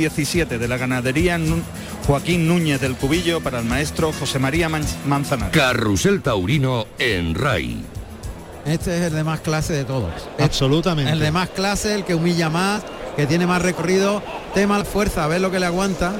17 0.00 0.58
de 0.58 0.66
la 0.66 0.78
ganadería 0.78 1.38
Joaquín 2.06 2.48
Núñez 2.48 2.80
del 2.80 2.96
Cubillo 2.96 3.42
para 3.42 3.58
el 3.58 3.66
maestro 3.66 4.12
José 4.18 4.38
María 4.38 4.70
Man- 4.70 4.82
Manzanares. 5.06 5.54
Carrusel 5.54 6.22
Taurino 6.22 6.86
en 6.98 7.34
RAI. 7.34 7.84
Este 8.64 8.96
es 8.96 9.02
el 9.02 9.12
de 9.14 9.24
más 9.24 9.40
clase 9.40 9.74
de 9.74 9.84
todos. 9.84 10.10
Absolutamente. 10.38 11.12
El 11.12 11.18
de 11.20 11.30
más 11.30 11.50
clase, 11.50 11.94
el 11.94 12.04
que 12.04 12.14
humilla 12.14 12.48
más, 12.48 12.82
que 13.14 13.26
tiene 13.26 13.46
más 13.46 13.60
recorrido, 13.60 14.22
tema 14.54 14.78
la 14.78 14.84
fuerza, 14.86 15.24
a 15.24 15.26
ver 15.28 15.42
lo 15.42 15.50
que 15.50 15.60
le 15.60 15.66
aguanta. 15.66 16.12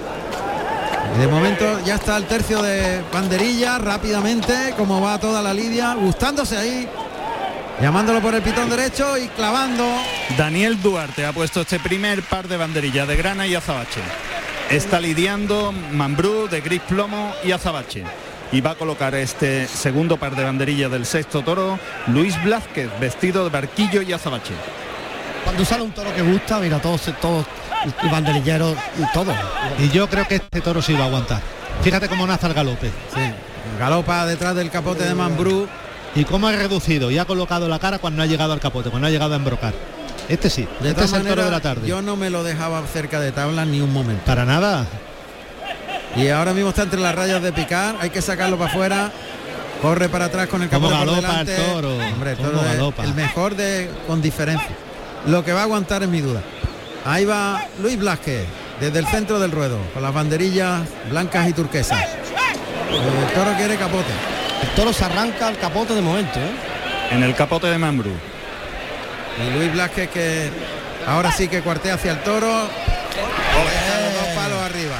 Y 1.16 1.20
de 1.20 1.26
momento 1.26 1.64
ya 1.86 1.94
está 1.94 2.18
el 2.18 2.24
tercio 2.26 2.60
de 2.62 3.00
banderilla, 3.12 3.78
rápidamente, 3.78 4.74
como 4.76 5.00
va 5.00 5.18
toda 5.18 5.40
la 5.42 5.54
lidia, 5.54 5.94
gustándose 5.94 6.56
ahí, 6.58 6.86
llamándolo 7.80 8.20
por 8.20 8.34
el 8.34 8.42
pitón 8.42 8.68
derecho 8.68 9.16
y 9.16 9.28
clavando. 9.28 9.84
Daniel 10.36 10.80
Duarte 10.82 11.24
ha 11.24 11.32
puesto 11.32 11.62
este 11.62 11.80
primer 11.80 12.22
par 12.22 12.48
de 12.48 12.56
banderillas 12.56 13.08
de 13.08 13.16
grana 13.16 13.46
y 13.46 13.54
azabache. 13.54 14.00
Está 14.70 15.00
lidiando 15.00 15.72
Mambrú 15.72 16.48
de 16.48 16.60
gris 16.60 16.80
plomo 16.88 17.32
y 17.44 17.52
azabache. 17.52 18.04
Y 18.52 18.60
va 18.60 18.72
a 18.72 18.74
colocar 18.74 19.14
este 19.14 19.66
segundo 19.66 20.16
par 20.16 20.34
de 20.34 20.44
banderillas 20.44 20.90
del 20.90 21.06
sexto 21.06 21.42
toro 21.42 21.78
Luis 22.08 22.40
Blázquez, 22.42 22.90
vestido 23.00 23.44
de 23.44 23.50
barquillo 23.50 24.02
y 24.02 24.12
azabache. 24.12 24.54
Cuando 25.44 25.64
sale 25.64 25.82
un 25.82 25.92
toro 25.92 26.14
que 26.14 26.22
gusta, 26.22 26.58
mira, 26.58 26.80
todos, 26.80 27.02
todos, 27.20 27.46
banderilleros, 28.10 28.76
y 28.98 29.12
todo. 29.12 29.32
Y 29.78 29.88
yo 29.88 30.08
creo 30.08 30.26
que 30.26 30.36
este 30.36 30.60
toro 30.60 30.82
sí 30.82 30.92
va 30.94 31.04
a 31.04 31.06
aguantar. 31.06 31.40
Fíjate 31.82 32.08
cómo 32.08 32.26
nace 32.26 32.46
el 32.46 32.54
galope. 32.54 32.88
Sí, 32.88 33.20
galopa 33.78 34.26
detrás 34.26 34.54
del 34.54 34.70
capote 34.70 35.04
de 35.04 35.14
Mambrú. 35.14 35.68
Y 36.14 36.24
cómo 36.24 36.48
ha 36.48 36.52
reducido 36.52 37.10
y 37.10 37.18
ha 37.18 37.24
colocado 37.24 37.68
la 37.68 37.78
cara 37.78 37.98
cuando 37.98 38.22
ha 38.22 38.26
llegado 38.26 38.52
al 38.52 38.60
capote, 38.60 38.90
cuando 38.90 39.06
ha 39.08 39.10
llegado 39.10 39.34
a 39.34 39.36
embrocar. 39.36 39.72
Este 40.28 40.50
sí, 40.50 40.66
De 40.80 40.90
este 40.90 41.04
es 41.04 41.12
el 41.12 41.26
toro 41.26 41.44
de 41.44 41.50
la 41.50 41.60
tarde. 41.60 41.86
yo 41.88 42.02
no 42.02 42.16
me 42.16 42.30
lo 42.30 42.42
dejaba 42.44 42.82
cerca 42.86 43.20
de 43.20 43.32
tabla 43.32 43.64
ni 43.64 43.80
un 43.80 43.92
momento. 43.92 44.22
Para 44.26 44.44
nada. 44.44 44.86
Y 46.16 46.28
ahora 46.28 46.52
mismo 46.52 46.70
está 46.70 46.82
entre 46.82 47.00
las 47.00 47.14
rayas 47.14 47.42
de 47.42 47.52
picar, 47.52 47.96
hay 48.00 48.10
que 48.10 48.20
sacarlo 48.22 48.56
para 48.58 48.70
afuera. 48.70 49.12
Corre 49.82 50.08
para 50.08 50.26
atrás 50.26 50.46
con 50.48 50.62
el 50.62 50.68
capote 50.68 50.94
por 50.94 51.06
galopa 51.06 51.40
el 51.40 51.46
delante. 51.46 51.56
toro, 51.72 51.96
Hombre, 51.96 52.32
el 52.32 52.36
toro 52.36 52.60
galopa. 52.62 53.04
el 53.04 53.14
mejor 53.14 53.56
de 53.56 53.88
con 54.06 54.20
diferencia. 54.20 54.68
Lo 55.26 55.42
que 55.44 55.52
va 55.52 55.60
a 55.60 55.62
aguantar 55.64 56.02
es 56.02 56.08
mi 56.08 56.20
duda. 56.20 56.42
Ahí 57.06 57.24
va 57.24 57.64
Luis 57.80 57.98
Blasquez 57.98 58.44
desde 58.78 58.98
el 58.98 59.06
centro 59.06 59.38
del 59.40 59.50
ruedo 59.52 59.78
con 59.94 60.02
las 60.02 60.12
banderillas 60.12 60.82
blancas 61.08 61.48
y 61.48 61.52
turquesas. 61.54 61.98
El 62.90 63.34
toro 63.34 63.52
quiere 63.56 63.76
capote. 63.76 64.10
El 64.62 64.68
toro 64.70 64.92
se 64.92 65.04
arranca 65.04 65.48
al 65.48 65.58
capote 65.58 65.94
de 65.94 66.00
momento, 66.00 66.38
¿eh? 66.38 66.52
En 67.10 67.22
el 67.22 67.34
capote 67.34 67.66
de 67.66 67.78
Mambrú. 67.78 68.12
Y 69.38 69.50
Luis 69.56 69.72
Blasquez 69.72 70.10
que 70.10 70.50
ahora 71.06 71.32
sí 71.32 71.48
que 71.48 71.62
cuartea 71.62 71.94
hacia 71.94 72.12
el 72.12 72.22
toro. 72.22 72.48
Dos 72.50 74.28
palos 74.34 74.62
arriba. 74.62 74.96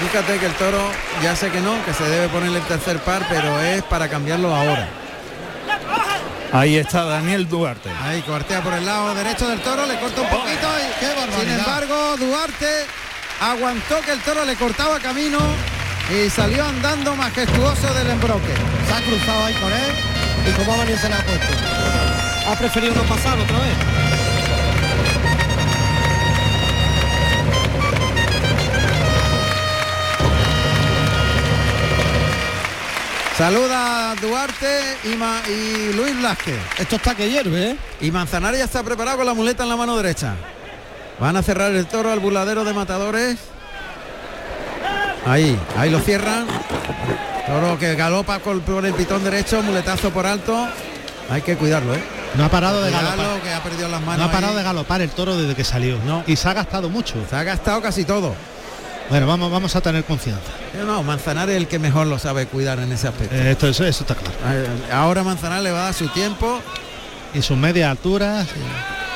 Fíjate 0.00 0.38
que 0.38 0.46
el 0.46 0.52
toro 0.52 0.78
ya 1.22 1.34
sé 1.34 1.50
que 1.50 1.60
no, 1.60 1.82
que 1.84 1.94
se 1.94 2.04
debe 2.04 2.28
ponerle 2.28 2.58
el 2.58 2.64
tercer 2.66 2.98
par, 2.98 3.26
pero 3.30 3.60
es 3.60 3.82
para 3.84 4.08
cambiarlo 4.08 4.54
ahora. 4.54 4.86
Ahí 6.52 6.76
está 6.76 7.04
Daniel 7.04 7.48
Duarte. 7.48 7.90
Ahí 8.02 8.22
cuartea 8.22 8.62
por 8.62 8.74
el 8.74 8.84
lado 8.84 9.14
derecho 9.14 9.48
del 9.48 9.60
toro, 9.60 9.86
le 9.86 9.98
corta 9.98 10.20
un 10.20 10.28
poquito 10.28 10.68
y 10.78 11.00
¡Qué 11.00 11.08
barbaridad! 11.08 11.40
sin 11.40 11.50
embargo 11.50 12.16
Duarte 12.18 12.86
aguantó 13.40 14.00
que 14.02 14.12
el 14.12 14.20
toro 14.20 14.44
le 14.44 14.54
cortaba 14.54 14.98
camino 15.00 15.38
y 16.10 16.30
salió 16.30 16.64
andando 16.64 17.14
majestuoso 17.16 17.92
del 17.94 18.10
embroque. 18.10 18.54
Se 18.86 18.92
ha 18.94 19.00
cruzado 19.02 19.44
ahí 19.44 19.54
con 19.54 19.72
él 19.72 19.92
y 20.48 20.52
como 20.52 20.72
ha 20.72 20.76
venido 20.78 20.98
se 20.98 21.08
le 21.08 21.14
ha 21.14 21.24
puesto. 21.24 21.46
Ha 22.48 22.54
preferido 22.56 22.94
no 22.94 23.02
pasar 23.02 23.38
otra 23.38 23.58
vez. 23.58 23.76
Saluda 33.36 34.12
a 34.12 34.14
Duarte 34.16 34.80
y, 35.04 35.08
Ma- 35.16 35.42
y 35.46 35.92
Luis 35.92 36.16
Blasquez. 36.18 36.58
Esto 36.78 36.96
está 36.96 37.14
que 37.14 37.28
hierve, 37.30 37.72
¿eh? 37.72 37.76
Y 38.00 38.10
Manzanares 38.10 38.58
ya 38.60 38.64
está 38.64 38.82
preparado 38.82 39.18
con 39.18 39.26
la 39.26 39.34
muleta 39.34 39.62
en 39.64 39.68
la 39.68 39.76
mano 39.76 39.94
derecha. 39.96 40.34
Van 41.20 41.36
a 41.36 41.42
cerrar 41.42 41.72
el 41.72 41.86
toro 41.86 42.10
al 42.10 42.18
burladero 42.20 42.64
de 42.64 42.72
matadores. 42.72 43.36
Ahí, 45.26 45.58
ahí 45.76 45.90
lo 45.90 46.00
cierran. 46.00 46.46
Toro 47.46 47.78
que 47.78 47.94
galopa 47.94 48.38
con- 48.40 48.60
por 48.60 48.84
el 48.86 48.94
pitón 48.94 49.22
derecho, 49.24 49.62
muletazo 49.62 50.10
por 50.10 50.26
alto. 50.26 50.66
Hay 51.30 51.42
que 51.42 51.56
cuidarlo, 51.56 51.94
¿eh? 51.94 52.02
No 52.36 52.44
ha 52.44 52.48
parado 52.48 52.82
de 52.82 52.90
galopar. 52.90 53.40
que 53.42 53.52
ha 53.52 53.62
perdido 53.62 53.88
las 53.88 54.00
manos. 54.00 54.18
No 54.18 54.24
ha 54.24 54.32
parado 54.32 54.52
ahí. 54.52 54.58
de 54.58 54.64
galopar 54.64 55.00
el 55.02 55.10
toro 55.10 55.36
desde 55.36 55.54
que 55.54 55.64
salió. 55.64 55.98
No. 56.04 56.22
Y 56.26 56.36
se 56.36 56.48
ha 56.48 56.52
gastado 56.52 56.88
mucho. 56.88 57.14
Se 57.28 57.34
ha 57.36 57.42
gastado 57.42 57.80
casi 57.82 58.04
todo. 58.04 58.34
Bueno, 59.08 59.26
vamos, 59.26 59.50
vamos 59.52 59.74
a 59.76 59.80
tener 59.80 60.04
confianza. 60.04 60.50
No, 60.84 61.02
Manzanares 61.04 61.54
es 61.54 61.60
el 61.62 61.68
que 61.68 61.78
mejor 61.78 62.08
lo 62.08 62.18
sabe 62.18 62.46
cuidar 62.46 62.78
en 62.80 62.90
ese 62.92 63.06
aspecto. 63.08 63.34
Eh, 63.34 63.52
esto, 63.52 63.68
eso, 63.68 63.84
eso 63.86 64.02
está 64.02 64.14
claro. 64.16 64.34
Eh, 64.48 64.66
Ahora 64.92 65.22
Manzanares 65.22 65.62
le 65.64 65.70
va 65.70 65.80
a 65.80 65.84
dar 65.84 65.94
su 65.94 66.08
tiempo 66.08 66.60
Y 67.32 67.40
sus 67.42 67.56
medias 67.56 67.88
alturas. 67.90 68.46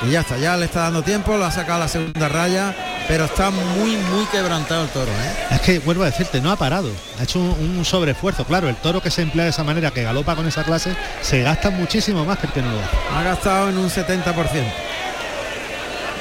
y 0.07 0.11
ya 0.13 0.21
está, 0.21 0.37
ya 0.39 0.57
le 0.57 0.67
está 0.67 0.83
dando 0.83 1.03
tiempo, 1.03 1.37
lo 1.37 1.45
ha 1.45 1.51
sacado 1.51 1.75
a 1.77 1.81
la 1.81 1.89
segunda 1.89 2.29
raya, 2.29 2.75
pero 3.11 3.25
está 3.25 3.51
muy, 3.51 3.97
muy 3.97 4.25
quebrantado 4.27 4.85
el 4.85 4.89
toro, 4.91 5.11
¿eh? 5.11 5.47
Es 5.51 5.61
que 5.63 5.81
vuelvo 5.81 6.05
a 6.05 6.07
decirte, 6.07 6.41
no 6.41 6.53
ha 6.53 6.57
parado. 6.57 6.89
Ha 7.19 7.25
hecho 7.25 7.41
un, 7.41 7.79
un 7.79 7.85
sobreesfuerzo. 7.85 8.45
Claro, 8.45 8.69
el 8.69 8.77
toro 8.77 9.03
que 9.03 9.11
se 9.11 9.23
emplea 9.23 9.47
de 9.47 9.51
esa 9.51 9.65
manera, 9.65 9.91
que 9.91 10.05
galopa 10.05 10.37
con 10.37 10.47
esa 10.47 10.63
clase, 10.63 10.95
se 11.21 11.43
gasta 11.43 11.71
muchísimo 11.71 12.25
más 12.25 12.39
que 12.39 12.47
el 12.47 12.53
que 12.53 12.63
no 12.63 12.71
lo 12.71 12.79
hace. 12.79 12.97
Ha 13.13 13.23
gastado 13.25 13.69
en 13.71 13.79
un 13.79 13.91
70%. 13.91 14.23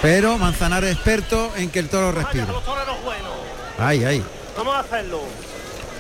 Pero 0.01 0.39
Manzanares 0.39 0.93
experto 0.93 1.51
en 1.57 1.69
que 1.69 1.77
el 1.77 1.89
toro 1.89 2.11
respire. 2.11 2.47
Ahí, 3.77 4.03
ahí. 4.03 4.23
Vamos 4.57 4.73
a 4.75 4.79
hacerlo. 4.79 5.21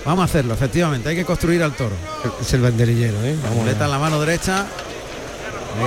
Vamos 0.05 0.21
a 0.23 0.25
hacerlo, 0.25 0.55
efectivamente, 0.55 1.07
hay 1.09 1.15
que 1.15 1.25
construir 1.25 1.61
al 1.61 1.73
toro. 1.73 1.95
Es 2.41 2.51
el 2.53 2.61
banderillero, 2.61 3.23
¿eh? 3.23 3.35
Muleta 3.53 3.85
en 3.85 3.91
la 3.91 3.99
mano 3.99 4.19
derecha. 4.19 4.65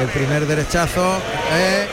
El 0.01 0.07
primer 0.11 0.47
derechazo. 0.47 1.17
eh, 1.55 1.89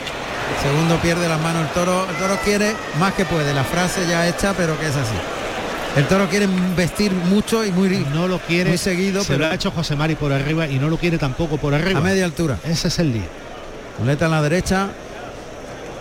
segundo 0.62 0.96
pierde 1.00 1.28
las 1.28 1.40
manos 1.40 1.62
el 1.62 1.68
toro. 1.68 2.06
El 2.08 2.16
toro 2.16 2.38
quiere 2.44 2.74
más 2.98 3.12
que 3.14 3.24
puede. 3.24 3.52
La 3.54 3.64
frase 3.64 4.06
ya 4.08 4.26
hecha, 4.28 4.54
pero 4.56 4.78
que 4.78 4.86
es 4.88 4.96
así. 4.96 5.14
El 5.96 6.06
toro 6.06 6.28
quiere 6.28 6.46
vestir 6.76 7.10
mucho 7.12 7.64
y 7.64 7.72
muy, 7.72 8.06
No 8.12 8.28
lo 8.28 8.38
quiere. 8.38 8.70
muy 8.70 8.78
seguido, 8.78 9.22
se 9.22 9.28
pero 9.32 9.40
lo 9.40 9.46
ha 9.50 9.54
hecho 9.54 9.70
José 9.72 9.96
Mari 9.96 10.14
por 10.14 10.32
arriba 10.32 10.66
y 10.68 10.78
no 10.78 10.88
lo 10.88 10.96
quiere 10.96 11.18
tampoco 11.18 11.56
por 11.56 11.74
arriba. 11.74 11.98
a 11.98 12.02
media 12.02 12.24
altura. 12.24 12.58
Ese 12.64 12.88
es 12.88 12.98
el 13.00 13.12
lío. 13.12 13.22
Muleta 13.98 14.26
en 14.26 14.30
la 14.30 14.42
derecha. 14.42 14.88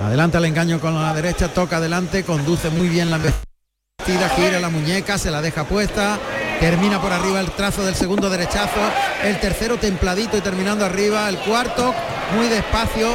Adelanta 0.01 0.37
el 0.37 0.45
engaño 0.45 0.79
con 0.79 0.93
la 1.01 1.13
derecha, 1.13 1.49
toca 1.49 1.77
adelante, 1.77 2.23
conduce 2.23 2.69
muy 2.69 2.87
bien 2.87 3.09
la 3.09 3.17
embestida, 3.17 4.29
gira 4.35 4.59
la 4.61 4.69
muñeca, 4.69 5.17
se 5.17 5.29
la 5.29 5.41
deja 5.41 5.65
puesta, 5.65 6.17
termina 6.61 7.01
por 7.01 7.11
arriba 7.11 7.41
el 7.41 7.51
trazo 7.51 7.83
del 7.83 7.95
segundo 7.95 8.29
derechazo, 8.29 8.79
el 9.25 9.37
tercero 9.41 9.75
templadito 9.75 10.37
y 10.37 10.41
terminando 10.41 10.85
arriba, 10.85 11.27
el 11.27 11.37
cuarto 11.39 11.93
muy 12.33 12.47
despacio, 12.47 13.09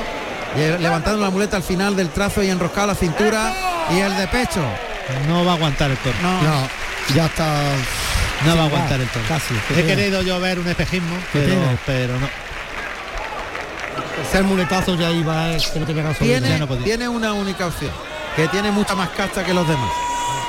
levantando 0.57 1.21
la 1.23 1.31
muleta 1.31 1.57
al 1.57 1.63
final 1.63 1.97
del 1.97 2.11
trazo 2.11 2.43
y 2.43 2.51
enroscado 2.51 2.89
la 2.89 2.95
cintura 2.95 3.53
y 3.91 3.99
el 3.99 4.17
de 4.17 4.27
pecho. 4.29 4.61
No 5.29 5.45
va 5.45 5.53
a 5.53 5.55
aguantar 5.57 5.91
el 5.91 5.97
toro. 5.99 6.15
No, 6.23 6.43
No, 6.43 6.69
ya 7.15 7.27
está. 7.27 7.47
No 8.47 8.57
va 8.57 8.63
a 8.63 8.67
aguantar 8.67 9.01
el 9.01 9.09
toro. 9.09 9.25
casi, 9.29 9.55
He 9.77 9.85
querido 9.85 10.23
yo 10.23 10.39
ver 10.41 10.59
un 10.59 10.69
espejismo, 10.69 11.17
pero, 11.33 11.55
pero 11.87 12.19
no. 12.19 12.29
Ser 14.31 14.45
muletazo 14.45 14.95
ya 14.97 15.11
iba, 15.11 15.51
eh, 15.53 15.59
que 15.73 15.81
no 15.81 15.87
tenía 15.87 16.03
razón. 16.03 16.27
tiene, 16.27 16.49
ya 16.49 16.59
no 16.59 16.67
podía. 16.67 16.85
tiene 16.85 17.09
una 17.09 17.33
única 17.33 17.67
opción, 17.67 17.91
que 18.37 18.49
tiene 18.49 18.71
mucha 18.71 18.95
más 18.95 19.11
casta 19.11 19.45
que 19.45 19.53
los 19.55 19.67
demás. 19.69 19.91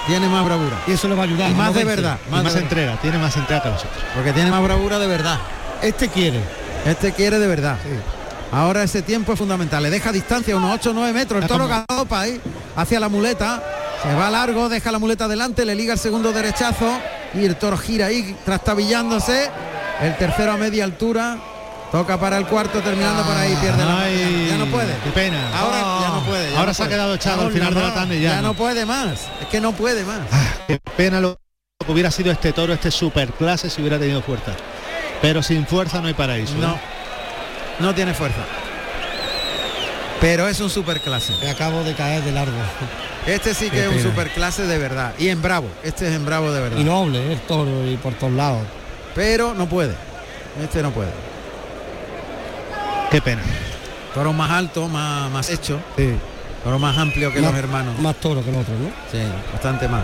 Tiene 0.07 0.27
más 0.27 0.45
bravura. 0.45 0.77
Y 0.87 0.91
eso 0.93 1.07
le 1.07 1.15
va 1.15 1.23
a 1.23 1.25
ayudar. 1.25 1.49
Y 1.49 1.53
más 1.55 1.67
no 1.67 1.73
de 1.73 1.83
vence. 1.83 1.95
verdad. 2.01 2.19
Y 2.27 2.31
Más, 2.31 2.43
más 2.43 2.53
de- 2.53 2.59
entrega, 2.61 2.95
tiene 3.01 3.17
más 3.17 3.35
entrega 3.35 3.63
que 3.63 3.69
nosotros. 3.69 4.03
porque 4.13 4.33
tiene 4.33 4.51
más 4.51 4.61
bravura 4.63 4.99
de 4.99 5.07
verdad. 5.07 5.39
Este 5.81 6.09
quiere. 6.09 6.39
Este 6.85 7.11
quiere 7.11 7.39
de 7.39 7.47
verdad. 7.47 7.77
Ahora 8.51 8.83
ese 8.83 9.01
tiempo 9.01 9.33
es 9.33 9.39
fundamental. 9.39 9.83
Le 9.83 9.89
deja 9.89 10.11
distancia, 10.11 10.55
unos 10.55 10.73
8 10.75 10.91
o 10.91 10.93
9 10.93 11.13
metros. 11.13 11.41
El 11.41 11.47
toro 11.47 11.67
galopa 11.67 12.21
ahí 12.21 12.39
hacia 12.75 12.99
la 12.99 13.09
muleta. 13.09 13.61
Se 14.01 14.13
va 14.13 14.29
largo, 14.29 14.69
deja 14.69 14.91
la 14.91 14.99
muleta 14.99 15.25
adelante, 15.25 15.65
le 15.65 15.73
liga 15.75 15.93
el 15.93 15.99
segundo 15.99 16.31
derechazo 16.31 16.99
y 17.33 17.45
el 17.45 17.55
toro 17.55 17.77
gira 17.77 18.07
ahí, 18.07 18.35
trastabillándose. 18.45 19.49
El 20.01 20.15
tercero 20.17 20.51
a 20.51 20.57
media 20.57 20.83
altura. 20.83 21.37
Toca 21.91 22.19
para 22.19 22.37
el 22.37 22.45
cuarto, 22.45 22.81
terminando 22.81 23.23
por 23.23 23.37
ahí, 23.37 23.55
pierde 23.61 23.85
la 23.85 24.09
ya, 24.09 24.47
ya 24.49 24.57
no 24.57 24.65
puede. 24.65 24.93
Qué 25.03 25.11
pena. 25.11 25.37
Ahora 25.57 25.77
ya 26.01 26.09
no 26.09 26.25
puede. 26.25 26.51
ya 26.51 26.57
Ahora 26.57 26.67
no 26.67 26.73
se 26.73 26.83
ha 26.83 26.85
puede. 26.85 26.95
quedado 26.97 27.15
echado 27.15 27.41
al 27.43 27.51
final 27.53 27.73
de 27.73 27.81
la 27.81 27.93
tarde 27.93 28.19
ya. 28.19 28.29
Ya 28.31 28.41
no. 28.41 28.47
no 28.49 28.53
puede 28.55 28.85
más. 28.85 29.21
Es 29.41 29.47
que 29.49 29.61
no 29.61 29.71
puede 29.71 30.03
más. 30.03 30.19
Qué 30.67 30.79
pena 30.97 31.21
lo 31.21 31.39
que 31.85 31.91
hubiera 31.91 32.11
sido 32.11 32.31
este 32.31 32.51
toro, 32.51 32.73
este 32.73 32.91
superclase 32.91 33.69
si 33.69 33.79
hubiera 33.81 33.97
tenido 33.97 34.21
fuerza. 34.21 34.51
Pero 35.21 35.41
sin 35.41 35.65
fuerza 35.65 36.01
no 36.01 36.07
hay 36.07 36.13
paraíso. 36.15 36.55
No, 36.55 36.73
¿eh? 36.73 36.79
No 37.79 37.93
tiene 37.95 38.13
fuerza. 38.13 38.41
Pero 40.21 40.47
es 40.47 40.59
un 40.59 40.69
superclase. 40.69 41.33
Me 41.41 41.49
acabo 41.49 41.83
de 41.83 41.93
caer 41.93 42.23
de 42.23 42.31
largo. 42.31 42.53
Este 43.27 43.53
sí 43.53 43.65
que 43.69 43.77
Qué 43.77 43.81
es 43.83 43.87
un 43.87 43.95
pena. 43.97 44.09
superclase 44.09 44.63
de 44.65 44.77
verdad. 44.77 45.13
Y 45.19 45.29
en 45.29 45.41
bravo. 45.41 45.67
Este 45.83 46.07
es 46.07 46.13
en 46.13 46.25
bravo 46.25 46.51
de 46.51 46.61
verdad. 46.61 46.77
Y 46.77 46.83
noble, 46.83 47.33
el 47.33 47.39
toro 47.41 47.85
y 47.87 47.97
por 47.97 48.13
todos 48.13 48.33
lados. 48.33 48.63
Pero 49.13 49.53
no 49.53 49.67
puede. 49.67 49.93
Este 50.63 50.81
no 50.81 50.91
puede. 50.91 51.11
Qué 53.11 53.21
pena. 53.21 53.41
Toro 54.13 54.31
más 54.33 54.51
alto, 54.51 54.87
más, 54.87 55.29
más 55.31 55.49
hecho. 55.49 55.79
Sí. 55.97 56.13
Toro 56.63 56.79
más 56.79 56.97
amplio 56.97 57.31
que 57.31 57.41
más, 57.41 57.51
los 57.51 57.59
hermanos. 57.59 57.99
Más 57.99 58.15
toro 58.15 58.43
que 58.43 58.49
el 58.49 58.55
otro, 58.55 58.73
¿no? 58.75 58.89
Sí, 59.11 59.19
bastante 59.51 59.87
más. 59.87 60.03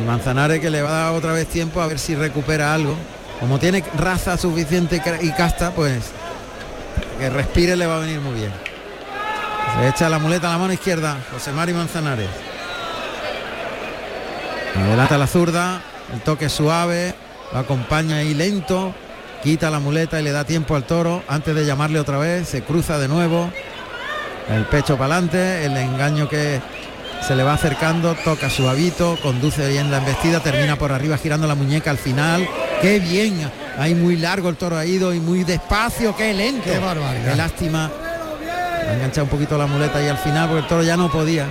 Y 0.00 0.04
Manzanares 0.06 0.60
que 0.60 0.70
le 0.70 0.82
va 0.82 0.88
a 0.88 1.04
dar 1.04 1.12
otra 1.14 1.32
vez 1.32 1.46
tiempo 1.48 1.80
a 1.82 1.86
ver 1.86 1.98
si 1.98 2.14
recupera 2.14 2.72
algo. 2.74 2.94
Como 3.40 3.58
tiene 3.58 3.82
raza 3.96 4.36
suficiente 4.36 4.96
y 4.96 5.00
ca- 5.00 5.22
y 5.22 5.30
casta, 5.32 5.70
pues 5.70 5.98
que 7.18 7.30
respire 7.30 7.76
le 7.76 7.86
va 7.86 7.96
a 7.96 8.00
venir 8.00 8.20
muy 8.20 8.34
bien. 8.34 8.52
Se 9.80 9.88
echa 9.88 10.08
la 10.08 10.18
muleta 10.18 10.48
a 10.48 10.52
la 10.52 10.58
mano 10.58 10.72
izquierda, 10.72 11.16
José 11.32 11.52
Mari 11.52 11.72
Manzanares. 11.72 12.28
Adelanta 14.76 15.18
la 15.18 15.26
zurda, 15.26 15.80
el 16.12 16.20
toque 16.20 16.48
suave, 16.48 17.14
lo 17.52 17.58
acompaña 17.58 18.16
ahí 18.16 18.34
lento, 18.34 18.94
quita 19.42 19.70
la 19.70 19.80
muleta 19.80 20.20
y 20.20 20.22
le 20.22 20.32
da 20.32 20.44
tiempo 20.44 20.76
al 20.76 20.84
toro 20.84 21.22
antes 21.28 21.54
de 21.54 21.64
llamarle 21.66 21.98
otra 22.00 22.18
vez, 22.18 22.48
se 22.48 22.62
cruza 22.62 22.98
de 22.98 23.08
nuevo, 23.08 23.50
el 24.48 24.64
pecho 24.66 24.96
para 24.96 25.14
adelante, 25.16 25.64
el 25.64 25.76
engaño 25.76 26.28
que 26.28 26.60
se 27.26 27.34
le 27.36 27.42
va 27.42 27.54
acercando, 27.54 28.14
toca 28.14 28.48
suavito, 28.48 29.18
conduce 29.22 29.68
bien 29.68 29.90
la 29.90 29.98
embestida, 29.98 30.40
termina 30.40 30.76
por 30.76 30.92
arriba 30.92 31.18
girando 31.18 31.46
la 31.46 31.54
muñeca 31.54 31.90
al 31.90 31.98
final. 31.98 32.48
Qué 32.80 32.98
bien, 32.98 33.50
ahí 33.78 33.94
muy 33.94 34.16
largo 34.16 34.48
el 34.48 34.56
toro 34.56 34.76
ha 34.76 34.86
ido 34.86 35.12
y 35.12 35.20
muy 35.20 35.44
despacio, 35.44 36.16
qué 36.16 36.32
lento. 36.32 36.64
Qué 36.64 36.78
barbaridad. 36.78 37.30
Qué 37.30 37.36
lástima. 37.36 37.90
Ha 38.88 38.94
enganchado 38.94 39.24
un 39.24 39.30
poquito 39.30 39.58
la 39.58 39.66
muleta 39.66 39.98
ahí 39.98 40.08
al 40.08 40.18
final 40.18 40.48
porque 40.48 40.62
el 40.62 40.66
toro 40.68 40.82
ya 40.82 40.96
no 40.96 41.10
podía. 41.10 41.46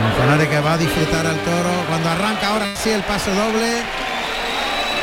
Manzanares 0.00 0.48
que 0.48 0.60
va 0.60 0.72
a 0.72 0.78
disfrutar 0.78 1.26
al 1.26 1.36
toro. 1.40 1.70
Cuando 1.88 2.08
arranca 2.08 2.48
ahora 2.48 2.66
sí 2.82 2.90
el 2.90 3.02
paso 3.02 3.30
doble. 3.30 3.82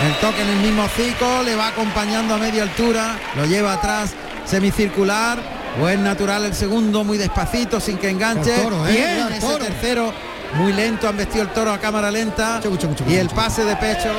El 0.06 0.14
toque 0.20 0.42
en 0.42 0.50
el 0.50 0.58
mismo 0.58 0.84
hocico, 0.84 1.44
le 1.46 1.56
va 1.56 1.68
acompañando 1.68 2.34
a 2.34 2.38
media 2.38 2.64
altura, 2.64 3.18
lo 3.38 3.46
lleva 3.46 3.74
atrás 3.74 4.12
semicircular. 4.46 5.38
Buen 5.80 6.04
natural 6.04 6.44
el 6.46 6.54
segundo, 6.54 7.04
muy 7.04 7.18
despacito, 7.18 7.80
sin 7.80 7.98
que 7.98 8.10
enganche. 8.10 8.58
Toro, 8.58 8.86
¿eh? 8.88 8.92
Bien, 8.92 9.34
ese 9.34 9.56
tercero, 9.56 10.14
muy 10.54 10.74
lento, 10.74 11.08
han 11.08 11.18
vestido 11.18 11.44
el 11.44 11.50
toro 11.50 11.72
a 11.72 11.80
cámara 11.80 12.12
lenta. 12.12 12.56
Mucho, 12.58 12.72
mucho, 12.72 12.88
mucho, 12.88 13.04
y 13.08 13.16
el 13.16 13.30
pase 13.30 13.66
de 13.66 13.76
pecho 13.76 14.12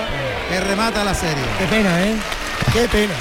que 0.50 0.60
remata 0.60 1.04
la 1.04 1.14
serie. 1.14 1.42
Qué 1.58 1.66
pena, 1.66 2.02
¿eh? 2.02 2.16
Qué 2.72 2.88
pena. 2.88 3.14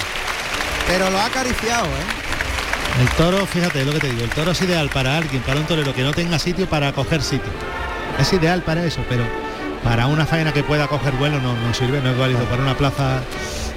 Pero 0.87 1.09
lo 1.09 1.17
ha 1.19 1.25
acariciado, 1.25 1.85
¿eh? 1.85 3.01
El 3.01 3.09
toro, 3.17 3.45
fíjate 3.45 3.83
lo 3.83 3.91
que 3.93 3.99
te 3.99 4.09
digo, 4.09 4.23
el 4.23 4.29
toro 4.29 4.51
es 4.51 4.61
ideal 4.61 4.89
para 4.89 5.17
alguien, 5.17 5.41
para 5.41 5.59
un 5.59 5.65
torero 5.65 5.93
que 5.93 6.01
no 6.01 6.13
tenga 6.13 6.39
sitio 6.39 6.67
para 6.67 6.93
coger 6.93 7.21
sitio. 7.21 7.51
Es 8.19 8.31
ideal 8.31 8.61
para 8.61 8.85
eso, 8.85 9.01
pero 9.09 9.25
para 9.83 10.07
una 10.07 10.25
faena 10.25 10.53
que 10.53 10.63
pueda 10.63 10.87
coger 10.87 11.13
vuelo 11.13 11.39
no, 11.41 11.53
no 11.53 11.73
sirve, 11.73 12.01
no 12.01 12.11
es 12.11 12.17
válido. 12.17 12.39
Para 12.45 12.61
una 12.61 12.77
plaza 12.77 13.21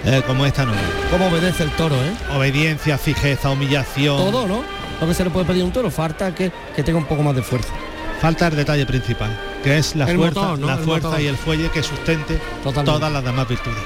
eh, 0.05 0.23
como 0.27 0.47
esta 0.47 0.65
no. 0.65 0.73
Cómo 1.11 1.27
obedece 1.27 1.65
el 1.65 1.71
toro, 1.73 1.97
¿eh? 1.97 2.13
Obediencia, 2.35 2.97
fijeza, 2.97 3.51
humillación. 3.51 4.17
Todo, 4.17 4.47
¿no? 4.47 4.63
Lo 5.01 5.07
que 5.07 5.15
se 5.15 5.25
le 5.25 5.31
puede 5.31 5.47
pedir 5.47 5.63
a 5.63 5.65
un 5.65 5.73
toro, 5.73 5.91
falta 5.91 6.35
que, 6.35 6.53
que 6.77 6.83
tenga 6.83 6.99
un 6.99 7.07
poco 7.07 7.23
más 7.23 7.35
de 7.35 7.43
fuerza. 7.43 7.73
Falta 8.21 8.49
el 8.49 8.57
detalle 8.57 8.85
principal, 8.85 9.31
que 9.63 9.79
es 9.79 9.95
la 9.95 10.09
El 10.11 10.17
fuerza, 10.17 10.41
motor, 10.41 10.59
¿no? 10.59 10.67
la 10.67 10.75
El 10.75 10.79
fuerza 10.81 11.09
motor. 11.09 11.21
y 11.23 11.27
el 11.29 11.37
fuelle 11.37 11.71
que 11.71 11.83
sustente 11.83 12.41
Totalmente. 12.65 12.91
todas 12.93 13.13
las 13.13 13.25
demás 13.25 13.47
virtudes. 13.49 13.79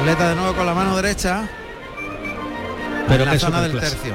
Muleta 0.00 0.30
de 0.30 0.36
nuevo 0.36 0.54
con 0.54 0.64
la 0.66 0.74
mano 0.74 0.96
derecha. 0.96 1.46
Pero 3.08 3.24
en 3.24 3.30
la 3.30 3.38
zona 3.38 3.60
del 3.60 3.78
tercio. 3.78 4.14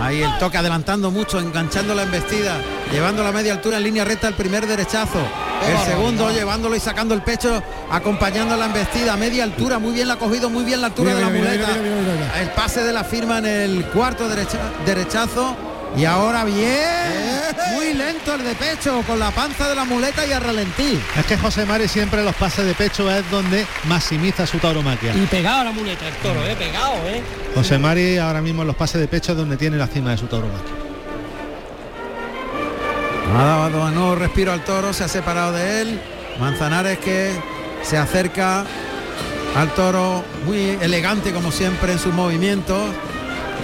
Ahí 0.00 0.22
el 0.22 0.38
toque 0.38 0.58
adelantando 0.58 1.10
mucho, 1.10 1.40
enganchando 1.40 1.94
la 1.94 2.02
embestida, 2.02 2.56
llevando 2.92 3.24
la 3.24 3.32
media 3.32 3.54
altura 3.54 3.78
en 3.78 3.84
línea 3.84 4.04
recta 4.04 4.28
el 4.28 4.34
primer 4.34 4.66
derechazo. 4.66 5.18
El 5.66 5.76
segundo 5.90 6.30
llevándolo 6.30 6.76
y 6.76 6.80
sacando 6.80 7.14
el 7.14 7.22
pecho, 7.22 7.60
acompañando 7.90 8.56
la 8.56 8.66
embestida 8.66 9.14
a 9.14 9.16
media 9.16 9.42
altura, 9.42 9.78
muy 9.80 9.92
bien 9.92 10.06
la 10.06 10.14
ha 10.14 10.18
cogido, 10.18 10.50
muy 10.50 10.62
bien 10.64 10.80
la 10.82 10.88
altura 10.88 11.14
Mira, 11.14 11.18
de 11.18 11.24
la 11.24 11.30
mira, 11.40 11.50
mira, 11.50 11.66
muleta. 11.66 11.80
mira, 11.82 11.94
mira, 11.96 12.12
mira, 12.12 12.26
mira. 12.32 12.40
El 12.42 12.50
pase 12.50 12.82
de 12.84 12.92
la 12.92 13.02
firma 13.02 13.38
en 13.38 13.46
el 13.46 13.84
cuarto 13.86 14.28
derecha- 14.28 14.70
derechazo. 14.86 15.56
Y 15.96 16.04
ahora 16.04 16.44
bien, 16.44 16.68
muy 17.74 17.94
lento 17.94 18.34
el 18.34 18.44
de 18.44 18.54
pecho, 18.54 19.02
con 19.06 19.18
la 19.18 19.30
panza 19.30 19.68
de 19.68 19.74
la 19.74 19.84
muleta 19.84 20.24
y 20.26 20.32
a 20.32 20.38
ralentí. 20.38 21.00
Es 21.18 21.26
que 21.26 21.36
José 21.36 21.64
Mari 21.64 21.88
siempre 21.88 22.22
los 22.22 22.34
pases 22.36 22.66
de 22.66 22.74
pecho 22.74 23.10
es 23.10 23.28
donde 23.30 23.66
maximiza 23.84 24.46
su 24.46 24.58
tauromaquia. 24.58 25.14
Y 25.14 25.26
pegado 25.26 25.60
a 25.60 25.64
la 25.64 25.72
muleta 25.72 26.06
el 26.06 26.14
toro, 26.16 26.44
¿eh? 26.46 26.54
Pegado, 26.56 26.94
¿eh? 27.06 27.22
José 27.54 27.78
Mari 27.78 28.18
ahora 28.18 28.40
mismo 28.40 28.62
en 28.62 28.68
los 28.68 28.76
pases 28.76 29.00
de 29.00 29.08
pecho 29.08 29.32
es 29.32 29.38
donde 29.38 29.56
tiene 29.56 29.76
la 29.76 29.88
cima 29.88 30.10
de 30.10 30.18
su 30.18 30.26
tauromaquia. 30.26 30.72
Ha 33.36 33.44
dado 33.44 33.86
de 33.86 33.92
nuevo 33.92 34.14
respiro 34.14 34.52
al 34.52 34.64
toro, 34.64 34.92
se 34.92 35.04
ha 35.04 35.08
separado 35.08 35.52
de 35.52 35.82
él. 35.82 36.00
Manzanares 36.40 36.98
que 36.98 37.32
se 37.82 37.98
acerca 37.98 38.64
al 39.56 39.74
toro, 39.74 40.24
muy 40.46 40.78
elegante 40.80 41.32
como 41.32 41.50
siempre 41.50 41.92
en 41.92 41.98
sus 41.98 42.14
movimientos. 42.14 42.90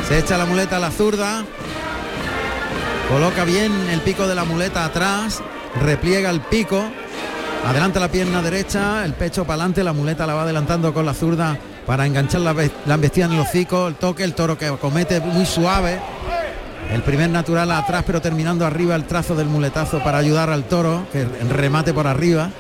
Se 0.09 0.19
echa 0.19 0.37
la 0.37 0.45
muleta 0.45 0.77
a 0.77 0.81
la 0.81 0.91
zurda. 0.91 1.45
Coloca 3.09 3.45
bien 3.45 3.73
el 3.91 4.01
pico 4.01 4.27
de 4.27 4.35
la 4.35 4.45
muleta 4.45 4.85
atrás. 4.85 5.43
Repliega 5.81 6.31
el 6.31 6.41
pico. 6.41 6.85
Adelanta 7.67 7.99
la 7.99 8.09
pierna 8.09 8.43
derecha, 8.43 9.05
el 9.07 9.15
pecho 9.15 9.45
para 9.45 9.55
adelante, 9.55 9.83
la 9.83 9.95
muleta 9.95 10.27
la 10.27 10.35
va 10.35 10.43
adelantando 10.43 10.93
con 10.93 11.07
la 11.07 11.15
zurda 11.15 11.59
para 11.87 12.05
enganchar 12.05 12.43
la, 12.43 12.55
la 12.85 12.95
embestida 12.95 13.25
en 13.25 13.33
el 13.33 13.41
hocico, 13.41 13.89
el 13.89 13.95
toque, 13.95 14.23
el 14.23 14.35
toro 14.35 14.59
que 14.59 14.69
comete 14.77 15.21
muy 15.21 15.47
suave. 15.47 15.99
El 16.93 17.03
primer 17.03 17.31
natural 17.31 17.71
atrás, 17.71 18.05
pero 18.07 18.21
terminando 18.21 18.67
arriba 18.67 18.95
el 18.95 19.05
trazo 19.05 19.35
del 19.35 19.47
muletazo 19.47 20.01
para 20.03 20.19
ayudar 20.19 20.51
al 20.51 20.65
toro, 20.65 21.07
que 21.11 21.25
remate 21.25 21.95
por 21.95 22.07
arriba. 22.07 22.51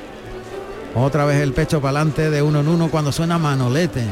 Otra 0.94 1.26
vez 1.26 1.42
el 1.42 1.52
pecho 1.52 1.80
para 1.82 1.98
adelante 1.98 2.30
de 2.30 2.40
uno 2.40 2.60
en 2.60 2.68
uno 2.68 2.88
cuando 2.88 3.12
suena 3.12 3.36
manolete. 3.38 4.06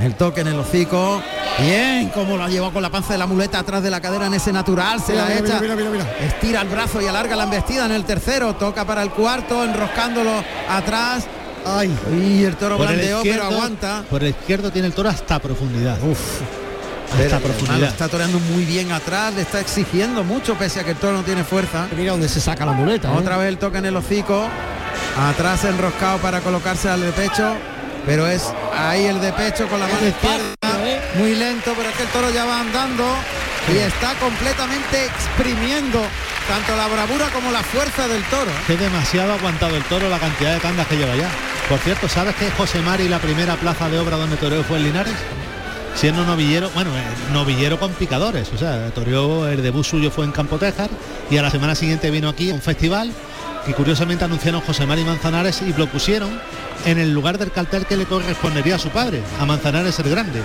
El 0.00 0.14
toque 0.14 0.42
en 0.42 0.48
el 0.48 0.58
hocico. 0.58 1.22
Bien, 1.58 2.10
como 2.10 2.36
lo 2.36 2.44
ha 2.44 2.48
llevado 2.48 2.72
con 2.72 2.82
la 2.82 2.90
panza 2.90 3.12
de 3.14 3.18
la 3.18 3.26
muleta 3.26 3.58
atrás 3.60 3.82
de 3.82 3.90
la 3.90 4.00
cadera 4.00 4.26
en 4.26 4.34
ese 4.34 4.52
natural. 4.52 5.00
Se 5.00 5.12
Mira, 5.12 5.24
la 5.28 5.34
mira, 5.36 5.46
echa. 5.48 5.60
mira, 5.60 5.74
mira, 5.76 5.90
mira. 5.90 6.04
Estira 6.20 6.60
el 6.60 6.68
brazo 6.68 7.00
y 7.00 7.06
alarga 7.06 7.34
la 7.34 7.44
embestida 7.44 7.86
en 7.86 7.92
el 7.92 8.04
tercero. 8.04 8.54
Toca 8.56 8.84
para 8.84 9.02
el 9.02 9.10
cuarto, 9.10 9.64
enroscándolo 9.64 10.32
atrás. 10.68 11.24
Ay, 11.64 11.90
Y 12.12 12.44
el 12.44 12.56
toro 12.56 12.76
Por 12.76 12.88
el 12.90 12.96
blandeó, 12.96 13.22
pero 13.22 13.34
izquierdo- 13.44 13.54
aguanta. 13.56 14.04
Por 14.10 14.22
el 14.22 14.30
izquierdo 14.30 14.70
tiene 14.70 14.88
el 14.88 14.94
toro 14.94 15.08
hasta 15.08 15.38
profundidad. 15.38 15.98
Uf. 16.02 16.18
hasta 17.18 17.38
profundidad. 17.38 17.88
está 17.88 18.08
toreando 18.08 18.38
muy 18.38 18.64
bien 18.64 18.92
atrás, 18.92 19.32
le 19.34 19.42
está 19.42 19.60
exigiendo 19.60 20.22
mucho 20.24 20.54
pese 20.56 20.80
a 20.80 20.84
que 20.84 20.90
el 20.90 20.96
toro 20.98 21.16
no 21.16 21.22
tiene 21.22 21.42
fuerza. 21.44 21.86
mira 21.96 22.12
dónde 22.12 22.28
se 22.28 22.40
saca 22.40 22.66
la 22.66 22.72
muleta. 22.72 23.08
¿eh? 23.08 23.16
Otra 23.16 23.36
vez 23.38 23.48
el 23.48 23.58
toque 23.58 23.78
en 23.78 23.86
el 23.86 23.96
hocico. 23.96 24.46
Atrás 25.18 25.64
enroscado 25.64 26.18
para 26.18 26.40
colocarse 26.40 26.88
al 26.90 27.00
de 27.00 27.12
pecho. 27.12 27.54
Pero 28.06 28.26
es 28.28 28.52
ahí 28.72 29.06
el 29.06 29.20
de 29.20 29.32
pecho 29.32 29.66
con 29.68 29.80
la 29.80 29.88
mano 29.88 30.06
izquierda. 30.06 30.54
¿eh? 30.86 31.00
Muy 31.16 31.34
lento, 31.34 31.74
pero 31.76 31.90
es 31.90 31.96
que 31.96 32.04
el 32.04 32.08
toro 32.10 32.30
ya 32.30 32.44
va 32.44 32.60
andando 32.60 33.04
y 33.74 33.78
está 33.78 34.14
completamente 34.14 35.06
exprimiendo 35.06 36.00
tanto 36.48 36.76
la 36.76 36.86
bravura 36.86 37.28
como 37.30 37.50
la 37.50 37.62
fuerza 37.64 38.06
del 38.06 38.22
toro. 38.24 38.50
Que 38.66 38.76
demasiado 38.76 39.32
ha 39.32 39.34
aguantado 39.34 39.76
el 39.76 39.82
toro 39.84 40.08
la 40.08 40.20
cantidad 40.20 40.54
de 40.54 40.60
tandas 40.60 40.86
que 40.86 40.96
lleva 40.96 41.16
ya. 41.16 41.28
Por 41.68 41.80
cierto, 41.80 42.08
¿sabes 42.08 42.36
que 42.36 42.48
José 42.52 42.80
Mari 42.80 43.08
la 43.08 43.18
primera 43.18 43.56
plaza 43.56 43.88
de 43.88 43.98
obra 43.98 44.16
donde 44.16 44.36
toreó 44.36 44.62
fue 44.62 44.78
en 44.78 44.84
Linares? 44.84 45.14
Siendo 45.96 46.24
novillero, 46.24 46.70
bueno, 46.74 46.90
eh, 46.90 47.02
novillero 47.32 47.80
con 47.80 47.90
picadores, 47.92 48.52
o 48.54 48.58
sea, 48.58 48.90
toreó, 48.90 49.48
el 49.48 49.62
debut 49.62 49.84
suyo 49.84 50.10
fue 50.10 50.26
en 50.26 50.30
Campo 50.30 50.58
Tejar 50.58 50.90
y 51.30 51.38
a 51.38 51.42
la 51.42 51.50
semana 51.50 51.74
siguiente 51.74 52.10
vino 52.10 52.28
aquí 52.28 52.50
a 52.50 52.54
un 52.54 52.60
festival 52.60 53.10
que 53.66 53.74
curiosamente 53.74 54.24
anunciaron 54.24 54.60
José 54.62 54.86
Mari 54.86 55.04
Manzanares 55.04 55.60
y 55.62 55.72
lo 55.78 55.86
pusieron 55.88 56.30
en 56.84 56.98
el 56.98 57.12
lugar 57.12 57.36
del 57.36 57.50
cartel 57.50 57.84
que 57.84 57.96
le 57.96 58.04
correspondería 58.06 58.76
a 58.76 58.78
su 58.78 58.90
padre, 58.90 59.20
a 59.40 59.44
Manzanares 59.44 59.98
el 59.98 60.08
Grande. 60.10 60.40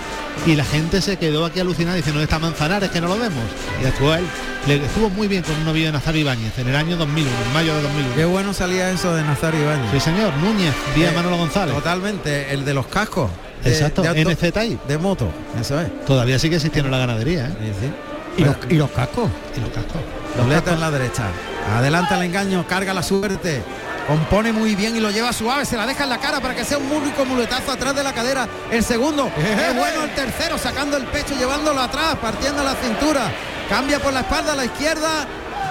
Y 0.47 0.55
la 0.55 0.65
gente 0.65 1.01
se 1.01 1.17
quedó 1.17 1.45
aquí 1.45 1.59
alucinada 1.59 1.95
diciendo, 1.95 2.19
¿dónde 2.19 2.33
está 2.33 2.39
Manzanares 2.39 2.89
que 2.89 2.99
no 2.99 3.07
lo 3.09 3.19
vemos? 3.19 3.43
Y 3.81 3.85
actuó 3.85 4.15
él. 4.15 4.25
Le 4.67 4.75
estuvo 4.83 5.09
muy 5.09 5.27
bien 5.27 5.43
con 5.43 5.55
un 5.55 5.65
novillo 5.65 5.87
de 5.87 5.91
Nazario 5.93 6.21
Ibáñez 6.21 6.57
en 6.59 6.67
el 6.67 6.75
año 6.75 6.95
2001, 6.97 7.29
en 7.47 7.53
mayo 7.53 7.75
de 7.75 7.81
2001. 7.83 8.15
Qué 8.15 8.25
bueno 8.25 8.53
salía 8.53 8.89
eso 8.91 9.13
de 9.13 9.23
Nazario 9.23 9.61
Ibáñez. 9.61 9.91
Sí, 9.91 9.99
señor, 9.99 10.33
Núñez, 10.37 10.73
Díaz 10.95 11.11
Eh, 11.13 11.15
Manolo 11.15 11.37
González. 11.37 11.75
Totalmente, 11.75 12.51
el 12.53 12.65
de 12.65 12.73
los 12.73 12.87
cascos. 12.87 13.29
de- 13.63 13.69
Exacto, 13.71 14.01
de 14.01 14.21
NZI. 14.25 14.79
De 14.87 14.97
moto, 14.97 15.29
eso 15.59 15.79
es. 15.79 16.05
Todavía 16.05 16.39
sigue 16.39 16.55
existiendo 16.55 16.89
la 16.89 16.97
ganadería, 16.97 17.47
¿eh? 17.47 17.53
Sí, 17.59 17.71
sí. 17.87 18.41
¿Y, 18.41 18.45
los, 18.45 18.55
y 18.69 18.75
los 18.75 18.89
cascos. 18.91 19.29
Y 19.55 19.59
los 19.59 19.69
cascos. 19.69 20.01
Dobleta 20.37 20.73
en 20.73 20.79
la 20.79 20.89
derecha. 20.89 21.23
Adelanta 21.69 22.15
el 22.17 22.23
engaño, 22.23 22.65
carga 22.67 22.93
la 22.93 23.03
suerte. 23.03 23.63
Compone 24.07 24.51
muy 24.51 24.75
bien 24.75 24.95
y 24.95 24.99
lo 24.99 25.11
lleva 25.11 25.31
suave, 25.31 25.65
se 25.65 25.77
la 25.77 25.85
deja 25.85 26.03
en 26.03 26.09
la 26.09 26.17
cara 26.17 26.39
para 26.41 26.55
que 26.55 26.65
sea 26.65 26.77
un 26.77 26.91
único 26.91 27.23
muletazo 27.23 27.71
atrás 27.71 27.95
de 27.95 28.03
la 28.03 28.13
cadera. 28.13 28.47
El 28.69 28.83
segundo, 28.83 29.31
es 29.37 29.75
bueno 29.75 30.03
el 30.03 30.13
tercero, 30.15 30.57
sacando 30.57 30.97
el 30.97 31.05
pecho, 31.05 31.35
llevándolo 31.37 31.79
atrás, 31.79 32.15
partiendo 32.21 32.63
la 32.63 32.75
cintura. 32.75 33.31
Cambia 33.69 33.99
por 33.99 34.11
la 34.11 34.21
espalda 34.21 34.53
a 34.53 34.55
la 34.55 34.65
izquierda 34.65 35.27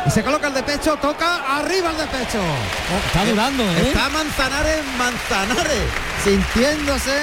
y 0.07 0.11
se 0.11 0.23
coloca 0.23 0.49
el 0.49 0.55
de 0.55 0.63
pecho, 0.63 0.97
toca 0.97 1.59
arriba 1.59 1.91
el 1.91 1.97
de 1.99 2.07
pecho. 2.07 2.39
Oh, 2.41 3.07
está 3.07 3.25
durando, 3.25 3.63
¿eh? 3.63 3.89
Está 3.89 4.09
Manzanares, 4.09 4.79
Manzanares, 4.97 5.83
sintiéndose, 6.25 7.21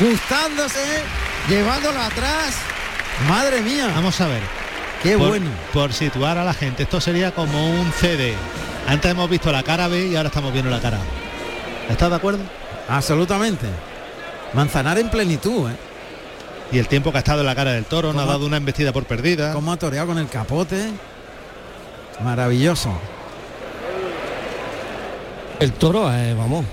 gustándose, 0.00 1.02
llevándolo 1.48 2.00
atrás. 2.00 2.54
Madre 3.28 3.62
mía, 3.62 3.90
Vamos 3.94 4.20
a 4.20 4.26
ver. 4.26 4.63
Qué 5.04 5.16
por, 5.16 5.28
bueno. 5.28 5.46
por 5.72 5.92
situar 5.92 6.38
a 6.38 6.44
la 6.44 6.52
gente, 6.52 6.82
esto 6.82 7.00
sería 7.00 7.30
como 7.30 7.70
un 7.70 7.92
CD. 7.92 8.34
Antes 8.88 9.12
hemos 9.12 9.30
visto 9.30 9.52
la 9.52 9.62
cara 9.62 9.86
B 9.86 10.08
y 10.08 10.16
ahora 10.16 10.28
estamos 10.28 10.52
viendo 10.52 10.70
la 10.70 10.80
cara 10.80 10.98
A. 10.98 11.92
¿Estás 11.92 12.10
de 12.10 12.16
acuerdo? 12.16 12.40
Absolutamente. 12.88 13.66
Manzanar 14.52 14.98
en 14.98 15.10
plenitud, 15.10 15.70
¿eh? 15.70 15.76
y 16.72 16.78
el 16.78 16.88
tiempo 16.88 17.12
que 17.12 17.18
ha 17.18 17.20
estado 17.20 17.40
en 17.40 17.46
la 17.46 17.54
cara 17.54 17.72
del 17.72 17.84
toro, 17.84 18.12
no 18.12 18.20
ha 18.20 18.26
dado 18.26 18.46
una 18.46 18.56
embestida 18.56 18.92
por 18.92 19.04
perdida. 19.04 19.52
Cómo 19.52 19.72
ha 19.72 19.76
toreado 19.76 20.08
con 20.08 20.18
el 20.18 20.28
capote. 20.28 20.90
Maravilloso. 22.22 22.90
El 25.60 25.72
toro, 25.72 26.12
eh, 26.12 26.34
vamos. 26.34 26.64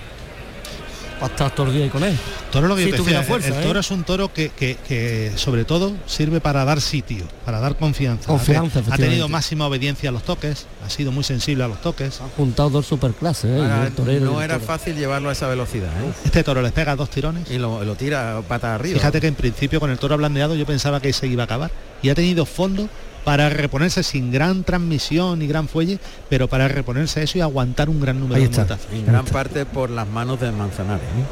Para 1.21 1.33
estar 1.33 1.55
todo 1.55 1.67
el 1.67 1.73
día 1.73 1.83
ahí 1.83 1.89
con 1.89 2.03
él. 2.03 2.17
Toro 2.51 2.67
lo 2.67 2.75
que 2.75 2.81
yo 2.89 2.91
te 2.95 2.97
decía, 3.03 3.21
fuerza, 3.23 3.47
el 3.49 3.53
¿eh? 3.53 3.65
toro 3.67 3.79
es 3.79 3.91
un 3.91 4.03
toro 4.03 4.33
que, 4.33 4.49
que- 4.49 4.75
que, 4.87 5.31
sobre 5.35 5.63
todo 5.65 5.93
sirve 6.07 6.41
para 6.41 6.65
dar 6.65 6.81
sitio, 6.81 7.23
para 7.45 7.59
dar 7.59 7.77
confianza. 7.77 8.25
Confianza, 8.27 8.81
Ha 8.89 8.97
tenido 8.97 9.29
máxima 9.29 9.67
obediencia 9.67 10.09
a 10.09 10.11
los 10.11 10.23
toques, 10.23 10.65
ha 10.85 10.89
sido 10.89 11.11
muy 11.11 11.23
sensible 11.23 11.63
a 11.63 11.67
los 11.67 11.79
toques. 11.79 12.19
Ha 12.21 12.27
juntado 12.35 12.71
dos 12.71 12.87
superclases, 12.87 13.51
eh, 13.51 13.55
Ahora, 13.61 13.85
el 13.87 13.93
torero 13.93 14.17
y 14.25 14.29
no 14.33 14.39
el 14.39 14.45
era 14.45 14.55
toro. 14.55 14.65
fácil 14.65 14.95
llevarlo 14.95 15.29
a 15.29 15.33
esa 15.33 15.47
velocidad. 15.47 15.89
¿eh? 16.03 16.11
Este 16.25 16.43
toro 16.43 16.61
les 16.63 16.71
pega 16.71 16.95
dos 16.95 17.09
tirones. 17.11 17.49
Y 17.51 17.59
lo, 17.59 17.83
lo 17.83 17.93
tira 17.95 18.41
pata 18.47 18.73
arriba. 18.73 18.97
Fíjate 18.97 19.21
que 19.21 19.27
en 19.27 19.35
principio 19.35 19.79
con 19.79 19.91
el 19.91 19.99
toro 19.99 20.17
blandeado 20.17 20.55
yo 20.55 20.65
pensaba 20.65 20.99
que 20.99 21.13
se 21.13 21.27
iba 21.27 21.43
a 21.43 21.45
acabar 21.45 21.69
y 22.01 22.09
ha 22.09 22.15
tenido 22.15 22.47
fondo 22.47 22.89
para 23.23 23.49
reponerse 23.49 24.03
sin 24.03 24.31
gran 24.31 24.63
transmisión 24.63 25.39
ni 25.39 25.47
gran 25.47 25.67
fuelle, 25.67 25.99
pero 26.29 26.47
para 26.47 26.67
reponerse 26.67 27.23
eso 27.23 27.37
y 27.37 27.41
aguantar 27.41 27.89
un 27.89 28.01
gran 28.01 28.19
número 28.19 28.35
Ahí 28.41 28.47
de 28.47 28.61
está. 28.61 28.77
en 28.91 29.05
gran 29.05 29.25
parte 29.25 29.65
por 29.65 29.89
las 29.89 30.07
manos 30.07 30.39
de 30.39 30.51
Manzanares. 30.51 31.03
¿eh? 31.03 31.25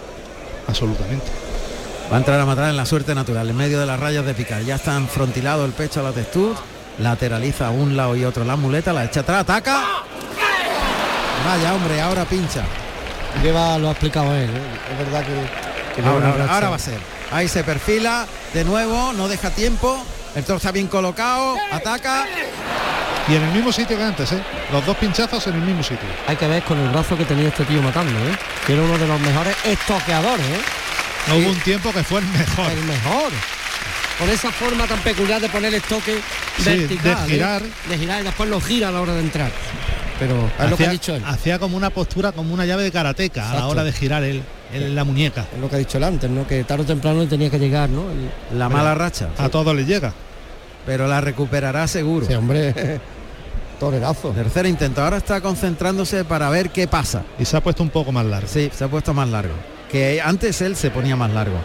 Absolutamente. 0.67 1.25
Va 2.11 2.15
a 2.15 2.19
entrar 2.19 2.39
a 2.39 2.45
matar 2.45 2.69
en 2.69 2.77
la 2.77 2.85
suerte 2.85 3.13
natural, 3.13 3.49
en 3.49 3.55
medio 3.55 3.79
de 3.79 3.85
las 3.85 3.99
rayas 3.99 4.25
de 4.25 4.33
picar. 4.33 4.63
Ya 4.63 4.75
está 4.75 4.95
enfrontilado 4.95 5.65
el 5.65 5.71
pecho 5.71 5.99
a 5.99 6.03
la 6.03 6.11
textura. 6.11 6.55
Lateraliza 6.99 7.67
a 7.67 7.69
un 7.69 7.95
lado 7.95 8.15
y 8.15 8.25
otro 8.25 8.43
la 8.43 8.55
muleta, 8.55 8.91
la 8.91 9.05
echa 9.05 9.21
atrás, 9.21 9.41
ataca. 9.41 9.83
Vaya 11.45 11.73
hombre, 11.73 12.01
ahora 12.01 12.25
pincha. 12.25 12.63
Lleva, 13.43 13.77
lo 13.77 13.87
ha 13.87 13.91
explicado 13.91 14.33
él. 14.33 14.49
¿eh? 14.49 14.61
Es 14.91 14.97
verdad 14.97 15.23
que, 15.25 16.01
ahora 16.49 16.69
va 16.69 16.75
a 16.75 16.79
ser. 16.79 16.99
Ahí 17.31 17.47
se 17.47 17.63
perfila 17.63 18.25
de 18.53 18.63
nuevo, 18.65 19.13
no 19.13 19.27
deja 19.27 19.51
tiempo. 19.51 20.03
El 20.35 20.43
toro 20.43 20.57
está 20.57 20.71
bien 20.71 20.87
colocado, 20.87 21.57
ataca. 21.71 22.25
Y 23.27 23.35
en 23.35 23.43
el 23.43 23.51
mismo 23.51 23.71
sitio 23.71 23.97
que 23.97 24.03
antes, 24.03 24.31
¿eh? 24.31 24.41
Los 24.71 24.85
dos 24.85 24.95
pinchazos 24.97 25.45
en 25.47 25.55
el 25.55 25.61
mismo 25.61 25.83
sitio. 25.83 26.07
Hay 26.27 26.35
que 26.35 26.47
ver 26.47 26.63
con 26.63 26.79
el 26.79 26.89
brazo 26.89 27.17
que 27.17 27.25
tenía 27.25 27.49
este 27.49 27.65
tío 27.65 27.81
matando, 27.81 28.11
¿eh? 28.27 28.35
Que 28.65 28.73
era 28.73 28.81
uno 28.83 28.97
de 28.97 29.07
los 29.07 29.19
mejores 29.19 29.55
estoqueadores, 29.65 30.45
¿eh? 30.45 30.61
No 31.27 31.35
hubo 31.37 31.49
un 31.49 31.59
tiempo 31.59 31.91
que 31.91 32.03
fue 32.03 32.19
el 32.21 32.25
mejor. 32.27 32.71
El 32.71 32.83
mejor. 32.83 33.31
Con 34.17 34.29
esa 34.29 34.51
forma 34.51 34.85
tan 34.85 34.99
peculiar 34.99 35.39
de 35.41 35.49
poner 35.49 35.73
el 35.73 35.81
toque 35.81 36.19
Sí, 36.57 36.63
vertical. 36.69 37.25
de 37.25 37.31
girar. 37.33 37.61
¿eh? 37.61 37.69
De 37.89 37.97
girar 37.97 38.21
y 38.21 38.23
después 38.25 38.49
lo 38.49 38.59
gira 38.61 38.87
a 38.89 38.91
la 38.91 39.01
hora 39.01 39.13
de 39.13 39.21
entrar. 39.21 39.51
Pero 40.19 40.35
es 40.35 40.69
lo 40.69 40.75
que 40.77 40.83
ha 40.83 40.87
Hacía, 40.87 40.89
dicho 40.89 41.15
él. 41.15 41.23
hacía 41.25 41.59
como 41.59 41.77
una 41.77 41.89
postura, 41.91 42.31
como 42.33 42.53
una 42.53 42.65
llave 42.65 42.83
de 42.83 42.91
karateca 42.91 43.51
a 43.51 43.55
la 43.55 43.67
hora 43.67 43.83
de 43.85 43.91
girar 43.93 44.23
el, 44.23 44.43
el- 44.73 44.93
la 44.93 45.03
muñeca. 45.05 45.45
Es 45.53 45.59
lo 45.61 45.69
que 45.69 45.77
ha 45.77 45.79
dicho 45.79 45.97
él 45.97 46.03
antes, 46.03 46.29
¿no? 46.29 46.45
Que 46.45 46.63
tarde 46.65 46.83
o 46.83 46.85
temprano 46.85 47.21
le 47.21 47.27
tenía 47.27 47.49
que 47.49 47.57
llegar, 47.57 47.89
¿no? 47.89 48.03
El- 48.11 48.59
La 48.59 48.67
mala 48.69 48.93
racha. 48.95 49.29
A 49.37 49.47
todos 49.49 49.73
les 49.75 49.87
llega. 49.87 50.11
Pero 50.85 51.07
la 51.07 51.21
recuperará 51.21 51.87
seguro. 51.87 52.25
Ese 52.25 52.35
hombre, 52.35 52.99
torerazo. 53.79 54.31
Tercer 54.31 54.65
intento. 54.65 55.01
Ahora 55.03 55.17
está 55.17 55.39
concentrándose 55.41 56.25
para 56.25 56.49
ver 56.49 56.69
qué 56.71 56.87
pasa. 56.87 57.23
Y 57.39 57.45
se 57.45 57.55
ha 57.55 57.61
puesto 57.61 57.81
un 57.83 57.89
poco 57.89 58.11
más 58.11 58.25
largo. 58.25 58.47
Sí, 58.47 58.69
se 58.75 58.83
ha 58.83 58.87
puesto 58.89 59.13
más 59.13 59.29
largo. 59.29 59.53
Que 59.89 60.21
antes 60.21 60.61
él 60.61 60.75
se 60.75 60.91
ponía 60.91 61.15
más 61.15 61.31
largo. 61.31 61.57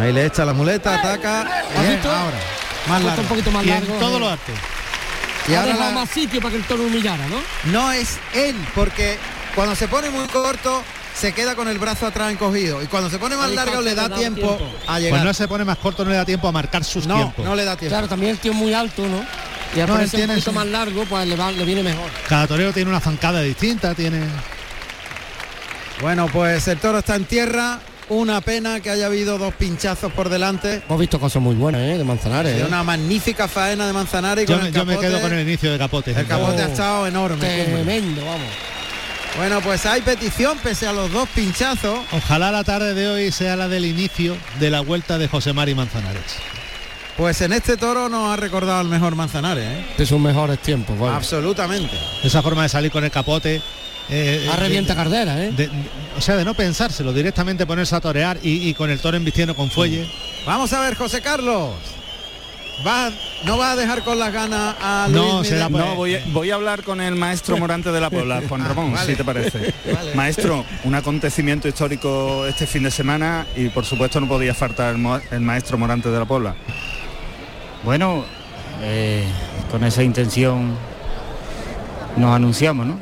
Ahí 0.00 0.12
le 0.12 0.26
echa 0.26 0.44
la 0.44 0.52
muleta, 0.52 0.94
ataca. 0.98 1.42
¿Has 1.42 1.80
Bien, 1.80 1.92
visto? 1.94 2.10
ahora. 2.10 2.36
Más 2.88 3.02
largo. 3.02 3.22
un 3.22 3.28
poquito 3.28 3.50
más 3.50 3.64
Y 3.66 3.70
en 3.70 3.84
todo 3.98 4.18
lo 4.18 4.28
arte. 4.28 4.52
Y 5.48 5.54
ha 5.54 5.60
ahora 5.60 5.72
dejado 5.72 5.90
la- 5.92 6.00
más 6.00 6.10
sitio 6.10 6.40
para 6.40 6.52
que 6.52 6.56
el 6.58 6.64
toro 6.64 6.82
humillara, 6.84 7.26
¿no? 7.28 7.36
no 7.72 7.92
es 7.92 8.18
él, 8.34 8.56
porque 8.74 9.16
cuando 9.54 9.74
se 9.76 9.86
pone 9.88 10.10
muy 10.10 10.26
corto 10.28 10.82
se 11.14 11.32
queda 11.32 11.54
con 11.54 11.66
el 11.68 11.78
brazo 11.78 12.06
atrás 12.06 12.30
encogido 12.30 12.82
y 12.82 12.86
cuando 12.88 13.08
se 13.08 13.18
pone 13.18 13.36
más 13.36 13.50
largo 13.52 13.80
le 13.80 13.90
le 13.90 13.94
da 13.94 14.08
da 14.08 14.16
tiempo, 14.16 14.56
tiempo. 14.56 14.64
a 14.86 14.86
Pues 14.92 15.02
llegar. 15.02 15.24
no 15.24 15.32
se 15.32 15.48
pone 15.48 15.64
más 15.64 15.78
corto, 15.78 16.04
no 16.04 16.10
le 16.10 16.16
da 16.16 16.24
tiempo 16.26 16.46
a 16.48 16.52
marcar 16.52 16.84
sus 16.84 17.06
no, 17.06 17.14
tiempos. 17.14 17.44
no 17.44 17.54
le 17.54 17.64
da 17.64 17.76
tiempo. 17.76 17.92
Claro, 17.94 18.08
también 18.08 18.32
el 18.32 18.38
tío 18.38 18.52
es 18.52 18.58
muy 18.58 18.74
alto, 18.74 19.06
¿no? 19.06 19.24
Y 19.74 19.80
al 19.80 19.86
No, 19.88 19.94
él 19.94 19.98
ponerse 19.98 20.16
un 20.16 20.20
tiene 20.20 20.32
poquito 20.34 20.50
su- 20.50 20.54
más 20.54 20.66
largo, 20.66 21.04
pues 21.06 21.26
le, 21.26 21.36
va- 21.36 21.52
le 21.52 21.64
viene 21.64 21.82
mejor. 21.82 22.10
Cada 22.28 22.46
torero 22.46 22.72
tiene 22.72 22.90
una 22.90 23.00
zancada 23.00 23.40
distinta, 23.40 23.94
tiene. 23.94 24.20
Bueno, 26.00 26.26
pues 26.28 26.68
el 26.68 26.78
toro 26.78 26.98
está 26.98 27.16
en 27.16 27.24
tierra. 27.24 27.80
Una 28.08 28.40
pena 28.40 28.78
que 28.80 28.90
haya 28.90 29.06
habido 29.06 29.36
dos 29.36 29.52
pinchazos 29.54 30.12
por 30.12 30.28
delante. 30.28 30.82
Hemos 30.86 31.00
visto 31.00 31.18
cosas 31.18 31.42
muy 31.42 31.56
buenas, 31.56 31.80
¿eh? 31.82 31.98
De 31.98 32.04
Manzanares. 32.04 32.54
De 32.54 32.60
¿eh? 32.62 32.64
una 32.64 32.84
magnífica 32.84 33.48
faena 33.48 33.84
de 33.86 33.92
Manzanares 33.92 34.44
y 34.44 34.46
Yo, 34.46 34.54
con 34.54 34.62
me- 34.62 34.68
el 34.68 34.74
yo 34.74 34.84
me 34.84 34.96
quedo 34.98 35.20
con 35.20 35.32
el 35.32 35.40
inicio 35.46 35.72
de 35.72 35.78
capote. 35.78 36.12
El 36.12 36.26
capote 36.26 36.62
ha 36.62 36.66
Oh, 36.66 36.70
estado 36.70 37.06
enorme. 37.08 37.38
Tremendo, 37.64 38.24
vamos. 38.24 38.46
Bueno, 39.36 39.60
pues 39.60 39.84
hay 39.86 40.02
petición 40.02 40.56
pese 40.58 40.86
a 40.86 40.92
los 40.92 41.10
dos 41.12 41.28
pinchazos. 41.30 41.98
Ojalá 42.12 42.52
la 42.52 42.62
tarde 42.62 42.94
de 42.94 43.08
hoy 43.08 43.32
sea 43.32 43.56
la 43.56 43.66
del 43.68 43.84
inicio 43.84 44.36
de 44.60 44.70
la 44.70 44.80
vuelta 44.82 45.18
de 45.18 45.26
José 45.28 45.52
Mari 45.52 45.74
Manzanares. 45.74 46.22
Pues 47.16 47.40
en 47.40 47.52
este 47.52 47.76
toro 47.76 48.08
nos 48.08 48.30
ha 48.32 48.36
recordado 48.36 48.80
el 48.82 48.88
mejor 48.88 49.16
Manzanares, 49.16 49.64
¿eh? 49.64 49.84
De 49.98 50.06
sus 50.06 50.20
mejores 50.20 50.60
tiempos, 50.60 50.96
vale. 50.98 51.16
Absolutamente. 51.16 51.96
Esa 52.22 52.40
forma 52.40 52.62
de 52.62 52.68
salir 52.68 52.92
con 52.92 53.02
el 53.04 53.10
capote. 53.10 53.60
Eh, 54.10 54.48
A 54.50 54.54
eh, 54.54 54.56
revienta 54.60 54.94
Cardera, 54.94 55.42
¿eh? 55.44 55.52
de- 55.52 55.68
de- 55.68 55.72
o 56.16 56.20
sea, 56.20 56.36
de 56.36 56.44
no 56.44 56.54
pensárselo, 56.54 57.12
directamente 57.12 57.66
ponerse 57.66 57.94
a 57.96 58.00
torear 58.00 58.38
y, 58.42 58.68
y 58.68 58.74
con 58.74 58.90
el 58.90 58.98
toro 59.00 59.16
embistiendo 59.16 59.54
con 59.54 59.70
fuelle. 59.70 60.06
Vamos 60.46 60.72
a 60.72 60.80
ver, 60.80 60.94
José 60.94 61.20
Carlos. 61.20 61.70
Va, 62.86 63.10
no 63.46 63.56
va 63.56 63.70
a 63.72 63.76
dejar 63.76 64.04
con 64.04 64.18
las 64.18 64.30
ganas 64.34 64.76
a 64.82 65.08
No, 65.10 65.42
será? 65.42 65.70
No, 65.70 65.94
voy, 65.94 66.14
a- 66.16 66.22
voy 66.26 66.50
a 66.50 66.56
hablar 66.56 66.82
con 66.82 67.00
el 67.00 67.14
maestro 67.16 67.56
Morante 67.56 67.90
de 67.90 68.00
la 68.00 68.10
Puebla, 68.10 68.42
Juan 68.48 68.64
Ramón, 68.66 68.92
vale. 68.92 69.10
si 69.12 69.16
te 69.16 69.24
parece. 69.24 69.72
Vale. 69.94 70.14
Maestro, 70.14 70.62
un 70.84 70.94
acontecimiento 70.94 71.68
histórico 71.68 72.46
este 72.46 72.66
fin 72.66 72.82
de 72.82 72.90
semana 72.90 73.46
y 73.56 73.70
por 73.70 73.86
supuesto 73.86 74.20
no 74.20 74.28
podía 74.28 74.54
faltar 74.54 74.94
el 75.30 75.40
maestro 75.40 75.78
Morante 75.78 76.10
de 76.10 76.18
la 76.18 76.26
Puebla. 76.26 76.54
Bueno, 77.82 78.24
eh, 78.82 79.24
con 79.70 79.82
esa 79.82 80.02
intención 80.02 80.76
nos 82.18 82.34
anunciamos, 82.36 82.86
¿no? 82.86 82.98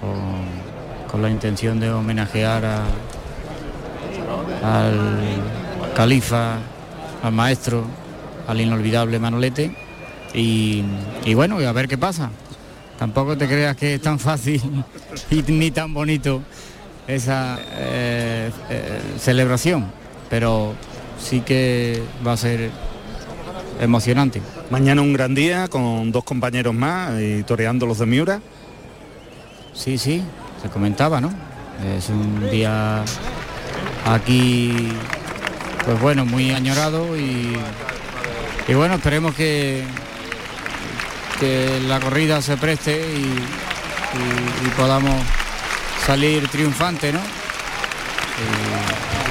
Con, 0.00 1.22
la 1.22 1.30
intención 1.30 1.80
de 1.80 1.90
homenajear 1.90 2.64
a- 2.64 2.84
al 4.62 4.98
califa, 5.96 6.58
al 7.22 7.32
maestro, 7.32 7.84
al 8.46 8.60
inolvidable 8.60 9.18
Manolete 9.18 9.74
y, 10.34 10.84
bueno, 11.34 11.58
a 11.58 11.72
ver 11.72 11.88
qué 11.88 11.98
pasa. 11.98 12.30
Tampoco 12.98 13.36
te 13.36 13.46
creas 13.46 13.76
que 13.76 13.94
es 13.94 14.02
tan 14.02 14.18
fácil 14.18 14.60
y 15.30 15.42
ni 15.50 15.70
tan 15.70 15.92
bonito 15.94 16.42
esa 17.06 17.58
eh, 17.72 18.50
eh, 18.70 19.00
celebración, 19.18 19.86
pero 20.28 20.74
sí 21.18 21.40
que 21.40 22.02
va 22.26 22.32
a 22.32 22.36
ser 22.36 22.70
emocionante. 23.80 24.42
Mañana 24.70 25.00
un 25.00 25.12
gran 25.12 25.34
día 25.34 25.68
con 25.68 26.12
dos 26.12 26.24
compañeros 26.24 26.74
más 26.74 27.20
y 27.20 27.42
toreando 27.44 27.86
los 27.86 27.98
de 27.98 28.06
Miura. 28.06 28.40
Sí, 29.78 29.96
sí, 29.96 30.24
se 30.60 30.68
comentaba, 30.68 31.20
¿no? 31.20 31.30
Es 31.96 32.08
un 32.08 32.50
día 32.50 33.04
aquí, 34.04 34.92
pues 35.84 36.00
bueno, 36.00 36.24
muy 36.24 36.50
añorado 36.50 37.16
y, 37.16 37.56
y 38.66 38.74
bueno, 38.74 38.96
esperemos 38.96 39.36
que, 39.36 39.84
que 41.38 41.80
la 41.86 42.00
corrida 42.00 42.42
se 42.42 42.56
preste 42.56 43.00
y, 43.00 43.38
podamos 44.76 45.14
salir 46.04 46.48
triunfante, 46.48 47.12
¿no? 47.12 47.20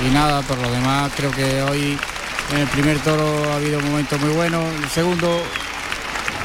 Y, 0.05 0.13
nada, 0.13 0.41
por 0.43 0.57
lo 0.59 0.71
demás 0.71 1.11
creo 1.15 1.31
que 1.31 1.61
hoy 1.61 1.97
en 2.53 2.57
el 2.59 2.67
primer 2.67 2.99
toro 2.99 3.51
ha 3.51 3.57
habido 3.57 3.81
momentos 3.81 4.19
muy 4.21 4.31
buenos, 4.31 4.63
el 4.81 4.89
segundo, 4.89 5.41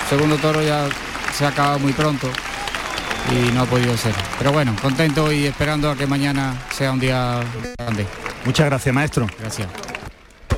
segundo 0.09 0.37
toro 0.39 0.61
ya 0.61 0.89
se 1.37 1.45
ha 1.45 1.49
acabado 1.49 1.79
muy 1.79 1.93
pronto 1.93 2.29
y 3.31 3.53
no 3.53 3.63
ha 3.63 3.67
podido 3.67 3.97
ser. 3.97 4.15
Pero 4.39 4.53
bueno, 4.53 4.75
contento 4.81 5.33
y 5.33 5.47
esperando 5.47 5.91
a 5.91 5.97
que 5.97 6.07
mañana 6.07 6.55
sea 6.73 6.93
un 6.93 7.01
día 7.01 7.41
grande. 7.79 8.07
Muchas 8.45 8.67
gracias, 8.67 8.95
maestro. 8.95 9.27
Gracias. 9.39 9.69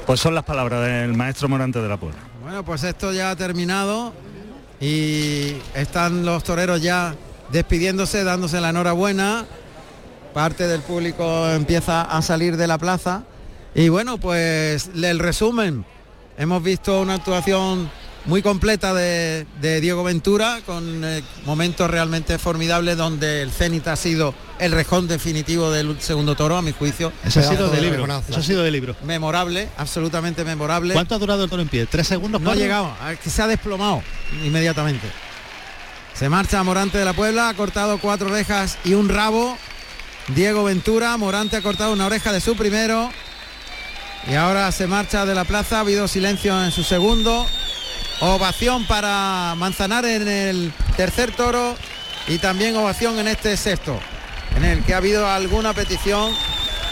Pues 0.07 0.21
son 0.21 0.35
las 0.35 0.45
palabras 0.45 0.87
del 0.87 1.15
maestro 1.15 1.49
Morante 1.49 1.81
de 1.81 1.89
la 1.89 1.97
Puebla. 1.97 2.19
Bueno, 2.43 2.65
pues 2.65 2.83
esto 2.85 3.13
ya 3.13 3.31
ha 3.31 3.37
terminado 3.37 4.13
y 4.81 5.57
están 5.75 6.25
los 6.25 6.45
toreros 6.45 6.83
ya 6.83 7.15
despidiéndose, 7.51 8.25
dándose 8.25 8.61
la 8.61 8.71
enhorabuena. 8.71 9.45
Parte 10.33 10.67
del 10.67 10.81
público 10.83 11.49
empieza 11.51 12.03
a 12.03 12.21
salir 12.23 12.57
de 12.57 12.67
la 12.67 12.79
plaza. 12.79 13.23
Y 13.75 13.89
bueno, 13.89 14.19
pues 14.19 14.91
el 14.95 15.19
resumen. 15.19 15.85
Hemos 16.37 16.63
visto 16.63 17.01
una 17.01 17.15
actuación 17.15 17.89
muy 18.27 18.41
completa 18.43 18.95
de, 18.95 19.47
de 19.61 19.81
Diego 19.81 20.03
Ventura, 20.05 20.61
con 20.65 21.05
eh, 21.05 21.23
momentos 21.45 21.91
realmente 21.91 22.39
formidables 22.39 22.97
donde 22.97 23.43
el 23.43 23.51
Cenit 23.51 23.87
ha 23.89 23.97
sido 23.97 24.35
el 24.59 24.73
rejón 24.73 25.07
definitivo 25.09 25.71
del 25.71 26.01
segundo 26.01 26.35
toro, 26.35 26.57
a 26.57 26.63
mi 26.63 26.73
juicio. 26.73 27.13
Eso 27.25 27.41
ha 27.41 27.43
sido 27.43 27.69
de 27.69 27.77
de 27.77 27.83
libro. 27.83 28.05
Eso 28.29 28.39
ha 28.39 28.43
sido 28.43 28.63
de 28.63 28.71
libro. 28.71 28.97
Memorable, 29.05 29.69
absolutamente 29.77 30.45
memorable. 30.45 30.95
¿Cuánto 30.95 31.15
ha 31.15 31.19
durado 31.19 31.45
el 31.45 31.51
toro 31.51 31.61
en 31.63 31.69
pie? 31.69 31.87
¿Tres 31.87 32.07
segundos? 32.09 32.41
No 32.41 32.51
ha 32.51 32.55
llegado, 32.55 32.87
a- 33.03 33.15
que 33.17 33.29
se 33.29 33.43
ha 33.43 33.47
desplomado 33.47 34.03
inmediatamente. 34.45 35.07
Se 36.15 36.29
marcha 36.29 36.63
Morante 36.63 36.97
de 36.97 37.05
la 37.05 37.13
Puebla, 37.13 37.49
ha 37.49 37.55
cortado 37.55 37.99
cuatro 37.99 38.31
orejas 38.31 38.79
y 38.85 38.95
un 38.95 39.09
rabo. 39.09 39.59
Diego 40.29 40.65
Ventura, 40.65 41.15
Morante 41.19 41.57
ha 41.57 41.61
cortado 41.63 41.93
una 41.93 42.07
oreja 42.07 42.33
de 42.33 42.41
su 42.41 42.57
primero. 42.57 43.11
Y 44.31 44.35
ahora 44.37 44.73
se 44.73 44.87
marcha 44.87 45.27
de 45.27 45.35
la 45.35 45.45
plaza, 45.45 45.77
ha 45.79 45.81
habido 45.81 46.09
silencio 46.09 46.65
en 46.65 46.71
su 46.71 46.83
segundo. 46.85 47.45
Ovación 48.21 48.87
para 48.87 49.55
Manzanares 49.57 50.21
en 50.21 50.29
el 50.29 50.73
tercer 50.97 51.33
toro 51.33 51.77
y 52.27 52.39
también 52.39 52.77
ovación 52.77 53.19
en 53.19 53.29
este 53.29 53.57
sexto, 53.57 53.99
en 54.57 54.65
el 54.65 54.83
que 54.85 54.95
ha 54.95 54.99
habido 54.99 55.29
alguna 55.29 55.75
petición 55.75 56.33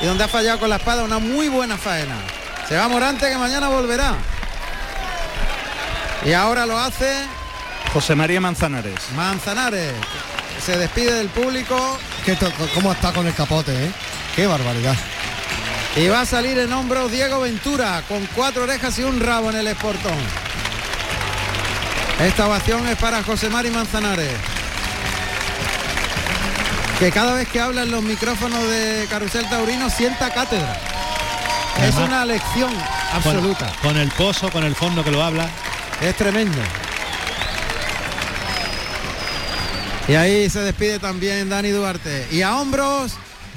y 0.03 0.07
donde 0.07 0.25
ha 0.25 0.29
fallado 0.29 0.59
con 0.59 0.69
la 0.69 0.77
espada 0.77 1.05
una 1.05 1.19
muy 1.19 1.49
buena 1.49 1.79
faena. 1.79 2.17
Se 2.69 2.77
va 2.77 2.89
Morante 2.89 3.29
que 3.29 3.39
mañana 3.39 3.69
volverá. 3.69 4.17
Y 6.25 6.33
ahora 6.33 6.67
lo 6.67 6.79
hace 6.79 7.25
José 7.93 8.15
María 8.15 8.41
Manzanares. 8.41 8.95
Manzanares. 9.17 9.93
Se 10.65 10.79
despide 10.79 11.15
del 11.15 11.29
público 11.29 11.99
Que 12.25 12.39
¿Cómo 12.75 12.93
está 12.93 13.13
con 13.13 13.27
el 13.27 13.35
capote, 13.35 13.73
eh? 13.73 13.91
Qué 14.37 14.47
barbaridad. 14.47 14.95
y 15.97 16.09
va 16.09 16.21
a 16.21 16.27
salir 16.27 16.59
en 16.59 16.73
hombros 16.73 17.11
Diego 17.11 17.41
Ventura 17.41 18.03
con 18.09 18.27
cuatro 18.35 18.63
orejas 18.63 18.99
y 18.99 19.03
un 19.03 19.21
rabo 19.21 19.51
en 19.51 19.57
el 19.57 19.67
esportón. 19.67 20.42
Esta 22.23 22.47
ovación 22.47 22.87
es 22.87 22.97
para 22.99 23.21
José 23.25 23.51
Mari 23.51 23.71
Manzanares. 23.71 24.31
Que 27.01 27.11
cada 27.11 27.35
vez 27.35 27.49
que 27.49 27.61
habla 27.61 27.83
en 27.83 27.91
los 27.91 28.01
micrófonos 28.01 28.63
de 28.69 29.09
Carrusel 29.11 29.49
Taurino 29.51 29.91
sienta 29.91 30.33
cátedra. 30.33 30.81
Es 31.83 31.97
una 31.97 32.25
lección 32.25 32.73
absoluta. 33.13 33.73
Con, 33.83 33.97
el 33.97 34.09
pozo, 34.13 34.51
con 34.53 34.63
el 34.63 34.77
fondo 34.77 35.03
que 35.03 35.11
lo 35.11 35.21
habla. 35.21 35.49
Es 36.01 36.15
tremendo. 36.17 36.59
Y 40.07 40.15
ahí 40.15 40.49
se 40.49 40.61
despide 40.61 41.01
también 41.01 41.49
Dani 41.49 41.71
Duarte. 41.71 42.29
Y 42.31 42.43
a 42.43 42.57
hombros, 42.57 43.15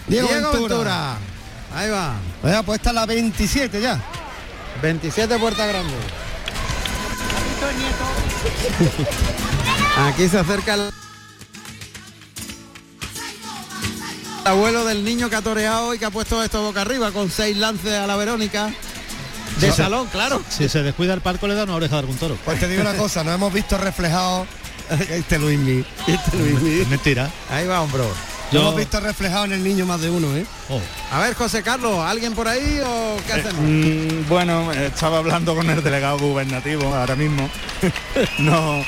Diego, 0.07 0.27
Diego 0.27 0.51
Ventura. 0.51 0.69
Ventura. 0.69 1.17
Ahí 1.75 1.89
va. 1.91 2.13
Vaya, 2.41 2.63
pues 2.63 2.79
está 2.79 2.91
la 2.93 3.05
27 3.05 3.79
ya. 3.79 4.01
27 4.81 5.37
Puerta 5.37 5.67
Grande. 5.67 5.93
Aquí 9.97 10.27
se 10.27 10.39
acerca 10.39 10.73
el 10.73 10.89
abuelo 14.43 14.85
del 14.85 15.03
niño 15.03 15.29
que 15.29 15.35
ha 15.35 15.41
toreado 15.41 15.93
y 15.93 15.99
que 15.99 16.05
ha 16.05 16.11
puesto 16.11 16.43
esto 16.43 16.61
boca 16.61 16.81
arriba 16.81 17.11
con 17.11 17.29
seis 17.31 17.57
lances 17.57 17.93
a 17.93 18.07
la 18.07 18.15
Verónica. 18.15 18.71
De 19.59 19.71
salón, 19.71 20.07
claro. 20.07 20.41
Si 20.49 20.67
se 20.67 20.83
descuida 20.83 21.13
el 21.13 21.21
palco 21.21 21.47
le 21.47 21.55
da 21.55 21.63
una 21.63 21.75
oreja 21.75 21.95
de 21.95 21.99
algún 21.99 22.17
toro. 22.17 22.37
Pues 22.43 22.59
te 22.59 22.67
digo 22.67 22.81
una 22.81 22.95
cosa, 22.95 23.23
nos 23.23 23.35
hemos 23.35 23.53
visto 23.53 23.77
reflejado 23.77 24.45
este 25.09 25.39
Luismi. 25.39 25.85
Este 26.07 26.37
Luismi. 26.37 26.81
Es 26.81 26.87
mentira. 26.87 27.31
Ahí 27.49 27.65
va, 27.65 27.81
hombro. 27.81 28.05
Lo 28.51 28.59
Yo- 28.59 28.61
hemos 28.61 28.75
visto 28.77 28.99
reflejado 28.99 29.45
en 29.45 29.53
el 29.53 29.63
niño 29.63 29.85
más 29.85 29.99
de 30.01 30.09
uno, 30.09 30.35
¿eh? 30.35 30.45
Oh, 30.69 30.79
A 31.11 31.19
ver, 31.19 31.33
José 31.33 31.63
Carlos, 31.63 31.99
¿alguien 32.05 32.33
por 32.33 32.47
ahí 32.47 32.79
o 32.85 33.17
qué 33.25 33.33
hacemos? 33.33 33.55
Mm, 33.61 34.27
bueno, 34.29 34.71
estaba 34.71 35.17
hablando 35.17 35.55
con 35.55 35.69
el 35.69 35.83
delegado 35.83 36.19
gubernativo 36.19 36.93
ahora 36.93 37.15
mismo. 37.15 37.49
no. 38.39 38.83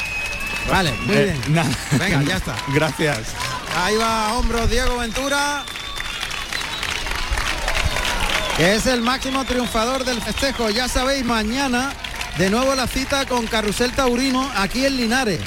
Vale, 0.70 0.92
muy 1.06 1.16
eh, 1.16 1.24
bien. 1.44 1.54
nada. 1.56 1.70
Venga, 1.98 2.22
ya 2.24 2.38
está. 2.38 2.56
Gracias. 2.74 3.20
Ahí 3.76 3.96
va 3.98 4.28
a 4.30 4.34
hombros 4.38 4.70
Diego 4.70 4.98
Ventura. 4.98 5.64
Que 8.58 8.76
es 8.76 8.86
el 8.88 9.02
máximo 9.02 9.44
triunfador 9.46 10.04
del 10.04 10.22
festejo. 10.22 10.70
Ya 10.70 10.88
sabéis, 10.88 11.24
mañana 11.26 11.92
de 12.38 12.50
nuevo 12.50 12.74
la 12.76 12.88
cita 12.88 13.26
con 13.26 13.46
Carrusel 13.48 13.92
Taurino 13.94 14.50
aquí 14.56 14.86
en 14.86 14.98
Linares. 14.98 15.40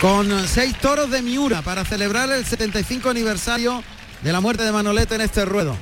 Con 0.00 0.46
seis 0.46 0.76
toros 0.80 1.10
de 1.10 1.22
Miura 1.22 1.62
para 1.62 1.84
celebrar 1.84 2.30
el 2.30 2.44
75 2.44 3.10
aniversario 3.10 3.82
de 4.22 4.32
la 4.32 4.40
muerte 4.40 4.62
de 4.62 4.70
Manolete 4.70 5.16
en 5.16 5.22
este 5.22 5.44
ruedo. 5.44 5.76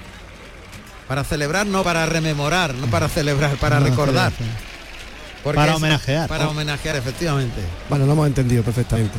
Para 1.06 1.22
celebrar, 1.22 1.66
no 1.66 1.84
para 1.84 2.06
rememorar, 2.06 2.74
no 2.74 2.86
para 2.86 3.08
celebrar, 3.08 3.56
para 3.56 3.78
No, 3.78 3.86
recordar. 3.86 4.32
sí, 4.32 4.38
sí. 4.44 4.50
Porque 5.44 5.56
Para 5.56 5.72
es- 5.72 5.76
homenajear. 5.76 6.28
Para 6.28 6.48
homenajear, 6.48 6.96
efectivamente. 6.96 7.60
Bueno, 7.90 8.06
lo 8.06 8.12
hemos 8.12 8.26
entendido 8.26 8.62
perfectamente. 8.64 9.14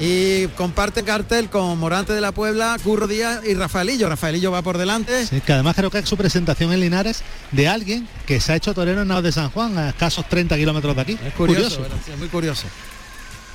Y 0.00 0.46
comparte 0.48 1.04
cartel 1.04 1.48
con 1.48 1.78
Morante 1.78 2.12
de 2.12 2.20
la 2.20 2.32
Puebla, 2.32 2.76
Curro 2.82 3.06
Díaz 3.06 3.40
y 3.46 3.54
Rafaelillo. 3.54 4.08
Rafaelillo 4.08 4.50
va 4.50 4.60
por 4.62 4.76
delante. 4.78 5.26
Sí, 5.26 5.40
que 5.40 5.52
además 5.52 5.76
creo 5.76 5.90
que 5.90 5.98
es 6.00 6.08
su 6.08 6.16
presentación 6.16 6.72
en 6.72 6.80
Linares 6.80 7.22
de 7.52 7.68
alguien 7.68 8.08
que 8.26 8.40
se 8.40 8.52
ha 8.52 8.56
hecho 8.56 8.74
torero 8.74 9.02
en 9.02 9.08
Navas 9.08 9.22
de 9.22 9.32
San 9.32 9.50
Juan, 9.50 9.76
a 9.78 9.90
escasos 9.90 10.28
30 10.28 10.56
kilómetros 10.56 10.96
de 10.96 11.02
aquí. 11.02 11.18
Es 11.24 11.32
curioso, 11.34 11.82
¿verdad? 11.82 11.96
Sí, 12.04 12.12
es 12.12 12.18
muy 12.18 12.28
curioso. 12.28 12.66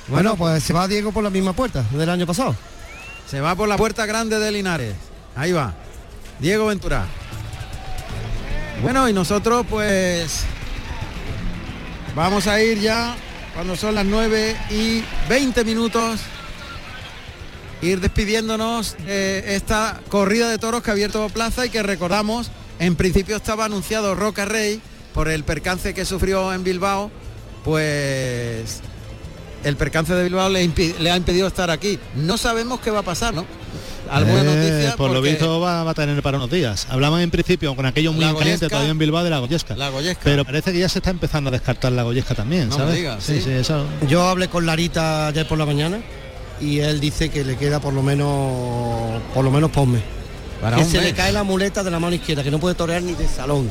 Bueno, 0.08 0.36
pues 0.36 0.62
se 0.62 0.72
va 0.72 0.88
Diego 0.88 1.12
por 1.12 1.22
la 1.22 1.30
misma 1.30 1.52
puerta 1.52 1.84
del 1.90 2.08
año 2.08 2.26
pasado. 2.26 2.56
Se 3.28 3.40
va 3.40 3.54
por 3.54 3.68
la 3.68 3.76
puerta 3.76 4.04
grande 4.06 4.38
de 4.38 4.52
Linares. 4.52 4.94
Ahí 5.36 5.52
va. 5.52 5.74
Diego 6.38 6.66
Ventura. 6.66 7.06
Bueno, 8.82 9.08
y 9.08 9.12
nosotros 9.12 9.64
pues 9.70 10.40
vamos 12.16 12.46
a 12.46 12.60
ir 12.60 12.80
ya 12.80 13.16
cuando 13.54 13.76
son 13.76 13.94
las 13.94 14.04
9 14.04 14.56
y 14.70 15.04
20 15.28 15.64
minutos. 15.64 16.20
Ir 17.80 18.00
despidiéndonos 18.00 18.96
de 18.98 19.56
esta 19.56 20.00
corrida 20.08 20.48
de 20.48 20.58
toros 20.58 20.82
que 20.82 20.90
ha 20.90 20.92
abierto 20.92 21.28
plaza 21.30 21.66
y 21.66 21.70
que 21.70 21.82
recordamos, 21.82 22.50
en 22.78 22.94
principio 22.96 23.36
estaba 23.36 23.64
anunciado 23.64 24.14
Roca 24.14 24.44
Rey 24.44 24.80
por 25.14 25.28
el 25.28 25.42
percance 25.44 25.92
que 25.94 26.04
sufrió 26.04 26.52
en 26.52 26.62
Bilbao, 26.64 27.10
pues 27.64 28.82
el 29.64 29.76
percance 29.76 30.14
de 30.14 30.24
Bilbao 30.24 30.48
le, 30.48 30.58
ha 30.58 31.16
impedido 31.16 31.46
estar 31.46 31.70
aquí. 31.70 31.98
No 32.16 32.36
sabemos 32.38 32.80
qué 32.80 32.90
va 32.90 33.00
a 33.00 33.02
pasar, 33.04 33.32
¿no? 33.34 33.44
Alguna 34.10 34.40
Eh, 34.42 34.44
noticia. 34.44 34.96
por 34.96 35.10
lo 35.10 35.22
visto 35.22 35.60
va, 35.60 35.84
va 35.84 35.92
a 35.92 35.94
tener 35.94 36.20
para 36.22 36.36
unos 36.36 36.50
días. 36.50 36.86
Hablaban 36.90 37.22
en 37.22 37.30
principio 37.30 37.74
con 37.76 37.86
aquello 37.86 38.12
muy 38.12 38.24
caliente 38.34 38.68
todavía 38.68 38.90
en 38.90 38.98
Bilbao 38.98 39.24
de 39.24 39.30
la 39.30 39.38
Goyesca. 39.38 39.76
La 39.76 39.88
Goyesca. 39.90 40.20
Pero 40.24 40.44
parece 40.44 40.72
que 40.72 40.78
ya 40.80 40.88
se 40.88 40.98
está 40.98 41.10
empezando 41.10 41.48
a 41.48 41.50
descartar 41.52 41.92
la 41.92 42.02
Goyesca 42.02 42.34
también, 42.34 42.68
No 42.68 42.76
me 42.76 42.82
¿sabes? 42.84 42.96
digas, 42.96 43.24
sí, 43.24 43.36
sí. 43.36 43.42
sí, 43.44 43.50
eso. 43.52 43.86
Yo 44.08 44.28
hablé 44.28 44.48
con 44.48 44.66
Larita 44.66 45.28
ayer 45.28 45.46
por 45.48 45.56
la 45.56 45.64
mañana 45.66 46.00
y 46.60 46.80
él 46.80 47.00
dice 47.00 47.30
que 47.30 47.44
le 47.44 47.56
queda 47.56 47.80
por 47.80 47.94
lo 47.94 48.02
menos 48.02 49.22
por 49.32 49.44
lo 49.44 49.50
menos 49.50 49.70
posme. 49.70 50.00
Para 50.60 50.76
que 50.76 50.82
un 50.84 50.90
se 50.90 50.98
mes. 50.98 51.06
le 51.06 51.14
cae 51.14 51.32
la 51.32 51.42
muleta 51.42 51.82
de 51.82 51.90
la 51.90 51.98
mano 51.98 52.14
izquierda, 52.14 52.42
que 52.44 52.50
no 52.50 52.58
puede 52.60 52.74
torear 52.74 53.02
ni 53.02 53.14
de 53.14 53.26
salón. 53.28 53.70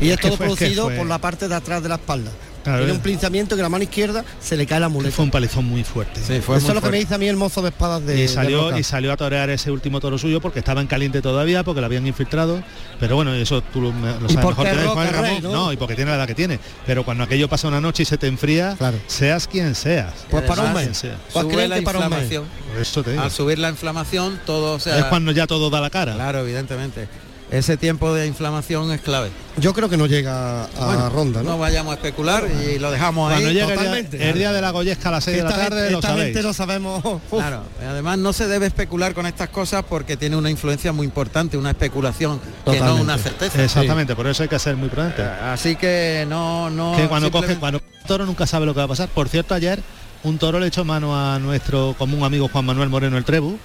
Y 0.00 0.10
es 0.10 0.20
todo 0.20 0.36
fue- 0.36 0.46
producido 0.46 0.90
por 0.94 1.06
la 1.06 1.18
parte 1.18 1.48
de 1.48 1.54
atrás 1.54 1.82
de 1.82 1.88
la 1.88 1.94
espalda. 1.96 2.30
Claro, 2.62 2.78
Tiene 2.80 2.92
un 2.92 3.00
pinzamiento 3.00 3.56
que 3.56 3.62
la 3.62 3.68
mano 3.68 3.84
izquierda 3.84 4.24
se 4.40 4.56
le 4.56 4.66
cae 4.66 4.80
la 4.80 4.88
muleta. 4.88 5.14
Fue 5.16 5.24
un 5.24 5.30
palizón 5.30 5.64
muy 5.64 5.82
fuerte. 5.84 6.20
Sí, 6.20 6.40
fue 6.40 6.56
Eso 6.58 6.66
muy 6.66 6.68
es 6.70 6.74
lo 6.74 6.82
que 6.82 6.90
me 6.90 6.98
dice 6.98 7.14
a 7.14 7.18
mí 7.18 7.26
el 7.28 7.36
mozo 7.36 7.62
de 7.62 7.68
espadas 7.70 8.04
de 8.04 8.22
y 8.24 8.28
salió 8.28 8.76
y 8.76 8.82
salió 8.82 9.12
a 9.12 9.16
torear 9.16 9.48
ese 9.50 9.70
último 9.70 9.98
toro 10.00 10.18
suyo 10.18 10.40
porque 10.40 10.58
estaba 10.58 10.80
en 10.80 10.86
caliente 10.86 11.22
todavía 11.22 11.64
porque 11.64 11.80
lo 11.80 11.86
habían 11.86 12.06
infiltrado 12.06 12.62
pero 12.98 13.16
bueno 13.16 13.32
eso 13.34 13.62
tú 13.62 13.80
lo, 13.80 13.92
lo 13.92 14.00
sabes 14.28 14.32
Y 14.32 14.36
mejor 14.36 14.54
porque 14.56 14.70
que 14.72 14.76
Rey, 14.76 14.86
Ramón. 15.10 15.42
¿no? 15.52 15.72
y 15.72 15.76
porque 15.76 15.94
tiene 15.94 16.10
la 16.10 16.16
edad 16.18 16.26
que 16.26 16.34
tiene 16.34 16.58
pero 16.86 17.04
cuando 17.04 17.24
aquello 17.24 17.48
pasa 17.48 17.66
una 17.68 17.80
noche 17.80 18.02
y 18.02 18.06
se 18.06 18.18
te 18.18 18.26
enfría 18.26 18.74
Claro. 18.76 18.98
seas 19.06 19.46
quien 19.46 19.74
seas 19.74 20.12
Pues 20.30 20.44
para 20.44 20.62
un 20.62 20.74
mes. 20.74 20.96
sea. 20.98 21.16
Pues 21.32 21.42
Sube 21.44 21.54
creen 21.54 21.70
la 21.70 21.76
que 21.76 21.82
para 21.82 21.98
un 22.00 22.04
mes. 22.10 22.22
inflamación. 22.24 22.44
Eso 22.80 23.02
te 23.02 23.10
digo. 23.12 23.22
Al 23.22 23.30
subir 23.30 23.58
la 23.58 23.70
inflamación, 23.70 24.38
todo 24.44 24.74
o 24.74 24.78
sea, 24.80 24.98
es 24.98 25.04
cuando 25.06 25.32
ya 25.32 25.46
todo 25.46 25.70
da 25.70 25.80
la 25.80 25.90
cara 25.90 26.14
Claro, 26.14 26.40
evidentemente. 26.40 27.08
Ese 27.50 27.76
tiempo 27.76 28.14
de 28.14 28.28
inflamación 28.28 28.92
es 28.92 29.00
clave. 29.00 29.30
Yo 29.56 29.74
creo 29.74 29.88
que 29.88 29.96
no 29.96 30.06
llega 30.06 30.64
a 30.66 30.68
Bueno, 30.86 31.10
ronda, 31.10 31.42
¿no? 31.42 31.50
No 31.50 31.58
vayamos 31.58 31.90
a 31.90 31.94
especular 31.96 32.44
y 32.48 32.78
lo 32.78 32.92
dejamos 32.92 33.28
cuando 33.28 33.48
ahí. 33.48 33.58
el 33.58 33.66
día, 33.66 33.74
totalmente. 33.74 34.30
el 34.30 34.38
día 34.38 34.52
de 34.52 34.60
la 34.60 34.70
Goyesca 34.70 35.08
a 35.08 35.12
las 35.12 35.24
6 35.24 35.36
de 35.38 35.42
la 35.42 35.50
Esta 35.50 35.62
tarde 35.62 35.76
gente- 35.78 35.90
lo 35.90 35.98
esta 35.98 36.08
sabéis 36.08 36.24
gente 36.26 36.42
no 36.44 36.52
sabemos. 36.54 37.04
Uf. 37.04 37.20
Claro, 37.30 37.62
además 37.84 38.18
no 38.18 38.32
se 38.32 38.46
debe 38.46 38.66
especular 38.66 39.14
con 39.14 39.26
estas 39.26 39.48
cosas 39.48 39.84
porque 39.88 40.16
tiene 40.16 40.36
una 40.36 40.48
influencia 40.48 40.92
muy 40.92 41.04
importante, 41.06 41.56
una 41.56 41.70
especulación, 41.70 42.40
que 42.64 42.78
no 42.78 42.94
una 42.94 43.18
certeza. 43.18 43.64
exactamente 43.64 44.14
por 44.14 44.28
eso 44.28 44.44
hay 44.44 44.48
que 44.48 44.58
ser 44.60 44.76
muy 44.76 44.88
prudente 44.88 45.22
Así 45.22 45.74
que 45.74 46.24
no, 46.28 46.70
no. 46.70 46.94
que 46.96 47.08
cuando 47.08 47.32
coge 47.32 47.48
simplemente- 47.48 47.58
cuando 47.60 47.80
coge 47.80 47.92
un 48.00 48.06
toro 48.06 48.26
nunca 48.26 48.46
sabe 48.46 48.64
lo 48.66 48.74
que 48.74 48.78
va 48.78 48.84
a 48.84 48.88
pasar 48.88 49.08
por 49.08 49.28
cierto 49.28 49.54
ayer 49.54 49.80
un 50.22 50.38
toro 50.38 50.60
le 50.60 50.68
echó 50.68 50.84
mano 50.84 51.16
a 51.18 51.38
nuestro 51.40 51.94
común 51.98 52.22
amigo 52.22 52.48
Juan 52.48 52.64
Manuel 52.64 52.88
Moreno 52.90 53.16
el 53.18 53.24
Trebu 53.24 53.58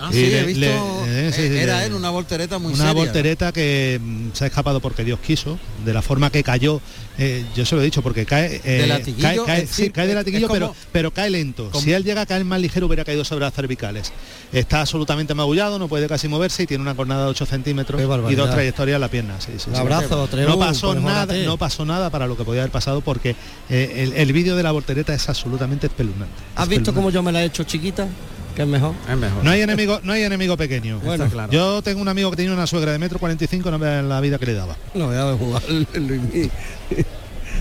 Ah, 0.00 0.08
sí, 0.12 0.26
le- 0.26 0.40
he 0.40 0.44
visto. 0.44 0.60
le- 0.60 1.28
eh, 1.28 1.32
sí, 1.32 1.42
era 1.42 1.84
él 1.84 1.92
una 1.94 2.10
voltereta 2.10 2.58
muy 2.58 2.72
una 2.72 2.78
seria. 2.86 2.92
voltereta 2.94 3.52
que 3.52 4.00
mm, 4.02 4.28
se 4.32 4.44
ha 4.44 4.46
escapado 4.46 4.80
porque 4.80 5.04
Dios 5.04 5.20
quiso, 5.20 5.58
de 5.84 5.92
la 5.92 6.00
forma 6.02 6.30
que 6.30 6.42
cayó, 6.42 6.80
eh, 7.18 7.44
yo 7.54 7.66
se 7.66 7.74
lo 7.74 7.82
he 7.82 7.84
dicho, 7.84 8.00
porque 8.02 8.24
cae, 8.24 8.60
eh, 8.64 8.80
De 8.82 8.86
latiguillo, 8.86 9.44
cae, 9.44 9.62
cae- 9.62 9.66
sí, 9.66 9.90
cae 9.90 10.06
de 10.06 10.14
latiguillo, 10.14 10.48
como- 10.48 10.54
pero, 10.58 10.74
pero 10.90 11.10
cae 11.12 11.28
lento. 11.28 11.68
como- 11.70 11.84
Si 11.84 11.92
él 11.92 12.02
llega 12.04 12.22
a 12.22 12.26
caer 12.26 12.44
más 12.46 12.60
ligero 12.60 12.86
hubiera 12.86 13.04
caído 13.04 13.24
sobre 13.24 13.44
las 13.44 13.52
cervicales. 13.54 14.12
Está 14.52 14.80
absolutamente 14.80 15.34
magullado, 15.34 15.78
no 15.78 15.86
puede 15.86 16.08
casi 16.08 16.28
moverse 16.28 16.62
y 16.62 16.66
tiene 16.66 16.82
una 16.82 16.94
cornada 16.94 17.24
de 17.24 17.30
8 17.30 17.44
centímetros 17.44 18.00
y 18.30 18.34
dos 18.34 18.50
trayectorias 18.50 18.94
en 18.96 19.00
la 19.02 19.08
pierna. 19.08 19.40
sí, 19.40 19.52
sí, 19.58 19.68
Un 19.68 19.74
sí. 19.76 19.80
abrazo, 19.80 20.28
No 20.46 20.58
pasó 20.58 20.92
pues 20.92 21.02
nada, 21.02 21.34
no 21.44 21.56
pasó 21.58 21.84
nada 21.84 22.08
para 22.10 22.26
lo 22.26 22.36
que 22.38 22.44
podía 22.44 22.62
haber 22.62 22.72
pasado 22.72 23.00
porque 23.02 23.36
eh, 23.68 23.92
el, 23.96 24.12
el 24.14 24.32
vídeo 24.32 24.56
de 24.56 24.62
la 24.62 24.72
voltereta 24.72 25.12
es 25.12 25.28
absolutamente 25.28 25.88
espeluznante. 25.88 26.32
¿Has 26.56 26.68
visto 26.68 26.94
cómo 26.94 27.10
yo 27.10 27.22
me 27.22 27.32
la 27.32 27.42
he 27.42 27.46
hecho 27.46 27.64
chiquita? 27.64 28.08
Que 28.54 28.62
es 28.62 28.68
mejor. 28.68 28.94
Es 29.08 29.16
mejor. 29.16 29.44
No 29.44 29.50
hay 29.50 29.60
enemigo, 29.62 30.00
no 30.02 30.12
hay 30.12 30.22
enemigo 30.22 30.56
pequeño. 30.56 31.00
Bueno, 31.00 31.28
claro. 31.28 31.52
Yo 31.52 31.82
tengo 31.82 32.00
un 32.00 32.08
amigo 32.08 32.30
que 32.30 32.36
tenía 32.36 32.52
una 32.52 32.66
suegra 32.66 32.92
de 32.92 32.98
metro 32.98 33.18
45, 33.18 33.70
no 33.70 33.78
vean 33.78 34.08
la 34.08 34.20
vida 34.20 34.38
que 34.38 34.46
le 34.46 34.54
daba. 34.54 34.76
No 34.94 35.06
voy 35.06 35.16
a 35.16 35.36
jugar. 35.36 35.62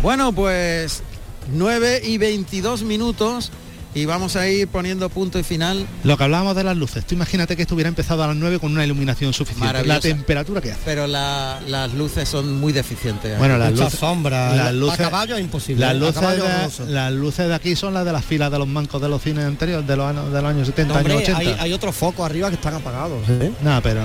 Bueno, 0.01 0.31
pues 0.31 1.03
9 1.51 2.01
y 2.05 2.17
22 2.17 2.83
minutos 2.83 3.51
y 3.95 4.05
vamos 4.05 4.35
a 4.35 4.47
ir 4.47 4.67
poniendo 4.67 5.09
punto 5.09 5.39
y 5.39 5.43
final. 5.43 5.87
Lo 6.03 6.15
que 6.17 6.23
hablábamos 6.23 6.55
de 6.55 6.63
las 6.63 6.77
luces, 6.77 7.05
tú 7.05 7.15
imagínate 7.15 7.55
que 7.55 7.63
esto 7.63 7.73
hubiera 7.75 7.89
empezado 7.89 8.23
a 8.23 8.27
las 8.27 8.35
9 8.35 8.59
con 8.59 8.71
una 8.71 8.85
iluminación 8.85 9.33
suficiente. 9.33 9.83
La 9.85 9.99
temperatura 9.99 10.61
que 10.61 10.71
hace. 10.71 10.81
Pero 10.85 11.07
la- 11.07 11.59
las 11.67 11.93
luces 11.93 12.29
son 12.29 12.59
muy 12.59 12.71
deficientes. 12.71 13.37
Bueno, 13.39 13.57
las 13.57 13.71
luces, 13.73 13.97
sombra. 13.99 14.55
las 14.55 14.67
A 14.67 14.71
luces, 14.71 14.97
caballo 14.97 15.35
es 15.35 15.41
imposible. 15.41 15.81
Las 15.81 15.91
A 15.91 15.93
luces, 15.95 16.13
caballo 16.15 16.43
de, 16.43 16.91
las 16.91 17.11
luces 17.13 17.47
de 17.47 17.55
aquí 17.55 17.75
son 17.75 17.93
las 17.93 18.05
de 18.05 18.11
las 18.13 18.23
filas 18.23 18.51
de 18.51 18.59
los 18.59 18.67
mancos 18.67 19.01
de 19.01 19.09
los 19.09 19.21
cines 19.21 19.45
anteriores, 19.45 19.87
de 19.87 19.95
los, 19.95 20.05
años- 20.07 20.31
de 20.31 20.41
los 20.41 20.49
años 20.51 20.67
70, 20.67 20.93
No, 20.93 20.99
hombre, 20.99 21.13
años 21.15 21.29
80. 21.29 21.39
hay, 21.39 21.57
hay 21.59 21.73
otros 21.73 21.95
focos 21.95 22.25
arriba 22.25 22.49
que 22.49 22.55
están 22.55 22.75
apagados. 22.75 23.27
¿eh? 23.27 23.51
No, 23.61 23.81
pero 23.81 24.01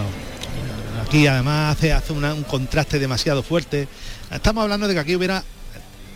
aquí 1.06 1.26
además 1.26 1.76
hace, 1.76 1.92
hace 1.92 2.12
una- 2.12 2.34
un 2.34 2.44
contraste 2.44 2.98
demasiado 2.98 3.42
fuerte. 3.42 3.86
Estamos 4.30 4.62
hablando 4.62 4.88
de 4.88 4.94
que 4.94 5.00
aquí 5.00 5.14
hubiera, 5.14 5.44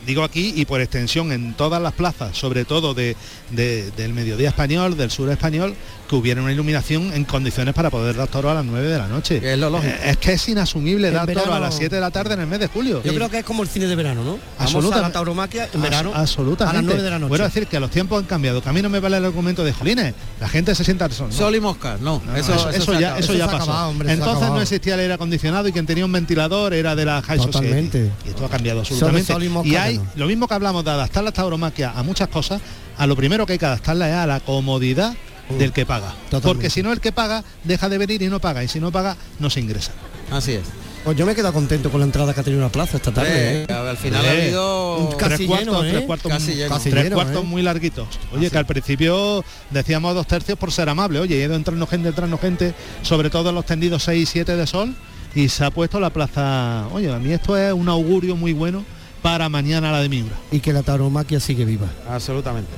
digo 0.08 0.22
aquí 0.24 0.54
y 0.56 0.64
por 0.64 0.80
extensión 0.80 1.32
en 1.32 1.52
todas 1.52 1.82
las 1.82 1.92
plazas, 1.92 2.34
sobre 2.36 2.64
todo 2.64 2.94
de, 2.94 3.14
de- 3.50 3.90
del 3.90 4.14
mediodía 4.14 4.48
español, 4.48 4.96
del 4.96 5.10
sur 5.10 5.28
español, 5.30 5.74
que 6.08 6.16
hubiera 6.16 6.40
una 6.42 6.50
iluminación 6.52 7.12
en 7.12 7.24
condiciones 7.24 7.74
para 7.74 7.90
poder 7.90 8.16
dar 8.16 8.28
toro 8.28 8.50
a 8.50 8.54
las 8.54 8.64
9 8.64 8.88
de 8.88 8.98
la 8.98 9.06
noche. 9.08 9.40
Es 9.52 9.58
lo 9.58 9.68
lógico. 9.70 9.92
Eh, 9.92 10.10
es 10.10 10.16
que 10.16 10.32
es 10.32 10.48
inasumible 10.48 11.08
En 11.08 11.14
dar 11.14 11.26
toro 11.26 11.40
a 11.40 11.44
verano- 11.44 11.60
las 11.66 11.74
7 11.76 11.94
de 11.96 12.00
la 12.00 12.10
tarde 12.10 12.34
en 12.34 12.40
el 12.40 12.46
mes 12.46 12.60
de 12.60 12.66
julio. 12.68 13.02
Yo 13.04 13.14
creo 13.14 13.28
que 13.28 13.38
es 13.40 13.44
como 13.44 13.62
el 13.62 13.68
cine 13.68 13.86
de 13.86 13.94
verano, 13.94 14.24
¿no? 14.24 14.30
Vamos 14.32 14.40
a 14.58 14.62
Absolutamente. 14.64 15.08
la 15.08 15.12
tauromaquia 15.12 15.64
en 15.64 15.70
As- 15.76 15.82
verano. 15.82 16.12
absolutamente. 16.14 16.78
A 16.78 16.80
las 16.80 16.84
9 16.84 17.02
de 17.02 17.10
la 17.10 17.18
noche. 17.18 17.28
Quiero 17.30 17.44
decir 17.44 17.66
que 17.66 17.78
los 17.80 17.90
tiempos 17.90 18.18
han 18.20 18.24
cambiado, 18.26 18.62
que 18.62 18.68
a 18.68 18.72
mí 18.72 18.80
no 18.82 18.88
me 18.88 19.00
vale 19.00 19.18
el 19.18 19.24
argumento 19.26 19.64
de 19.64 19.72
Jolines, 19.72 20.14
la 20.40 20.48
gente 20.48 20.74
se 20.74 20.82
sienta 20.84 21.04
al 21.04 21.12
sol. 21.12 21.28
¿no? 21.30 21.36
Sol 21.36 21.54
y 21.54 21.60
moscas, 21.60 22.00
no. 22.00 22.22
No, 22.24 22.36
eso, 22.36 22.54
eso, 22.54 22.70
eso 22.70 22.94
se 22.94 23.00
ya, 23.00 23.10
eso 23.18 23.32
Eso 23.32 23.34
ya 23.34 23.44
pasó. 23.46 23.56
acabado, 23.64 23.90
hombre, 23.90 24.12
Entonces 24.12 24.48
no 24.48 24.60
existía 24.62 24.94
el 24.94 25.00
aire 25.00 25.12
acondicionado 25.12 25.68
y 25.68 25.72
quien 25.72 25.84
tenía 25.86 26.04
un 26.06 26.12
ventilador 26.12 26.72
era 26.72 26.96
de 26.96 27.04
la 27.04 27.20
high 27.22 27.38
Totalmente. 27.38 27.98
society. 27.98 28.12
Y 28.24 28.28
esto 28.30 28.44
ha 28.46 28.48
cambiado 28.48 28.84
Sol, 28.84 28.94
absolutamente. 28.94 29.32
sol 29.32 29.44
y 29.44 29.48
mosca 29.50 29.68
y 29.68 29.76
hay 29.76 29.98
no. 29.98 30.06
lo 30.16 30.26
mismo 30.26 30.48
que 30.48 30.54
hablamos 30.54 30.84
de 30.84 30.90
adaptar 30.90 31.22
la 31.22 31.32
tauromaquia 31.32 31.92
a 31.94 32.02
muchas 32.02 32.28
cosas, 32.28 32.60
a 32.96 33.06
lo 33.06 33.14
primero 33.14 33.44
que 33.46 33.52
hay 33.52 33.58
que 33.58 33.66
adaptarla 33.66 34.08
es 34.08 34.14
a 34.14 34.26
la 34.26 34.40
comodidad 34.40 35.14
del 35.58 35.72
que 35.72 35.86
paga. 35.86 36.12
Totalmente. 36.30 36.48
Porque 36.48 36.70
si 36.70 36.82
no 36.82 36.92
el 36.92 37.00
que 37.00 37.12
paga 37.12 37.44
deja 37.64 37.88
de 37.88 37.98
venir 37.98 38.22
y 38.22 38.28
no 38.28 38.40
paga 38.40 38.62
y 38.64 38.68
si 38.68 38.80
no 38.80 38.90
paga 38.92 39.16
no 39.38 39.50
se 39.50 39.60
ingresa. 39.60 39.92
Así 40.30 40.52
es. 40.52 40.62
Pues 41.04 41.16
yo 41.16 41.24
me 41.24 41.32
he 41.32 41.34
quedado 41.34 41.54
contento 41.54 41.90
con 41.90 42.00
la 42.00 42.06
entrada 42.06 42.34
que 42.34 42.40
ha 42.40 42.42
tenido 42.42 42.60
una 42.62 42.72
plaza 42.72 42.96
esta 42.98 43.12
tarde. 43.12 43.62
Eh, 43.62 43.66
¿eh? 43.68 43.72
al 43.72 43.96
final 43.96 44.24
Eh, 44.24 44.28
ha 44.28 44.32
habido 44.32 44.96
un 44.98 45.16
Casi 45.16 45.36
tres 45.36 45.46
cuartos, 45.48 45.66
lleno, 45.66 45.84
¿eh? 45.84 45.90
tres 45.90 46.04
cuartos, 46.04 46.32
Casi 46.32 46.54
lleno. 46.54 46.74
Casi 46.74 46.90
tres 46.90 47.04
lleno, 47.04 47.16
cuartos 47.16 47.42
¿eh? 47.44 47.46
muy 47.46 47.62
larguitos. 47.62 48.08
Oye, 48.34 48.50
que 48.50 48.58
al 48.58 48.66
principio 48.66 49.42
decíamos 49.70 50.14
dos 50.14 50.26
tercios 50.26 50.58
por 50.58 50.70
ser 50.72 50.88
amable. 50.88 51.20
Oye, 51.20 51.40
he 51.40 51.44
ido 51.44 51.54
entrando 51.54 51.86
gente, 51.86 52.08
entrando 52.08 52.36
gente, 52.36 52.74
sobre 53.02 53.30
todo 53.30 53.48
en 53.50 53.54
los 53.54 53.64
tendidos 53.64 54.02
6 54.02 54.22
y 54.22 54.26
7 54.26 54.56
de 54.56 54.66
sol, 54.66 54.94
y 55.34 55.48
se 55.48 55.64
ha 55.64 55.70
puesto 55.70 55.98
la 56.00 56.10
plaza. 56.10 56.86
Oye, 56.92 57.10
a 57.14 57.18
mí 57.18 57.32
esto 57.32 57.56
es 57.56 57.72
un 57.72 57.88
augurio 57.88 58.36
muy 58.36 58.52
bueno 58.52 58.84
para 59.22 59.48
mañana 59.48 59.90
la 59.92 60.02
de 60.02 60.08
Miura. 60.10 60.34
Y 60.50 60.60
que 60.60 60.72
la 60.74 60.82
tauromaquia 60.82 61.40
sigue 61.40 61.64
viva. 61.64 61.86
Absolutamente. 62.10 62.70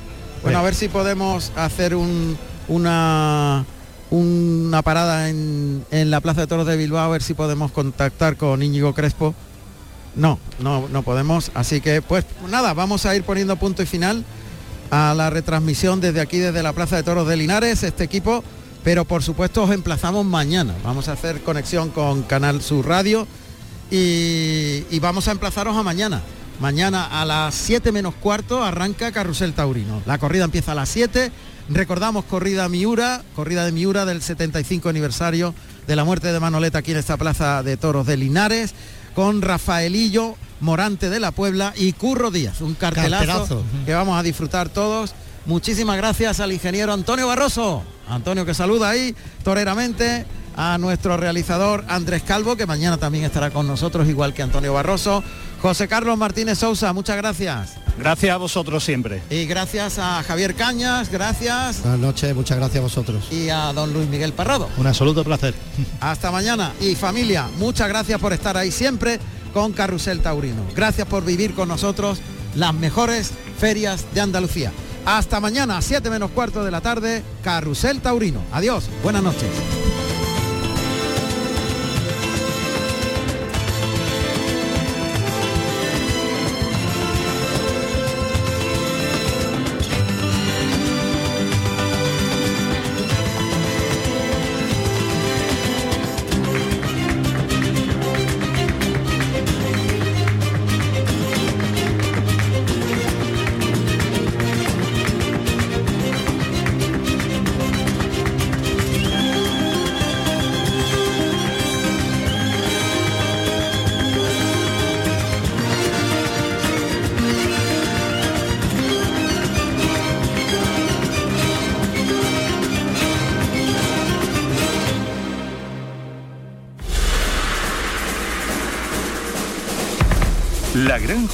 Bueno, 0.42 0.58
a 0.58 0.62
ver 0.62 0.74
si 0.74 0.88
podemos 0.88 1.52
hacer 1.56 1.94
un- 1.96 2.38
una 2.70 3.66
una 4.10 4.82
parada 4.82 5.28
en, 5.28 5.84
en 5.90 6.10
la 6.10 6.20
Plaza 6.20 6.40
de 6.40 6.46
Toros 6.46 6.66
de 6.66 6.76
Bilbao, 6.76 7.04
a 7.04 7.08
ver 7.08 7.22
si 7.22 7.34
podemos 7.34 7.70
contactar 7.70 8.36
con 8.36 8.62
Íñigo 8.62 8.92
Crespo. 8.94 9.34
No, 10.16 10.38
no, 10.58 10.88
no 10.88 11.02
podemos. 11.02 11.52
Así 11.54 11.80
que, 11.80 12.02
pues 12.02 12.24
nada, 12.48 12.74
vamos 12.74 13.06
a 13.06 13.14
ir 13.14 13.22
poniendo 13.22 13.56
punto 13.56 13.82
y 13.82 13.86
final 13.86 14.24
a 14.90 15.14
la 15.14 15.30
retransmisión 15.30 16.00
desde 16.00 16.20
aquí, 16.20 16.38
desde 16.38 16.62
la 16.62 16.72
Plaza 16.72 16.96
de 16.96 17.04
Toros 17.04 17.28
de 17.28 17.36
Linares, 17.36 17.82
este 17.84 18.04
equipo. 18.04 18.42
Pero 18.82 19.04
por 19.04 19.22
supuesto 19.22 19.62
os 19.62 19.70
emplazamos 19.70 20.24
mañana. 20.24 20.74
Vamos 20.82 21.08
a 21.08 21.12
hacer 21.12 21.42
conexión 21.42 21.90
con 21.90 22.22
Canal 22.22 22.62
Sur 22.62 22.88
Radio 22.88 23.26
y, 23.90 24.84
y 24.90 24.98
vamos 25.00 25.28
a 25.28 25.32
emplazaros 25.32 25.76
a 25.76 25.82
mañana. 25.82 26.22
Mañana 26.60 27.20
a 27.20 27.24
las 27.24 27.54
7 27.54 27.92
menos 27.92 28.14
cuarto 28.14 28.64
arranca 28.64 29.12
Carrusel 29.12 29.52
Taurino. 29.52 30.02
La 30.06 30.18
corrida 30.18 30.44
empieza 30.44 30.72
a 30.72 30.74
las 30.74 30.88
7. 30.88 31.30
Recordamos 31.70 32.24
corrida 32.24 32.68
Miura, 32.68 33.22
corrida 33.36 33.64
de 33.64 33.70
Miura 33.70 34.04
del 34.04 34.22
75 34.22 34.88
aniversario 34.88 35.54
de 35.86 35.94
la 35.94 36.02
muerte 36.02 36.32
de 36.32 36.40
Manoleta 36.40 36.78
aquí 36.78 36.90
en 36.90 36.98
esta 36.98 37.16
plaza 37.16 37.62
de 37.62 37.76
toros 37.76 38.06
de 38.06 38.16
Linares, 38.16 38.74
con 39.14 39.40
Rafaelillo, 39.40 40.34
Morante 40.60 41.10
de 41.10 41.20
la 41.20 41.30
Puebla 41.30 41.72
y 41.76 41.92
Curro 41.92 42.32
Díaz. 42.32 42.60
Un 42.60 42.74
cartelazo, 42.74 43.26
Cartelazo. 43.26 43.64
que 43.86 43.94
vamos 43.94 44.18
a 44.18 44.22
disfrutar 44.24 44.68
todos. 44.68 45.14
Muchísimas 45.46 45.96
gracias 45.96 46.40
al 46.40 46.52
ingeniero 46.52 46.92
Antonio 46.92 47.28
Barroso. 47.28 47.84
Antonio 48.08 48.44
que 48.44 48.52
saluda 48.52 48.90
ahí 48.90 49.14
toreramente 49.44 50.26
a 50.56 50.78
nuestro 50.78 51.16
realizador 51.16 51.84
Andrés 51.88 52.22
Calvo, 52.22 52.56
que 52.56 52.66
mañana 52.66 52.96
también 52.96 53.24
estará 53.24 53.50
con 53.50 53.66
nosotros, 53.66 54.08
igual 54.08 54.34
que 54.34 54.42
Antonio 54.42 54.72
Barroso. 54.72 55.22
José 55.62 55.88
Carlos 55.88 56.16
Martínez 56.16 56.58
Sousa, 56.58 56.92
muchas 56.92 57.16
gracias. 57.16 57.74
Gracias 57.98 58.32
a 58.32 58.38
vosotros 58.38 58.82
siempre. 58.82 59.22
Y 59.28 59.44
gracias 59.44 59.98
a 59.98 60.22
Javier 60.22 60.54
Cañas, 60.54 61.10
gracias. 61.10 61.82
Buenas 61.82 62.00
noches, 62.00 62.34
muchas 62.34 62.56
gracias 62.56 62.78
a 62.78 62.82
vosotros. 62.82 63.30
Y 63.30 63.50
a 63.50 63.72
don 63.74 63.92
Luis 63.92 64.08
Miguel 64.08 64.32
Parrado. 64.32 64.68
Un 64.78 64.86
absoluto 64.86 65.22
placer. 65.22 65.54
Hasta 66.00 66.30
mañana. 66.30 66.72
Y 66.80 66.94
familia, 66.94 67.48
muchas 67.58 67.88
gracias 67.88 68.18
por 68.18 68.32
estar 68.32 68.56
ahí 68.56 68.70
siempre 68.72 69.20
con 69.52 69.72
Carrusel 69.72 70.20
Taurino. 70.20 70.62
Gracias 70.74 71.06
por 71.06 71.24
vivir 71.24 71.54
con 71.54 71.68
nosotros 71.68 72.20
las 72.54 72.72
mejores 72.72 73.32
ferias 73.58 74.06
de 74.14 74.20
Andalucía. 74.22 74.72
Hasta 75.04 75.40
mañana, 75.40 75.80
7 75.82 76.08
menos 76.10 76.30
cuarto 76.30 76.64
de 76.64 76.70
la 76.70 76.80
tarde, 76.80 77.22
Carrusel 77.42 78.00
Taurino. 78.00 78.42
Adiós, 78.52 78.84
buenas 79.02 79.22
noches. 79.22 79.48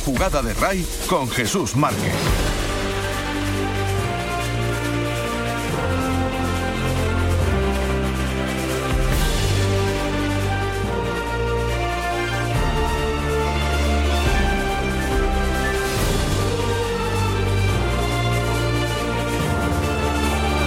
Jugada 0.07 0.41
de 0.41 0.55
Ray 0.55 0.87
con 1.09 1.29
Jesús 1.29 1.75
Márquez. 1.75 2.15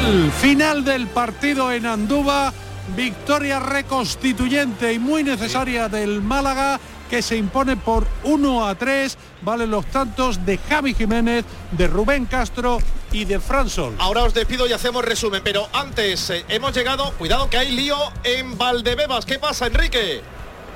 El 0.05 0.31
final 0.33 0.83
del 0.83 1.07
partido 1.07 1.71
en 1.71 1.85
Andúba, 1.85 2.51
victoria 2.93 3.61
reconstituyente 3.61 4.91
y 4.91 4.99
muy 4.99 5.23
necesaria 5.23 5.87
del 5.87 6.21
Málaga 6.21 6.77
que 7.09 7.21
se 7.21 7.35
impone 7.35 7.75
por 7.75 8.07
1 8.23 8.67
a 8.67 8.75
3, 8.75 9.17
valen 9.41 9.71
los 9.71 9.85
tantos 9.87 10.45
de 10.45 10.57
Javi 10.57 10.93
Jiménez, 10.93 11.43
de 11.71 11.87
Rubén 11.87 12.25
Castro 12.25 12.79
y 13.11 13.25
de 13.25 13.39
Fran 13.39 13.69
Sol. 13.69 13.95
Ahora 13.97 14.23
os 14.23 14.33
despido 14.33 14.67
y 14.67 14.73
hacemos 14.73 15.03
resumen, 15.03 15.41
pero 15.43 15.67
antes 15.73 16.29
eh, 16.29 16.45
hemos 16.47 16.73
llegado, 16.73 17.11
cuidado 17.13 17.49
que 17.49 17.57
hay 17.57 17.71
lío 17.71 17.97
en 18.23 18.57
Valdebebas. 18.57 19.25
¿Qué 19.25 19.39
pasa, 19.39 19.67
Enrique? 19.67 20.21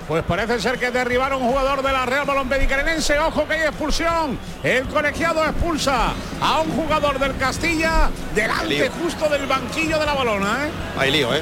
Pues 0.08 0.24
parece 0.24 0.60
ser 0.60 0.78
que 0.80 0.92
derribaron 0.92 1.42
un 1.42 1.50
jugador 1.50 1.82
de 1.82 1.92
la 1.92 2.06
Real 2.06 2.26
Balompedicarenense. 2.26 3.18
Ojo 3.20 3.48
que 3.48 3.54
hay 3.54 3.62
expulsión. 3.62 4.38
El 4.62 4.86
colegiado 4.88 5.46
expulsa 5.46 6.12
a 6.42 6.60
un 6.60 6.72
jugador 6.72 7.20
del 7.20 7.38
Castilla 7.38 8.10
delante 8.36 8.90
justo 9.02 9.30
del 9.30 9.46
banquillo 9.46 10.00
de 10.00 10.06
la 10.06 10.14
balona. 10.14 10.68
¿eh? 10.68 10.72
Hay 10.98 11.12
lío, 11.12 11.34
¿eh? 11.34 11.42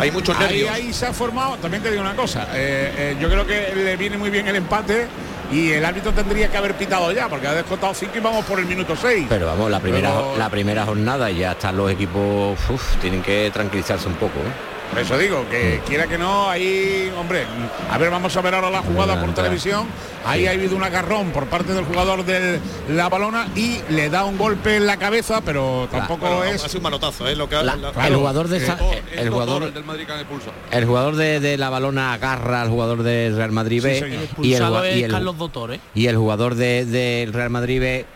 Hay 0.00 0.10
muchos 0.10 0.36
Ahí, 0.38 0.44
nervios. 0.46 0.70
ahí 0.70 0.92
se 0.92 1.06
ha 1.06 1.12
formado. 1.12 1.56
También 1.56 1.82
te 1.82 1.90
digo 1.90 2.02
una 2.02 2.14
cosa. 2.16 2.48
eh, 2.54 2.92
eh, 2.96 3.16
yo 3.20 3.28
creo 3.28 3.46
que 3.46 3.72
le 3.74 3.96
viene 3.96 4.16
muy 4.18 4.30
bien 4.30 4.48
el 4.48 4.56
empate 4.56 5.06
y 5.52 5.70
el 5.72 5.84
árbitro 5.84 6.12
tendría 6.12 6.48
que 6.48 6.56
haber 6.56 6.74
pitado 6.74 7.10
ya 7.12 7.28
porque 7.28 7.46
ha 7.48 7.52
descontado 7.54 7.92
5 7.92 8.12
y 8.16 8.20
vamos 8.20 8.44
por 8.44 8.58
el 8.60 8.66
minuto 8.66 8.94
6. 8.96 9.26
Pero 9.28 9.46
vamos, 9.46 9.70
la 9.70 9.80
primera, 9.80 10.12
la 10.38 10.48
primera 10.48 10.84
jornada 10.86 11.30
ya 11.30 11.52
están 11.52 11.76
los 11.76 11.90
equipos, 11.90 12.58
uf, 12.68 12.96
tienen 13.00 13.20
que 13.22 13.50
tranquilizarse 13.52 14.06
un 14.08 14.14
poco. 14.14 14.38
¿eh? 14.38 14.69
Por 14.90 14.98
eso 14.98 15.16
digo 15.16 15.44
que 15.48 15.80
quiera 15.86 16.08
que 16.08 16.18
no, 16.18 16.50
ahí, 16.50 17.12
hombre, 17.16 17.44
a 17.90 17.96
ver, 17.96 18.10
vamos 18.10 18.36
a 18.36 18.40
ver 18.40 18.54
ahora 18.56 18.70
la 18.70 18.82
jugada 18.82 19.20
por 19.20 19.32
televisión. 19.34 19.86
Ahí 20.26 20.46
ha 20.46 20.50
habido 20.50 20.76
un 20.76 20.82
agarrón 20.82 21.30
por 21.30 21.46
parte 21.46 21.72
del 21.72 21.84
jugador 21.84 22.24
de 22.24 22.58
la 22.90 23.08
balona 23.08 23.46
y 23.54 23.78
le 23.88 24.10
da 24.10 24.24
un 24.24 24.36
golpe 24.36 24.76
en 24.76 24.86
la 24.86 24.96
cabeza, 24.98 25.40
pero 25.42 25.88
tampoco 25.92 26.26
Bueno, 26.26 26.44
es. 26.44 26.64
Ha 26.64 26.68
sido 26.68 26.80
un 26.80 26.82
manotazo, 26.84 27.26
¿eh? 27.28 27.36
Lo 27.36 27.48
que 27.48 27.54
ha- 27.56 27.62
La- 27.62 27.76
la- 27.76 28.06
el 28.06 28.16
jugador 28.16 28.48
de 28.48 28.56
esa- 28.58 28.78
el 29.16 29.30
jugador 29.30 29.72
del 29.72 29.84
Madrid 29.84 30.06
que 30.06 30.12
han 30.12 30.18
expulsado. 30.20 30.52
el 30.72 30.84
jugador 30.84 31.16
de, 31.16 31.38
de 31.40 31.56
la 31.56 31.70
balona 31.70 32.12
agarra 32.12 32.60
al 32.60 32.68
jugador 32.68 33.02
del 33.04 33.36
Real 33.36 33.52
Madrid 33.52 33.82
B 33.82 33.94
Sí, 33.98 34.04
y, 34.42 34.54
el, 34.54 34.62
y 34.96 35.02
el- 35.04 35.10
Carlos 35.12 35.38
Doctor, 35.38 35.72
¿eh? 35.74 35.80
y 35.94 36.06
el 36.08 36.16
jugador 36.16 36.56
de- 36.56 36.84
del 36.84 37.32
Real 37.32 37.48
Madrid 37.50 37.80
B 37.80 38.06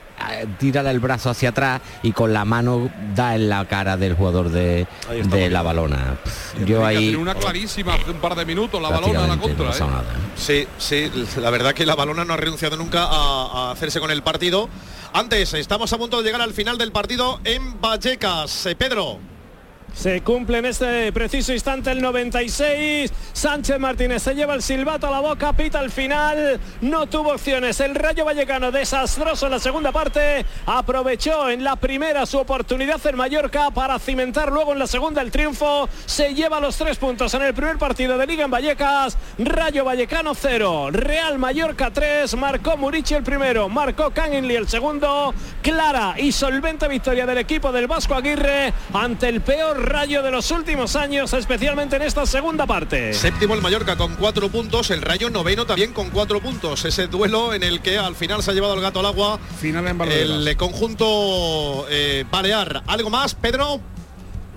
tira 0.59 0.89
el 0.91 1.01
brazo 1.01 1.31
hacia 1.31 1.51
atrás 1.51 1.81
y 2.03 2.13
con 2.13 2.33
la 2.33 2.45
mano 2.45 2.91
da 3.15 3.35
en 3.35 3.49
la 3.49 3.65
cara 3.67 3.97
del 3.97 4.15
jugador 4.15 4.51
de, 4.51 4.87
de 5.25 5.51
la 5.51 5.63
balona. 5.63 6.17
Pff, 6.23 6.65
Yo 6.65 6.85
ahí 6.85 7.15
una 7.15 7.35
clarísima 7.35 7.95
hace 7.95 8.11
un 8.11 8.19
par 8.19 8.35
de 8.35 8.45
minutos, 8.45 8.81
la 8.81 8.91
balona 8.91 9.25
a 9.25 9.27
la 9.29 9.37
no 9.37 9.43
contra. 9.43 9.71
¿eh? 9.71 9.75
Sí, 10.37 10.67
sí, 10.79 11.11
la 11.41 11.51
verdad 11.51 11.73
que 11.75 11.87
la 11.87 11.95
balona 11.95 12.25
no 12.25 12.35
ha 12.35 12.37
renunciado 12.37 12.77
nunca 12.77 13.05
a, 13.05 13.69
a 13.69 13.71
hacerse 13.73 14.01
con 14.01 14.11
el 14.11 14.23
partido. 14.23 14.69
Antes, 15.13 15.55
estamos 15.55 15.93
a 15.93 15.99
punto 15.99 16.19
de 16.19 16.25
llegar 16.25 16.41
al 16.43 16.53
final 16.53 16.77
del 16.79 16.91
partido 16.93 17.41
en 17.45 17.81
Vallecas. 17.81 18.67
Eh, 18.67 18.75
Pedro. 18.77 19.19
Se 19.95 20.23
cumple 20.23 20.59
en 20.59 20.67
este 20.67 21.13
preciso 21.13 21.53
instante 21.53 21.93
el 21.93 22.03
96. 22.03 23.13
Sánchez 23.33 23.79
Martínez 23.79 24.23
se 24.23 24.35
lleva 24.35 24.55
el 24.55 24.63
silbato 24.63 25.07
a 25.07 25.11
la 25.11 25.21
boca, 25.21 25.53
pita 25.53 25.79
al 25.79 25.91
final. 25.91 26.61
No 26.81 27.07
tuvo 27.07 27.33
opciones. 27.33 27.79
El 27.81 27.95
Rayo 27.95 28.25
Vallecano 28.25 28.73
desastroso 28.73 29.47
en 29.47 29.53
la 29.53 29.59
segunda 29.61 29.93
parte. 29.93 30.45
Aprovechó 30.67 31.49
en 31.49 31.63
la 31.63 31.77
primera 31.77 32.27
su 32.27 32.39
oportunidad 32.39 33.05
en 33.07 33.17
Mallorca 33.17 33.71
para 33.71 33.99
cimentar 33.99 34.51
luego 34.51 34.73
en 34.73 34.81
la 34.81 34.87
segunda 34.87 35.23
el 35.23 35.31
triunfo. 35.31 35.89
Se 36.07 36.35
lleva 36.35 36.61
los 36.61 36.77
tres 36.77 36.99
puntos 36.99 37.33
en 37.35 37.43
el 37.43 37.55
primer 37.55 37.79
partido 37.79 38.19
de 38.19 38.27
Liga 38.27 38.45
en 38.45 38.51
Vallecas. 38.51 39.17
Rayo 39.39 39.85
Vallecano 39.85 40.35
0. 40.35 40.91
Real 40.91 41.39
Mallorca 41.39 41.93
3. 41.93 42.37
Marcó 42.37 42.77
Murici 42.77 43.15
el 43.15 43.23
primero. 43.23 43.69
Marcó 43.69 44.11
Canginli 44.11 44.57
el 44.57 44.69
segundo. 44.69 45.33
Clara 45.63 46.15
y 46.19 46.33
solvente 46.33 46.89
victoria 46.89 47.27
del 47.27 47.39
equipo 47.39 47.71
del 47.71 47.87
Vasco 47.87 48.15
Aguirre 48.15 48.73
ante 48.93 49.29
el 49.29 49.41
peor 49.41 49.84
rayo 49.87 50.23
de 50.23 50.31
los 50.31 50.51
últimos 50.51 50.97
años, 50.97 51.33
especialmente 51.33 51.97
en 51.97 52.03
esta 52.03 52.27
segunda 52.27 52.67
parte. 52.67 53.13
Séptimo 53.15 53.55
el 53.55 53.63
Mallorca 53.63 53.97
con 53.97 54.15
cuatro 54.17 54.49
puntos, 54.49 54.91
el 54.91 55.03
Rayo 55.03 55.31
noveno 55.31 55.67
también 55.67 55.93
con 55.93 56.11
cuatro 56.11 56.41
puntos. 56.41 56.85
Ese 56.85 57.07
duelo 57.07 57.55
en 57.55 57.63
el 57.63 57.81
que 57.81 57.99
al 57.99 58.15
final 58.17 58.43
se 58.43 58.51
ha 58.51 58.55
llevado 58.55 58.75
el 58.75 58.81
gato 58.81 59.01
al 59.01 59.07
agua 59.07 59.39
Final 59.61 59.87
en 59.89 59.99
Valdebebas. 59.99 60.47
el 60.47 60.57
conjunto 60.57 61.87
eh, 61.89 62.25
balear. 62.31 62.83
¿Algo 62.87 63.11
más, 63.11 63.35
Pedro? 63.35 63.81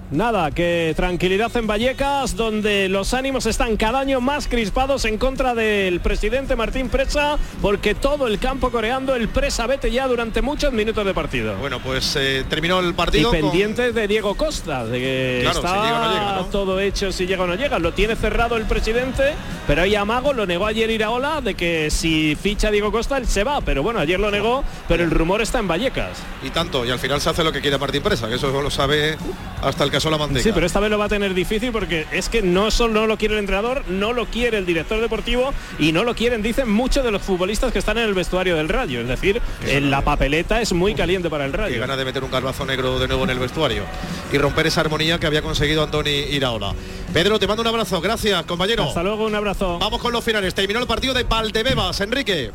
Nada, 0.09 0.51
que 0.51 0.93
tranquilidad 0.95 1.51
en 1.57 1.67
Vallecas, 1.67 2.37
donde 2.37 2.87
los 2.87 3.13
ánimos 3.13 3.45
están 3.45 3.75
cada 3.75 3.99
año 3.99 4.21
más 4.21 4.47
crispados 4.47 5.03
en 5.03 5.17
contra 5.17 5.53
del 5.53 5.99
presidente 5.99 6.55
Martín 6.55 6.87
Presa, 6.87 7.37
porque 7.61 7.93
todo 7.93 8.27
el 8.27 8.39
campo 8.39 8.71
coreando 8.71 9.15
el 9.15 9.27
Presa 9.27 9.67
vete 9.67 9.91
ya 9.91 10.07
durante 10.07 10.41
muchos 10.41 10.71
minutos 10.71 11.05
de 11.05 11.13
partido. 11.13 11.57
Bueno, 11.57 11.81
pues 11.83 12.15
eh, 12.17 12.45
terminó 12.49 12.79
el 12.79 12.91
Y 12.91 12.93
partido. 12.93 13.31
con- 13.31 13.41
pendientes 13.41 13.93
de 13.93 14.07
Diego 14.07 14.35
Costa, 14.35 14.85
de 14.85 14.97
que 14.97 15.39
Claro, 15.41 15.59
si 15.59 15.65
está 15.65 15.83
llega 15.83 15.99
o 15.99 16.05
no 16.05 16.13
llega, 16.13 16.35
¿no? 16.37 16.45
todo 16.45 16.79
hecho 16.79 17.11
si 17.11 17.27
llega 17.27 17.43
o 17.43 17.47
no 17.47 17.55
llega. 17.55 17.77
Lo 17.77 17.91
tiene 17.93 18.15
cerrado 18.15 18.55
el 18.55 18.63
presidente, 18.63 19.33
pero 19.67 19.81
hay 19.81 19.93
amago, 19.95 20.31
lo 20.31 20.45
negó 20.45 20.67
ayer 20.67 20.89
Iraola, 20.89 21.41
de 21.41 21.55
que 21.55 21.91
si 21.91 22.37
ficha 22.41 22.71
Diego 22.71 22.93
Costa 22.93 23.17
él 23.17 23.27
se 23.27 23.43
va. 23.43 23.59
Pero 23.59 23.83
bueno, 23.83 23.99
ayer 23.99 24.21
lo 24.21 24.31
negó, 24.31 24.63
pero 24.87 25.03
el 25.03 25.11
rumor 25.11 25.41
está 25.41 25.59
en 25.59 25.67
Vallecas. 25.67 26.17
Y 26.45 26.49
tanto, 26.51 26.85
y 26.85 26.91
al 26.91 26.99
final 26.99 27.19
se 27.19 27.29
hace 27.29 27.43
lo 27.43 27.51
que 27.51 27.59
quiere 27.59 27.77
Martín 27.77 28.01
Presa, 28.01 28.29
que 28.29 28.35
eso 28.35 28.61
lo 28.61 28.69
sabe 28.71 29.17
hasta 29.61 29.83
el 29.83 29.91
caso 29.97 30.09
la 30.09 30.17
manteca. 30.17 30.43
Sí, 30.43 30.51
pero 30.53 30.65
esta 30.65 30.79
vez 30.79 30.89
lo 30.89 30.97
va 30.97 31.05
a 31.05 31.09
tener 31.09 31.33
difícil 31.33 31.71
porque 31.71 32.05
es 32.11 32.29
que 32.29 32.41
no 32.41 32.71
solo 32.71 32.93
no 32.93 33.07
lo 33.07 33.17
quiere 33.17 33.33
el 33.33 33.39
entrenador, 33.39 33.83
no 33.87 34.13
lo 34.13 34.25
quiere 34.27 34.57
el 34.57 34.65
director 34.65 35.01
deportivo 35.01 35.53
y 35.79 35.91
no 35.91 36.03
lo 36.03 36.15
quieren, 36.15 36.41
dicen 36.41 36.69
muchos 36.69 37.03
de 37.03 37.11
los 37.11 37.21
futbolistas 37.21 37.73
que 37.73 37.79
están 37.79 37.97
en 37.97 38.05
el 38.05 38.13
vestuario 38.13 38.55
del 38.55 38.69
Rayo. 38.69 39.01
Es 39.01 39.07
decir, 39.07 39.41
en 39.67 39.89
la 39.89 40.01
papeleta 40.01 40.61
es 40.61 40.73
muy 40.73 40.93
caliente 40.93 41.29
para 41.29 41.45
el 41.45 41.53
Rayo. 41.53 41.79
gana 41.79 41.97
de 41.97 42.05
meter 42.05 42.23
un 42.23 42.31
garbazo 42.31 42.65
negro 42.65 42.99
de 42.99 43.07
nuevo 43.07 43.23
en 43.23 43.31
el 43.31 43.39
vestuario 43.39 43.83
y 44.31 44.37
romper 44.37 44.67
esa 44.67 44.81
armonía 44.81 45.19
que 45.19 45.27
había 45.27 45.41
conseguido 45.41 45.83
Antoni 45.83 46.11
Iraola. 46.11 46.73
Pedro, 47.13 47.39
te 47.39 47.47
mando 47.47 47.61
un 47.61 47.67
abrazo, 47.67 47.99
gracias, 48.01 48.43
compañero. 48.45 48.83
Hasta 48.83 49.03
luego, 49.03 49.25
un 49.25 49.35
abrazo. 49.35 49.79
Vamos 49.79 50.01
con 50.01 50.13
los 50.13 50.23
finales. 50.23 50.53
Terminó 50.53 50.79
el 50.79 50.87
partido 50.87 51.13
de 51.13 51.23
Valdebebas, 51.23 51.99
Enrique. 52.01 52.51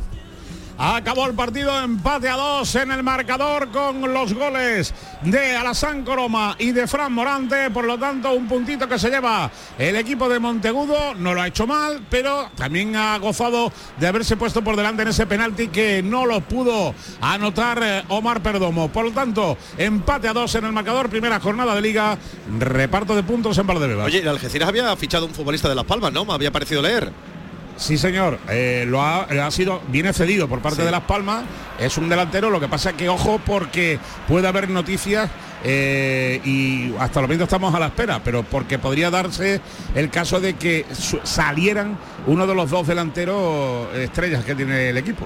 Acabó 0.85 1.27
el 1.27 1.33
partido 1.33 1.81
empate 1.81 2.27
a 2.27 2.35
dos 2.35 2.75
en 2.75 2.91
el 2.91 3.03
marcador 3.03 3.69
con 3.69 4.01
los 4.13 4.33
goles 4.33 4.93
de 5.21 5.55
Alasán 5.55 6.03
Coroma 6.03 6.57
y 6.59 6.73
de 6.73 6.87
Fran 6.87 7.13
Morante. 7.13 7.69
Por 7.71 7.85
lo 7.85 7.97
tanto, 7.97 8.33
un 8.33 8.49
puntito 8.49 8.85
que 8.85 8.99
se 8.99 9.09
lleva 9.09 9.49
el 9.77 9.95
equipo 9.95 10.27
de 10.27 10.39
Montegudo. 10.39 11.15
No 11.15 11.33
lo 11.33 11.41
ha 11.41 11.47
hecho 11.47 11.65
mal, 11.65 12.05
pero 12.09 12.49
también 12.57 12.97
ha 12.97 13.17
gozado 13.17 13.71
de 13.97 14.07
haberse 14.07 14.35
puesto 14.35 14.61
por 14.61 14.75
delante 14.75 15.03
en 15.03 15.07
ese 15.07 15.25
penalti 15.25 15.69
que 15.69 16.03
no 16.03 16.25
lo 16.25 16.41
pudo 16.41 16.93
anotar 17.21 17.79
eh, 17.81 18.03
Omar 18.09 18.43
Perdomo. 18.43 18.89
Por 18.89 19.05
lo 19.05 19.11
tanto, 19.11 19.57
empate 19.77 20.27
a 20.27 20.33
dos 20.33 20.53
en 20.55 20.65
el 20.65 20.73
marcador. 20.73 21.09
Primera 21.09 21.39
jornada 21.39 21.75
de 21.75 21.81
liga. 21.81 22.17
Reparto 22.59 23.15
de 23.15 23.23
puntos 23.23 23.57
en 23.57 23.65
Valdebebas. 23.65 24.07
Oye, 24.07 24.19
el 24.19 24.27
Algeciras 24.27 24.67
había 24.67 24.93
fichado 24.97 25.27
un 25.27 25.33
futbolista 25.33 25.69
de 25.69 25.75
Las 25.75 25.85
Palmas, 25.85 26.11
¿no? 26.11 26.25
Me 26.25 26.33
había 26.33 26.51
parecido 26.51 26.81
leer. 26.81 27.32
Sí, 27.75 27.97
señor. 27.97 28.39
Eh, 28.49 28.85
lo 28.87 29.01
ha, 29.01 29.23
ha 29.23 29.51
sido 29.51 29.81
viene 29.87 30.13
cedido 30.13 30.47
por 30.47 30.59
parte 30.61 30.79
Sí. 30.81 30.85
de 30.85 30.91
Las 30.91 31.01
Palmas. 31.01 31.43
Es 31.79 31.97
un 31.97 32.07
delantero. 32.07 32.49
Lo 32.49 32.59
que 32.59 32.67
pasa 32.67 32.91
es 32.91 32.95
que 32.95 33.09
ojo 33.09 33.39
porque 33.45 33.99
puede 34.27 34.47
haber 34.47 34.69
noticias 34.69 35.29
eh, 35.63 36.39
y 36.45 36.93
hasta 36.99 37.21
lo 37.21 37.27
menos 37.27 37.43
estamos 37.43 37.73
a 37.73 37.79
la 37.79 37.87
espera, 37.87 38.21
pero 38.23 38.43
porque 38.43 38.77
podría 38.79 39.09
darse 39.09 39.59
el 39.95 40.09
caso 40.09 40.39
de 40.39 40.55
que 40.55 40.85
salieran 41.23 41.97
uno 42.27 42.45
de 42.45 42.53
los 42.55 42.69
dos 42.69 42.85
delanteros 42.87 43.87
estrellas 43.95 44.43
que 44.45 44.55
tiene 44.55 44.89
el 44.89 44.97
equipo. 44.97 45.25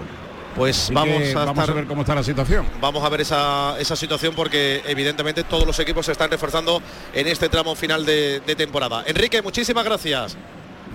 Pues 0.56 0.86
Así 0.86 0.94
vamos 0.94 1.22
a 1.36 1.46
vamos 1.46 1.58
estar- 1.64 1.70
a 1.70 1.74
ver 1.74 1.86
cómo 1.86 2.02
está 2.02 2.16
la 2.16 2.24
situación. 2.24 2.66
Vamos 2.82 3.04
a 3.04 3.10
ver 3.10 3.22
esa, 3.22 3.76
esa 3.80 3.96
situación 3.96 4.34
porque 4.36 4.82
evidentemente 4.88 5.44
todos 5.44 5.68
los 5.68 5.78
equipos 5.80 6.06
se 6.06 6.14
están 6.14 6.32
reforzando 6.32 6.82
en 7.14 7.28
este 7.28 7.48
tramo 7.50 7.76
final 7.76 8.06
de, 8.06 8.40
de 8.40 8.56
temporada. 8.56 9.04
Enrique, 9.06 9.42
muchísimas 9.44 9.84
gracias. 9.86 10.36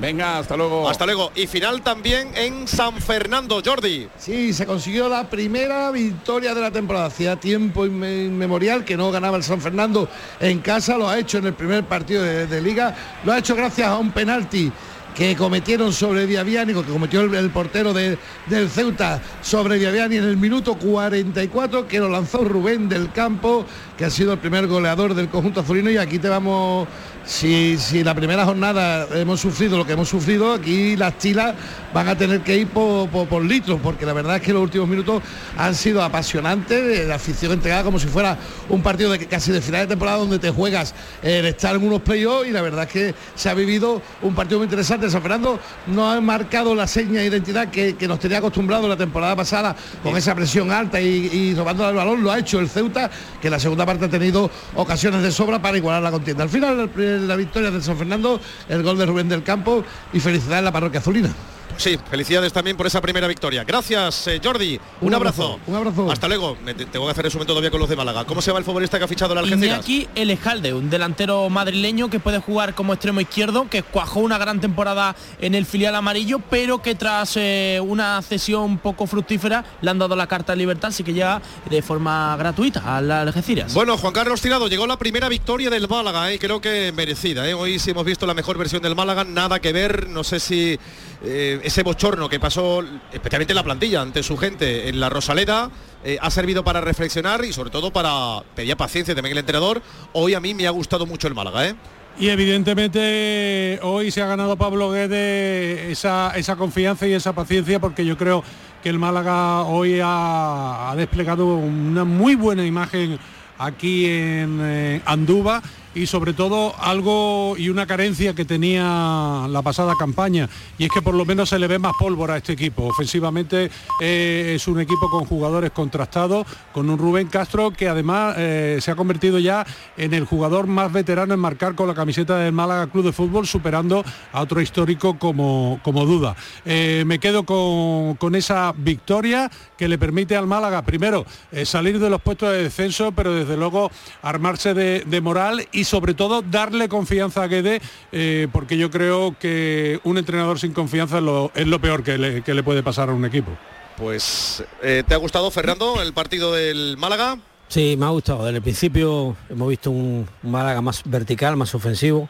Venga, 0.01 0.39
hasta 0.39 0.57
luego. 0.57 0.89
Hasta 0.89 1.07
luego. 1.07 1.31
Y 1.35 1.47
final 1.47 1.83
también 1.83 2.31
en 2.35 2.67
San 2.67 2.97
Fernando, 3.01 3.63
Jordi. 3.65 4.09
Sí, 4.19 4.53
se 4.53 4.67
consiguió 4.67 5.09
la 5.09 5.29
primera 5.31 5.91
victoria 5.91 6.55
de 6.55 6.61
la 6.61 6.71
temporada. 6.71 7.07
Hacía 7.07 7.37
tiempo 7.37 7.87
inme- 7.87 8.27
inmemorial 8.27 8.85
que 8.85 8.97
no 8.97 9.11
ganaba 9.11 9.37
el 9.37 9.43
San 9.45 9.61
Fernando 9.61 10.09
en 10.41 10.59
casa, 10.61 10.97
lo 10.97 11.09
ha 11.09 11.19
hecho 11.19 11.39
en 11.39 11.47
el 11.47 11.55
primer 11.55 11.85
partido 11.85 12.23
de, 12.23 12.47
de 12.47 12.61
liga, 12.63 12.95
lo 13.25 13.33
ha 13.33 13.39
hecho 13.39 13.55
gracias 13.55 13.89
a 13.89 13.97
un 13.99 14.11
penalti 14.13 14.73
que 15.15 15.37
cometieron 15.37 15.93
sobre 15.93 16.27
Diabiánico, 16.27 16.83
que 16.83 16.91
cometió 16.91 17.21
el, 17.21 17.35
el 17.35 17.51
portero 17.51 17.93
de- 17.93 18.17
del 18.47 18.71
Ceuta 18.71 19.21
sobre 19.43 19.79
Diabiani 19.79 20.17
en 20.17 20.25
el 20.25 20.39
minuto 20.39 20.75
44, 20.77 21.87
que 21.87 21.99
lo 21.99 22.09
lanzó 22.09 22.43
Rubén 22.45 22.89
del 22.89 23.13
Campo, 23.13 23.67
que 23.99 24.07
ha 24.07 24.11
sido 24.11 24.33
el 24.33 24.39
primer 24.39 24.67
goleador 24.67 25.15
del 25.15 25.29
conjunto 25.29 25.61
azulino 25.61 25.91
y 25.91 25.99
aquí 25.99 26.19
te 26.19 26.31
vamos, 26.31 26.89
si, 27.25 27.79
si 27.79 28.03
la 28.03 28.15
primera 28.15 28.45
jornada 28.45 29.07
hemos 29.15 29.41
sufrido 29.41 29.79
lo 29.79 29.87
que 29.87 29.93
hemos 29.93 30.09
sufrido, 30.09 30.55
aquí 30.55 30.97
las 30.97 31.19
chilas 31.19 31.55
van 31.93 32.09
a 32.09 32.17
tener 32.17 32.41
que 32.41 32.57
ir 32.57 32.69
por, 32.69 33.45
litros, 33.45 33.81
porque 33.83 34.07
la 34.07 34.13
verdad 34.13 34.37
es 34.37 34.43
que 34.43 34.53
los 34.53 34.63
últimos 34.63 34.89
minutos 34.89 35.23
han 35.57 35.75
sido 35.75 36.03
apasionantes, 36.03 37.07
la 37.07 37.17
afición 37.17 37.53
entregada 37.53 37.85
como 37.85 37.99
si 37.99 38.07
fuera 38.07 38.39
un 38.69 38.83
partido 38.83 39.11
de 39.11 39.27
casi 39.27 39.53
de 39.53 39.61
final 39.61 39.83
de 39.83 39.87
temporada 39.89 40.19
donde 40.19 40.39
te 40.39 40.51
juegas 40.51 40.95
el 41.23 41.47
estar 41.47 41.77
en 41.77 41.87
unos 41.87 42.01
playoffs 42.03 42.49
y 42.49 42.53
la 42.53 42.63
verdad 42.63 42.85
es 42.85 42.91
que 42.91 43.15
se 43.35 43.51
ha 43.51 43.55
vivido 43.55 44.01
un 44.23 44.35
partido 44.35 44.59
muy 44.59 44.65
interesante. 44.65 45.11
San 45.11 45.23
Fernando 45.23 45.59
no 45.87 46.11
ha 46.11 46.21
marcado 46.21 46.75
la 46.75 46.87
seña 46.87 47.21
de 47.21 47.27
identidad 47.27 47.69
que, 47.69 47.97
nos 48.03 48.19
tenía 48.19 48.39
acostumbrado 48.39 48.89
la 48.89 48.97
temporada 48.97 49.37
pasada 49.37 49.77
con 50.03 50.17
esa 50.17 50.35
presión 50.35 50.71
alta 50.71 51.01
y, 51.01 51.29
y 51.33 51.55
robando 51.55 51.89
el 51.89 51.95
balón, 51.95 52.23
lo 52.23 52.33
ha 52.33 52.39
hecho 52.39 52.59
el 52.59 52.69
Ceuta, 52.69 53.11
que 53.41 53.49
en 53.49 53.53
la 53.53 53.61
segunda 53.61 53.87
parte 53.87 54.07
ha 54.07 54.09
tenido 54.09 54.51
ocasiones 54.75 55.23
de 55.23 55.31
sobra 55.31 55.61
para 55.61 55.77
igualar 55.77 56.03
la 56.03 56.11
contienda. 56.11 56.43
Al 56.43 56.51
final 56.51 56.91
la 57.21 57.37
victoria 57.37 57.71
del 57.71 57.83
San 57.83 57.97
Fernando, 57.97 58.41
el 58.69 58.83
gol 58.83 58.99
de 58.99 59.07
Rubén 59.07 59.29
del 59.29 59.43
Campo 59.43 59.85
y 60.13 60.21
felicidad 60.21 60.59
en 60.59 60.65
la 60.65 60.73
parroquia 60.73 61.01
azulina. 61.01 61.33
Sí, 61.77 61.99
felicidades 62.11 62.53
también 62.53 62.77
por 62.77 62.87
esa 62.87 63.01
primera 63.01 63.27
victoria. 63.27 63.65
Gracias, 63.65 64.27
eh, 64.29 64.41
Jordi. 64.43 64.79
Un, 65.01 65.09
Un 65.09 65.15
abrazo. 65.15 65.43
abrazo, 65.55 65.61
un 65.67 65.75
abrazo. 65.77 66.13
Hasta 66.13 66.29
luego. 66.29 66.57
Me 66.65 66.75
te- 66.75 66.87
tengo 66.87 67.07
que 67.07 67.13
hacer 67.13 67.25
resumen 67.25 67.47
todavía 67.47 67.71
con 67.71 67.81
los 67.81 67.89
de 67.89 67.97
Málaga. 67.97 68.25
¿Cómo 68.25 68.41
se 68.43 68.49
llama 68.51 68.59
el 68.61 68.65
futbolista 68.65 68.99
que 68.99 69.05
ha 69.05 69.09
fichado 69.09 69.33
el 69.33 69.39
Algeciras? 69.41 69.79
Iñaki 69.89 70.09
Elejalde, 70.15 70.75
un 70.75 70.91
delantero 70.91 71.49
madrileño 71.51 72.09
que 72.11 72.21
puede 72.21 72.39
jugar 72.41 72.75
como 72.75 72.93
extremo 72.93 73.21
izquierdo, 73.21 73.69
que 73.69 73.83
cuajó 73.83 74.21
una 74.21 74.39
gran 74.39 74.61
temporada 74.61 75.17
en 75.41 75.55
el 75.55 75.67
filial 75.67 75.95
amarillo, 75.97 76.41
pero 76.51 76.81
que 76.83 76.95
tras 76.95 77.33
eh, 77.37 77.81
una 77.83 78.21
cesión 78.23 78.79
poco 78.79 79.07
fructífera 79.07 79.65
le 79.81 79.91
han 79.91 79.99
dado 79.99 80.15
la 80.17 80.27
carta 80.27 80.53
de 80.53 80.59
libertad, 80.59 80.89
así 80.91 81.03
que 81.03 81.13
llega 81.13 81.41
de 81.69 81.83
forma 81.83 82.37
gratuita 82.37 82.97
al 82.97 83.11
Algeciras. 83.11 83.75
Bueno, 83.75 83.97
Juan 83.99 84.13
Carlos 84.13 84.41
Tirado, 84.41 84.69
llegó 84.69 84.87
la 84.87 84.99
primera 84.99 85.29
victoria 85.29 85.71
del 85.71 85.89
Málaga, 85.89 86.31
¿eh? 86.33 86.39
creo 86.39 86.61
que 86.61 86.93
merecida. 86.93 87.49
¿eh? 87.49 87.55
Hoy 87.55 87.79
sí 87.79 87.91
hemos 87.91 88.05
visto 88.05 88.27
la 88.27 88.35
mejor 88.35 88.59
versión 88.59 88.83
del 88.83 88.95
Málaga, 88.95 89.25
nada 89.25 89.61
que 89.61 89.73
ver, 89.73 90.09
no 90.09 90.23
sé 90.25 90.41
si 90.41 90.79
eh, 91.25 91.61
ese 91.63 91.83
bochorno 91.83 92.29
que 92.29 92.41
pasó, 92.41 92.83
especialmente 93.13 93.55
la 93.55 93.63
plantilla, 93.63 94.01
ante 94.01 94.23
su 94.23 94.37
gente 94.37 94.89
en 94.89 94.99
la 94.99 95.09
Rosaleda, 95.09 95.71
eh, 96.05 96.19
ha 96.21 96.31
servido 96.31 96.65
para 96.65 96.81
reflexionar 96.81 97.45
y 97.45 97.53
sobre 97.53 97.71
todo 97.71 97.93
para 97.93 98.43
pedir 98.57 98.77
paciencia 98.77 99.15
también 99.15 99.33
el 99.33 99.39
entrenador. 99.39 99.83
Hoy 100.13 100.35
a 100.35 100.41
mí 100.41 100.53
me 100.53 100.67
ha 100.67 100.71
gustado 100.71 101.07
mucho 101.07 101.29
el 101.29 101.35
Málaga. 101.35 101.69
¿eh? 101.69 101.77
Y 102.19 102.29
evidentemente 102.29 103.79
hoy 103.83 104.11
se 104.11 104.21
ha 104.21 104.27
ganado 104.27 104.57
Pablo 104.57 104.91
Guede 104.91 105.93
esa, 105.93 106.57
confianza 106.59 107.07
y 107.07 107.13
esa 107.13 107.33
paciencia 107.33 107.79
porque 107.79 108.05
yo 108.05 108.19
creo 108.19 108.43
que 108.83 108.89
el 108.89 108.99
Málaga 108.99 109.63
hoy 109.63 110.01
ha, 110.03 110.91
ha 110.91 110.97
desplegado 110.97 111.47
una 111.47 112.05
muy 112.05 112.35
buena 112.35 112.67
imagen 112.67 113.19
aquí 113.59 114.07
en 114.07 114.59
eh, 114.61 115.01
Andúba 115.05 115.63
y 115.95 116.07
sobre 116.07 116.33
todo 116.33 116.75
algo 116.79 117.55
y 117.59 117.69
una 117.69 117.87
carencia 117.87 118.35
que 118.35 118.45
tenía 118.45 119.47
la 119.49 119.63
pasada 119.63 119.95
campaña 119.99 120.49
y 120.79 120.85
es 120.85 120.91
que 120.91 121.03
por 121.03 121.15
lo 121.15 121.25
menos 121.25 121.51
se 121.51 121.59
le 121.59 121.67
ve 121.67 121.79
más 121.79 121.93
pólvora 121.99 122.35
a 122.35 122.37
este 122.39 122.55
equipo. 122.55 122.85
Ofensivamente 122.85 123.71
eh, 124.01 124.53
es 124.57 124.67
un 124.69 124.81
equipo 124.81 125.11
con 125.11 125.25
jugadores 125.25 125.71
contrastados, 125.71 126.47
con 126.73 126.89
un 126.89 126.99
Rubén 126.99 127.29
Castro 127.29 127.71
que 127.71 127.89
además 127.89 128.35
eh, 128.39 128.79
se 128.81 128.91
ha 128.91 128.97
convertido 128.97 129.39
ya 129.39 129.67
en 129.97 130.15
el 130.15 130.25
jugador 130.25 130.67
más 130.67 130.93
veterano 130.93 131.35
en 131.35 131.41
marcar 131.41 131.75
con 131.75 131.89
la 131.89 131.95
camiseta 131.95 132.37
del 132.39 132.53
Málaga 132.53 132.87
Club 132.87 133.05
de 133.05 133.13
Fútbol, 133.13 133.47
superando 133.47 134.05
a 134.33 134.41
otro 134.41 134.61
histórico 134.61 135.19
como, 135.19 135.81
como 135.83 136.07
Duda. 136.07 136.37
Eh, 136.65 137.05
me 137.07 137.19
quedo 137.19 137.45
con, 137.45 138.15
con 138.17 138.35
esa 138.35 138.73
victoria 138.77 139.51
que 139.77 139.89
le 139.89 139.99
permite 139.99 140.37
al 140.37 140.47
Málaga 140.47 140.83
primero 140.83 141.27
salir 141.65 141.99
de 141.99 142.09
los 142.09 142.21
puestos 142.23 142.53
de 142.53 142.63
descenso, 142.65 143.13
pero 143.13 143.35
desde 143.35 143.57
luego 143.57 143.91
armarse 144.23 144.75
de, 144.75 145.01
de 145.01 145.21
moral 145.21 145.67
y 145.73 145.82
sobre 145.85 146.15
todo 146.15 146.43
darle 146.43 146.89
confianza 146.89 147.43
a 147.43 147.49
Guede, 147.49 147.81
eh, 148.13 148.49
porque 148.53 148.77
yo 148.77 148.91
creo 148.91 149.37
que 149.39 150.01
un 150.05 150.19
entrenador 150.19 150.59
sin 150.59 150.73
confianza 150.73 151.19
es 151.19 151.25
lo, 151.25 151.51
es 151.55 151.67
lo 151.67 151.81
peor 151.81 152.03
que 152.03 152.19
le, 152.19 152.43
que 152.43 152.55
le, 152.55 152.63
puede 152.63 152.83
pasar 152.83 153.09
a 153.09 153.13
un 153.13 153.25
equipo. 153.25 153.51
Pues, 153.97 154.65
eh, 154.83 155.03
¿te 155.07 155.15
ha 155.15 155.19
gustado, 155.19 155.51
Fernando, 155.51 156.01
el 156.03 156.13
partido 156.13 156.53
del 156.53 156.97
Málaga? 156.97 157.39
Sí, 157.69 157.97
me 157.99 158.07
ha 158.07 158.11
gustado. 158.11 158.45
Desde 158.45 158.57
el 158.57 158.63
principio 158.63 159.37
hemos 159.49 159.69
visto 159.69 159.91
un, 159.91 160.29
Málaga 160.43 160.81
más 160.81 161.03
vertical, 161.05 161.57
más 161.57 161.75
ofensivo. 161.75 162.29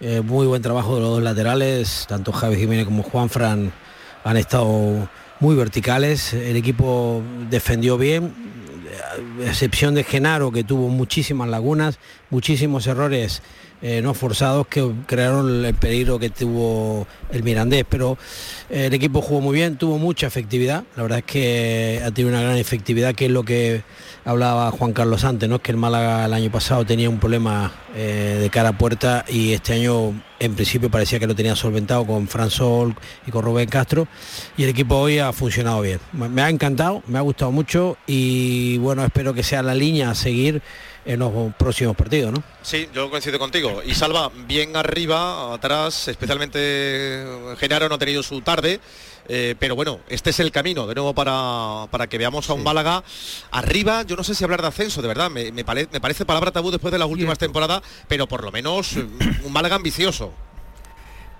Eh, 0.00 0.20
muy 0.20 0.46
buen 0.46 0.60
trabajo 0.60 0.96
de 0.96 1.00
los 1.00 1.10
dos 1.10 1.22
laterales, 1.22 2.04
tanto 2.06 2.30
Javi 2.30 2.56
Jiménez 2.56 2.84
como 2.84 3.02
Juan 3.02 3.30
Fran 3.30 3.72
han 4.24 4.36
estado 4.36 5.08
muy 5.40 5.54
verticales. 5.54 6.34
El 6.34 6.56
equipo 6.56 7.22
defendió 7.48 7.96
bien, 7.96 8.34
excepción 9.44 9.94
de 9.94 10.04
Genaro, 10.04 10.52
que 10.52 10.64
tuvo 10.64 10.88
muchísimas 10.88 11.48
lagunas, 11.48 11.98
muchísimos 12.30 12.86
errores 12.86 13.42
eh, 13.82 14.00
no 14.02 14.14
forzados 14.14 14.66
que 14.68 14.90
crearon 15.06 15.64
el 15.64 15.74
peligro 15.74 16.18
que 16.18 16.30
tuvo 16.30 17.06
el 17.30 17.42
Mirandés, 17.42 17.84
pero 17.88 18.16
eh, 18.70 18.86
el 18.86 18.94
equipo 18.94 19.20
jugó 19.20 19.40
muy 19.40 19.54
bien, 19.54 19.76
tuvo 19.76 19.98
mucha 19.98 20.26
efectividad, 20.26 20.84
la 20.96 21.02
verdad 21.02 21.18
es 21.18 21.24
que 21.24 22.00
ha 22.04 22.10
tenido 22.10 22.30
una 22.34 22.42
gran 22.42 22.56
efectividad, 22.56 23.14
que 23.14 23.26
es 23.26 23.30
lo 23.30 23.42
que 23.42 23.82
hablaba 24.24 24.70
Juan 24.70 24.92
Carlos 24.92 25.24
antes, 25.24 25.48
¿no? 25.48 25.56
es 25.56 25.62
que 25.62 25.72
el 25.72 25.76
Málaga 25.76 26.24
el 26.24 26.32
año 26.32 26.50
pasado 26.50 26.84
tenía 26.84 27.10
un 27.10 27.18
problema 27.18 27.72
eh, 27.94 28.38
de 28.40 28.50
cara 28.50 28.70
a 28.70 28.78
puerta 28.78 29.24
y 29.28 29.52
este 29.52 29.74
año 29.74 30.20
en 30.38 30.54
principio 30.54 30.90
parecía 30.90 31.18
que 31.18 31.26
lo 31.26 31.34
tenía 31.34 31.54
solventado 31.54 32.06
con 32.06 32.28
Fran 32.28 32.50
Sol 32.50 32.94
y 33.26 33.30
con 33.30 33.44
Rubén 33.44 33.68
Castro 33.68 34.08
y 34.56 34.64
el 34.64 34.70
equipo 34.70 34.96
hoy 34.96 35.18
ha 35.18 35.32
funcionado 35.32 35.80
bien. 35.80 36.00
Me 36.12 36.42
ha 36.42 36.50
encantado, 36.50 37.02
me 37.06 37.18
ha 37.18 37.22
gustado 37.22 37.52
mucho 37.52 37.96
y 38.06 38.78
bueno, 38.78 39.04
espero 39.04 39.32
que 39.32 39.42
sea 39.42 39.62
la 39.62 39.74
línea 39.74 40.10
a 40.10 40.14
seguir 40.14 40.62
en 41.06 41.20
los 41.20 41.54
próximos 41.54 41.96
partidos, 41.96 42.32
¿no? 42.32 42.42
Sí, 42.62 42.88
yo 42.92 43.08
coincido 43.08 43.38
contigo. 43.38 43.80
Y 43.84 43.94
Salva 43.94 44.30
bien 44.46 44.76
arriba, 44.76 45.54
atrás, 45.54 46.08
especialmente 46.08 47.24
Genaro 47.58 47.88
no 47.88 47.94
ha 47.94 47.98
tenido 47.98 48.22
su 48.22 48.40
tarde. 48.42 48.80
Eh, 49.28 49.56
pero 49.58 49.74
bueno, 49.74 50.00
este 50.08 50.30
es 50.30 50.38
el 50.38 50.52
camino 50.52 50.86
de 50.86 50.94
nuevo 50.94 51.12
para, 51.12 51.86
para 51.90 52.06
que 52.06 52.16
veamos 52.18 52.48
a 52.48 52.52
un 52.52 52.62
Málaga 52.62 53.02
arriba. 53.50 54.02
Yo 54.02 54.16
no 54.16 54.22
sé 54.22 54.34
si 54.34 54.44
hablar 54.44 54.62
de 54.62 54.68
ascenso, 54.68 55.02
de 55.02 55.08
verdad, 55.08 55.30
me, 55.30 55.50
me, 55.52 55.64
me 55.64 56.00
parece 56.00 56.24
palabra 56.24 56.52
tabú 56.52 56.70
después 56.70 56.92
de 56.92 56.98
las 56.98 57.08
últimas 57.08 57.38
temporadas, 57.38 57.82
pero 58.08 58.26
por 58.28 58.44
lo 58.44 58.52
menos 58.52 58.92
un 58.94 59.52
Málaga 59.52 59.76
ambicioso. 59.76 60.32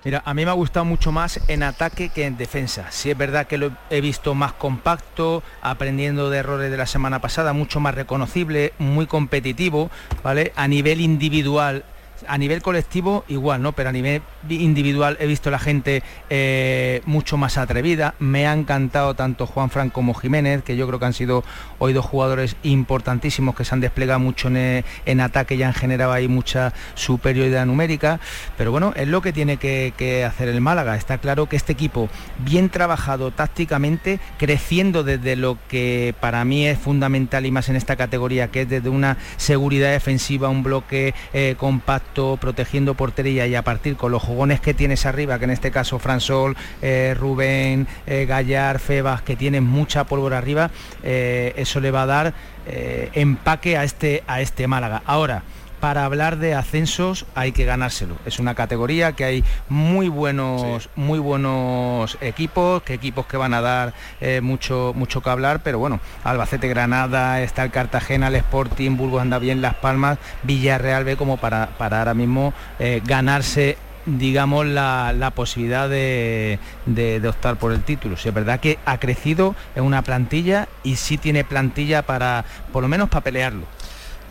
Mira, 0.06 0.22
a 0.24 0.34
mí 0.34 0.44
me 0.44 0.52
ha 0.52 0.54
gustado 0.54 0.84
mucho 0.84 1.10
más 1.10 1.40
en 1.48 1.64
ataque 1.64 2.10
que 2.10 2.26
en 2.26 2.36
defensa. 2.36 2.92
Sí 2.92 3.10
es 3.10 3.18
verdad 3.18 3.48
que 3.48 3.58
lo 3.58 3.72
he 3.90 4.00
visto 4.00 4.36
más 4.36 4.52
compacto, 4.52 5.42
aprendiendo 5.62 6.30
de 6.30 6.38
errores 6.38 6.70
de 6.70 6.76
la 6.76 6.86
semana 6.86 7.20
pasada, 7.20 7.52
mucho 7.52 7.80
más 7.80 7.96
reconocible, 7.96 8.72
muy 8.78 9.08
competitivo, 9.08 9.90
¿vale? 10.22 10.52
A 10.54 10.68
nivel 10.68 11.00
individual 11.00 11.84
a 12.26 12.38
nivel 12.38 12.62
colectivo 12.62 13.24
igual, 13.28 13.62
¿no? 13.62 13.72
Pero 13.72 13.90
a 13.90 13.92
nivel 13.92 14.22
individual 14.48 15.16
he 15.20 15.26
visto 15.26 15.50
la 15.50 15.58
gente 15.58 16.02
eh, 16.30 17.02
mucho 17.06 17.36
más 17.36 17.58
atrevida. 17.58 18.14
Me 18.18 18.46
ha 18.46 18.52
encantado 18.52 19.14
tanto 19.14 19.46
Juan 19.46 19.70
Fran 19.70 19.90
como 19.90 20.14
Jiménez, 20.14 20.62
que 20.62 20.76
yo 20.76 20.86
creo 20.86 20.98
que 20.98 21.06
han 21.06 21.12
sido 21.12 21.44
hoy 21.78 21.92
dos 21.92 22.04
jugadores 22.04 22.56
importantísimos 22.62 23.54
que 23.54 23.64
se 23.64 23.74
han 23.74 23.80
desplegado 23.80 24.20
mucho 24.20 24.48
en, 24.48 25.20
ataque 25.20 25.54
y 25.54 25.62
han 25.62 25.74
generado 25.74 26.12
ahí 26.12 26.28
mucha 26.28 26.72
superioridad 26.94 27.66
numérica. 27.66 28.20
Pero 28.56 28.70
bueno, 28.70 28.92
es 28.96 29.08
lo 29.08 29.20
que 29.20 29.32
tiene 29.32 29.56
que, 29.56 29.92
que, 29.96 30.24
hacer 30.24 30.48
el 30.48 30.60
Málaga. 30.60 30.96
Está 30.96 31.18
claro 31.18 31.46
que 31.46 31.56
este 31.56 31.72
equipo, 31.72 32.08
bien 32.38 32.68
trabajado 32.70 33.30
tácticamente, 33.30 34.20
creciendo 34.38 35.04
desde 35.04 35.36
lo 35.36 35.58
que 35.68 36.14
para 36.20 36.44
mí 36.44 36.66
es 36.66 36.78
fundamental 36.78 37.46
y 37.46 37.50
más 37.50 37.68
en 37.68 37.76
esta 37.76 37.96
categoría, 37.96 38.48
que 38.48 38.62
es 38.62 38.68
desde 38.68 38.88
una 38.88 39.16
seguridad 39.36 39.90
defensiva, 39.90 40.48
un 40.48 40.62
bloque 40.62 41.14
eh, 41.32 41.54
compacto 41.58 42.05
protegiendo 42.14 42.94
portería 42.94 43.46
y 43.46 43.54
a 43.54 43.62
partir 43.62 43.96
con 43.96 44.10
los 44.10 44.22
jugones 44.22 44.60
que 44.60 44.74
tienes 44.74 45.04
arriba, 45.06 45.38
que 45.38 45.44
en 45.44 45.50
este 45.50 45.70
caso 45.70 45.98
Fransol, 45.98 46.56
eh, 46.80 47.14
Rubén, 47.18 47.86
eh, 48.06 48.24
Gallar, 48.26 48.78
Febas, 48.78 49.22
que 49.22 49.36
tienen 49.36 49.64
mucha 49.64 50.04
pólvora 50.04 50.38
arriba, 50.38 50.70
eh, 51.02 51.52
eso 51.56 51.80
le 51.80 51.90
va 51.90 52.02
a 52.02 52.06
dar 52.06 52.34
eh, 52.66 53.10
empaque 53.12 53.76
a 53.76 53.84
este, 53.84 54.24
a 54.26 54.40
este 54.40 54.66
Málaga. 54.66 55.02
Ahora, 55.04 55.42
para 55.80 56.04
hablar 56.04 56.38
de 56.38 56.54
ascensos 56.54 57.26
hay 57.34 57.52
que 57.52 57.64
ganárselo. 57.64 58.16
Es 58.24 58.38
una 58.38 58.54
categoría 58.54 59.12
que 59.12 59.24
hay 59.24 59.44
muy 59.68 60.08
buenos, 60.08 60.84
sí. 60.84 60.88
muy 60.96 61.18
buenos 61.18 62.16
equipos, 62.20 62.82
que 62.82 62.94
equipos 62.94 63.26
que 63.26 63.36
van 63.36 63.54
a 63.54 63.60
dar 63.60 63.94
eh, 64.20 64.40
mucho, 64.40 64.92
mucho 64.94 65.20
que 65.20 65.30
hablar, 65.30 65.60
pero 65.62 65.78
bueno, 65.78 66.00
Albacete 66.24 66.68
Granada, 66.68 67.40
está 67.42 67.64
el 67.64 67.70
Cartagena, 67.70 68.28
el 68.28 68.36
Sporting, 68.36 68.96
Burgos 68.96 69.22
anda 69.22 69.38
bien, 69.38 69.62
Las 69.62 69.74
Palmas, 69.74 70.18
Villarreal 70.42 71.04
ve 71.04 71.16
como 71.16 71.36
para, 71.36 71.68
para 71.78 71.98
ahora 71.98 72.14
mismo 72.14 72.52
eh, 72.78 73.02
ganarse 73.04 73.76
digamos 74.06 74.66
la, 74.66 75.12
la 75.12 75.32
posibilidad 75.32 75.88
de, 75.88 76.58
de, 76.86 77.20
de, 77.20 77.28
optar 77.28 77.56
por 77.56 77.72
el 77.72 77.82
título. 77.82 78.16
Si 78.16 78.28
es 78.28 78.34
verdad 78.34 78.60
que 78.60 78.78
ha 78.86 78.98
crecido 78.98 79.54
en 79.74 79.82
una 79.82 80.02
plantilla 80.02 80.68
y 80.84 80.96
sí 80.96 81.18
tiene 81.18 81.44
plantilla 81.44 82.02
para, 82.02 82.44
por 82.72 82.82
lo 82.82 82.88
menos 82.88 83.08
para 83.08 83.24
pelearlo. 83.24 83.64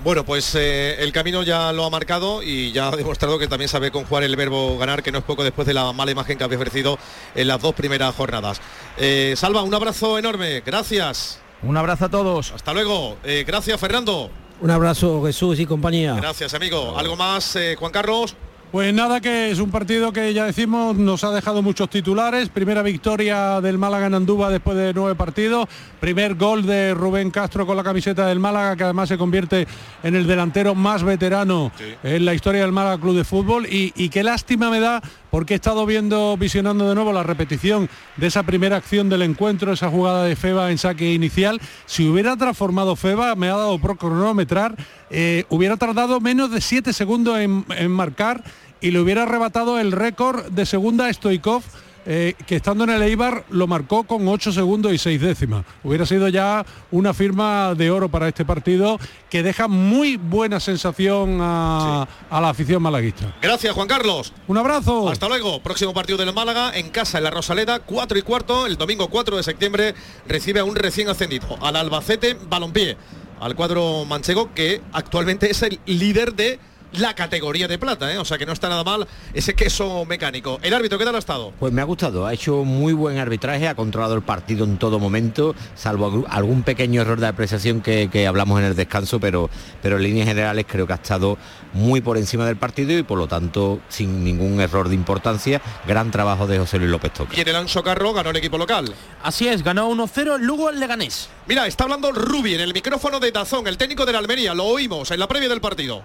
Bueno, 0.04 0.24
pues 0.24 0.54
eh, 0.56 0.98
el 1.00 1.12
camino 1.12 1.42
ya 1.42 1.72
lo 1.72 1.86
ha 1.86 1.90
marcado 1.90 2.44
y 2.44 2.72
ya 2.72 2.90
ha 2.90 2.96
demostrado 2.96 3.40
que 3.40 3.48
también 3.48 3.70
sabe 3.70 3.92
conjugar 3.92 4.24
el 4.24 4.36
verbo 4.36 4.78
ganar, 4.78 5.02
que 5.02 5.12
no 5.12 5.18
es 5.18 5.24
poco 5.24 5.44
después 5.44 5.66
de 5.66 5.74
la 5.74 5.92
mala 5.94 6.12
imagen 6.12 6.38
que 6.38 6.44
había 6.44 6.58
ofrecido 6.58 7.00
en 7.34 7.48
las 7.48 7.62
dos 7.62 7.74
primeras 7.74 8.14
jornadas. 8.14 8.62
Eh, 8.98 9.34
Salva, 9.36 9.64
un 9.64 9.74
abrazo 9.74 10.20
enorme, 10.20 10.62
gracias. 10.66 11.40
Un 11.64 11.78
abrazo 11.78 12.06
a 12.06 12.10
todos. 12.10 12.52
Hasta 12.52 12.74
luego. 12.74 13.18
Eh, 13.24 13.44
gracias, 13.48 13.80
Fernando. 13.80 14.30
Un 14.62 14.72
abrazo, 14.72 15.24
Jesús 15.26 15.60
y 15.60 15.66
compañía. 15.66 16.14
Gracias, 16.16 16.54
amigo. 16.54 16.98
¿Algo 16.98 17.16
más, 17.16 17.56
eh, 17.56 17.76
Juan 17.78 17.92
Carlos? 17.92 18.36
Pues 18.76 18.94
nada, 18.94 19.22
que 19.22 19.52
es 19.52 19.60
un 19.60 19.72
partido 19.72 20.12
que 20.12 20.34
ya 20.34 20.44
decimos 20.44 20.98
nos 20.98 21.24
ha 21.24 21.32
dejado 21.32 21.62
muchos 21.62 21.90
titulares. 21.90 22.50
Primera 22.50 22.82
victoria 22.82 23.62
del 23.62 23.78
Málaga 23.78 24.08
en 24.08 24.16
Andúba 24.16 24.50
después 24.50 24.76
de 24.76 24.94
nueve 24.94 25.16
partidos. 25.16 25.70
Primer 26.02 26.36
gol 26.36 26.66
de 26.66 26.94
Rubén 26.94 27.32
Castro 27.32 27.66
con 27.66 27.78
la 27.78 27.86
camiseta 27.86 28.28
del 28.28 28.42
Málaga, 28.42 28.76
que 28.76 28.84
además 28.84 29.08
se 29.08 29.18
convierte 29.18 29.66
en 30.04 30.14
el 30.14 30.28
delantero 30.28 30.76
más 30.76 31.04
veterano 31.04 31.72
sí. 31.78 31.86
en 32.04 32.26
la 32.26 32.34
historia 32.34 32.64
del 32.64 32.74
Málaga 32.74 33.00
Club 33.00 33.16
de 33.16 33.24
Fútbol. 33.24 33.66
Y, 33.66 33.94
y 33.96 34.10
qué 34.10 34.24
lástima 34.24 34.70
me 34.70 34.82
da 34.82 35.02
porque 35.32 35.54
he 35.54 35.56
estado 35.56 35.86
viendo, 35.86 36.36
visionando 36.36 36.88
de 36.88 36.96
nuevo 36.96 37.14
la 37.14 37.24
repetición 37.24 37.90
de 38.18 38.28
esa 38.28 38.44
primera 38.44 38.76
acción 38.76 39.08
del 39.08 39.22
encuentro, 39.22 39.72
esa 39.72 39.90
jugada 39.90 40.26
de 40.26 40.36
Feba 40.36 40.70
en 40.70 40.78
saque 40.78 41.14
inicial. 41.14 41.62
Si 41.86 42.08
hubiera 42.08 42.36
transformado 42.36 42.98
Feba, 42.98 43.36
me 43.36 43.48
ha 43.48 43.56
dado 43.56 43.80
por 43.80 43.98
cronometrar, 43.98 44.76
eh, 45.10 45.46
hubiera 45.50 45.78
tardado 45.78 46.20
menos 46.20 46.52
de 46.52 46.60
siete 46.60 46.92
segundos 46.92 47.38
en, 47.40 47.66
en 47.78 47.92
marcar 47.92 48.44
y 48.82 48.92
le 48.92 49.00
hubiera 49.00 49.24
arrebatado 49.24 49.80
el 49.80 49.92
récord 49.92 50.46
de 50.48 50.66
segunda 50.66 51.08
a 51.08 51.14
Stoikov, 51.14 51.64
eh, 52.08 52.36
que 52.46 52.56
estando 52.56 52.84
en 52.84 52.92
el 52.92 53.02
Eibar 53.02 53.46
lo 53.50 53.66
marcó 53.66 54.04
con 54.04 54.28
8 54.28 54.52
segundos 54.52 54.94
y 54.94 55.00
6 55.00 55.20
décimas. 55.20 55.66
Hubiera 55.84 56.06
sido 56.06 56.28
ya 56.28 56.64
una 56.92 57.16
firma 57.16 57.74
de 57.74 57.90
oro 57.90 58.10
para 58.10 58.28
este 58.28 58.46
partido 58.46 59.00
que 59.28 59.42
deja 59.42 59.68
muy 59.68 60.18
buena 60.18 60.60
sensación 60.60 61.40
a, 61.42 62.08
sí. 62.08 62.26
a 62.30 62.42
la 62.42 62.50
afición 62.50 62.84
malaguista. 62.84 63.34
Gracias, 63.42 63.74
Juan 63.74 63.88
Carlos. 63.88 64.34
Un 64.48 64.60
abrazo. 64.60 65.10
Hasta 65.10 65.28
luego. 65.28 65.64
Próximo 65.64 65.96
partido 65.96 66.20
del 66.20 66.32
Málaga 66.32 66.78
en 66.78 66.90
casa 66.90 67.18
en 67.18 67.24
la 67.24 67.32
Rosaleda, 67.32 67.80
4 67.80 68.20
y 68.20 68.22
cuarto, 68.22 68.68
el 68.68 68.78
domingo 68.78 69.08
4 69.10 69.38
de 69.38 69.44
septiembre 69.44 69.96
recibe 70.28 70.60
a 70.60 70.64
un 70.64 70.76
recién 70.76 71.10
ascendido, 71.10 71.58
al 71.60 71.76
Albacete 71.76 72.38
Balompié, 72.48 72.98
al 73.40 73.56
cuadro 73.56 74.06
manchego 74.06 74.54
que 74.54 74.80
actualmente 74.94 75.50
es 75.50 75.64
el 75.64 75.80
líder 75.88 76.36
de 76.36 76.60
la 76.94 77.14
categoría 77.14 77.68
de 77.68 77.78
plata, 77.78 78.14
¿eh? 78.14 78.18
o 78.18 78.26
sea 78.26 78.38
que 78.38 78.46
no 78.46 78.54
está 78.54 78.70
nada 78.70 78.84
mal 78.84 79.08
ese 79.34 79.54
queso 79.54 80.06
mecánico. 80.06 80.60
El 80.62 80.74
árbitro, 80.74 80.98
¿qué 80.98 81.06
tal 81.06 81.16
ha 81.16 81.20
estado? 81.20 81.54
Pues 81.60 81.74
me 81.74 81.82
ha 81.82 81.86
gustado, 81.86 82.26
ha 82.26 82.34
hecho 82.34 82.64
muy 82.64 82.94
buen 82.94 83.18
arbitraje, 83.18 83.68
ha 83.68 83.76
controlado 83.76 84.16
el 84.16 84.22
partido 84.22 84.66
en 84.66 84.78
todo 84.78 85.00
momento, 85.00 85.56
salvo 85.76 86.26
algún 86.30 86.64
pequeño 86.64 87.02
error 87.02 87.20
de 87.20 87.28
apreciación 87.28 87.82
que, 87.82 88.10
que 88.12 88.28
hablamos 88.28 88.60
en 88.60 88.66
el 88.66 88.76
descanso, 88.76 89.20
pero, 89.20 89.50
pero 89.82 89.98
en 89.98 90.04
líneas 90.04 90.28
generales 90.28 90.66
creo 90.68 90.88
que 90.88 90.94
ha 90.94 90.98
estado 90.98 91.38
muy 91.74 92.02
por 92.02 92.18
encima 92.18 92.46
del 92.46 92.58
partido 92.58 92.98
y 92.98 93.04
por 93.04 93.18
lo 93.18 93.28
tanto 93.28 93.82
sin 93.90 94.24
ningún 94.24 94.60
error 94.62 94.90
de 94.90 94.96
importancia. 94.96 95.62
Gran 95.88 96.12
trabajo 96.12 96.48
de 96.48 96.60
José 96.60 96.78
Luis 96.78 96.90
López 96.90 97.14
Toca. 97.14 97.36
Y 97.36 97.42
en 97.42 97.48
el 97.50 97.56
Anso 97.56 97.84
Carro 97.84 98.14
ganó 98.14 98.30
el 98.30 98.38
equipo 98.38 98.58
local. 98.58 98.94
Así 99.24 99.48
es, 99.48 99.64
ganó 99.64 99.90
1-0 99.90 100.40
Lugo 100.40 100.70
el 100.70 100.80
Leganés. 100.80 101.30
Mira, 101.48 101.68
está 101.68 101.84
hablando 101.84 102.12
Rubi 102.12 102.56
en 102.56 102.62
el 102.62 102.74
micrófono 102.74 103.20
de 103.20 103.32
Tazón, 103.32 103.68
el 103.68 103.78
técnico 103.78 104.06
de 104.06 104.14
la 104.14 104.20
Almería, 104.20 104.54
lo 104.54 104.66
oímos 104.66 105.12
en 105.12 105.20
la 105.20 105.28
previa 105.28 105.50
del 105.50 105.62
partido. 105.62 106.04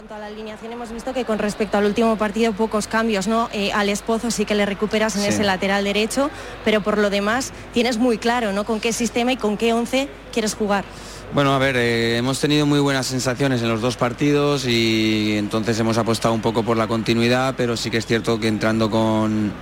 Cuanto 0.00 0.14
a 0.14 0.18
la 0.18 0.26
alineación 0.28 0.72
hemos 0.72 0.90
visto 0.90 1.12
que 1.12 1.26
con 1.26 1.38
respecto 1.38 1.76
al 1.76 1.84
último 1.84 2.16
partido 2.16 2.54
pocos 2.54 2.86
cambios, 2.86 3.28
¿no? 3.28 3.50
Eh, 3.52 3.70
al 3.72 3.90
Espozo 3.90 4.30
sí 4.30 4.46
que 4.46 4.54
le 4.54 4.64
recuperas 4.64 5.14
en 5.16 5.20
Sí. 5.24 5.28
ese 5.28 5.44
lateral 5.44 5.84
derecho, 5.84 6.30
pero 6.64 6.80
por 6.80 6.96
lo 6.96 7.10
demás 7.10 7.52
tienes 7.74 7.98
muy 7.98 8.16
claro, 8.16 8.54
¿no? 8.54 8.64
Con 8.64 8.80
qué 8.80 8.94
sistema 8.94 9.32
y 9.32 9.36
con 9.36 9.58
qué 9.58 9.74
11 9.74 10.08
quieres 10.32 10.54
jugar. 10.54 10.86
Bueno, 11.34 11.52
a 11.52 11.58
ver, 11.58 11.76
eh, 11.76 12.16
hemos 12.16 12.40
tenido 12.40 12.64
muy 12.64 12.80
buenas 12.80 13.08
sensaciones 13.08 13.60
en 13.60 13.68
los 13.68 13.82
dos 13.82 13.98
partidos 13.98 14.64
y 14.66 15.34
entonces 15.36 15.78
hemos 15.78 15.98
apostado 15.98 16.32
un 16.32 16.40
poco 16.40 16.62
por 16.62 16.78
la 16.78 16.86
continuidad, 16.88 17.52
pero 17.58 17.76
sí 17.76 17.90
que 17.90 17.98
es 17.98 18.06
cierto 18.06 18.40
que 18.40 18.48
entrando 18.48 18.88
con 18.90 19.52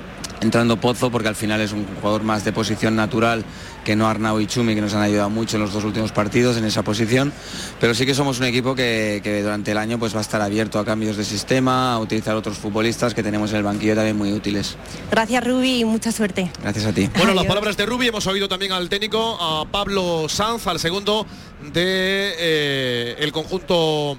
entrando 0.41 0.76
Pozo, 0.76 1.11
porque 1.11 1.26
al 1.26 1.34
final 1.34 1.61
es 1.61 1.72
un 1.72 1.84
jugador 1.97 2.22
más 2.22 2.45
de 2.45 2.53
posición 2.53 2.95
natural 2.95 3.45
que 3.89 3.97
no 3.97 4.07
Arnau 4.07 4.39
y 4.39 4.47
Chumi, 4.47 4.74
que 4.74 4.82
nos 4.82 4.93
han 4.93 5.01
ayudado 5.01 5.30
mucho 5.30 5.57
en 5.57 5.62
los 5.62 5.72
dos 5.72 5.82
últimos 5.82 6.12
partidos 6.12 6.59
en 6.59 6.66
esa 6.66 6.82
posición, 6.82 7.32
pero 7.80 7.95
sí 7.95 8.05
que 8.05 8.14
somos 8.14 8.39
un 8.39 8.45
equipo 8.45 8.74
que, 8.74 9.22
que 9.24 9.41
durante 9.41 9.70
el 9.70 9.78
año 9.78 9.99
pues 9.99 10.14
va 10.14 10.18
a 10.18 10.20
estar 10.20 10.43
abierto 10.43 10.78
a 10.78 10.84
cambios 10.84 11.16
de 11.16 11.24
sistema, 11.24 11.95
a 11.95 11.99
utilizar 11.99 12.36
otros 12.36 12.59
futbolistas 12.59 13.14
que 13.14 13.22
tenemos 13.22 13.51
en 13.53 13.57
el 13.57 13.62
banquillo 13.62 13.95
también 13.95 14.18
muy 14.18 14.30
útiles. 14.30 14.76
Gracias 15.11 15.43
Rubi 15.43 15.80
y 15.80 15.84
mucha 15.86 16.12
suerte. 16.12 16.53
Gracias 16.61 16.84
a 16.84 16.93
ti. 16.93 17.09
Bueno, 17.16 17.32
las 17.32 17.47
palabras 17.47 17.78
de 17.78 17.86
Rubi, 17.86 18.09
hemos 18.09 18.26
oído 18.26 18.47
también 18.47 18.72
al 18.72 18.91
técnico, 18.91 19.39
a 19.41 19.64
Pablo 19.64 20.28
Sanz, 20.28 20.66
al 20.66 20.78
segundo 20.78 21.26
de 21.72 22.34
eh, 22.39 23.16
el 23.20 23.32
conjunto 23.32 24.18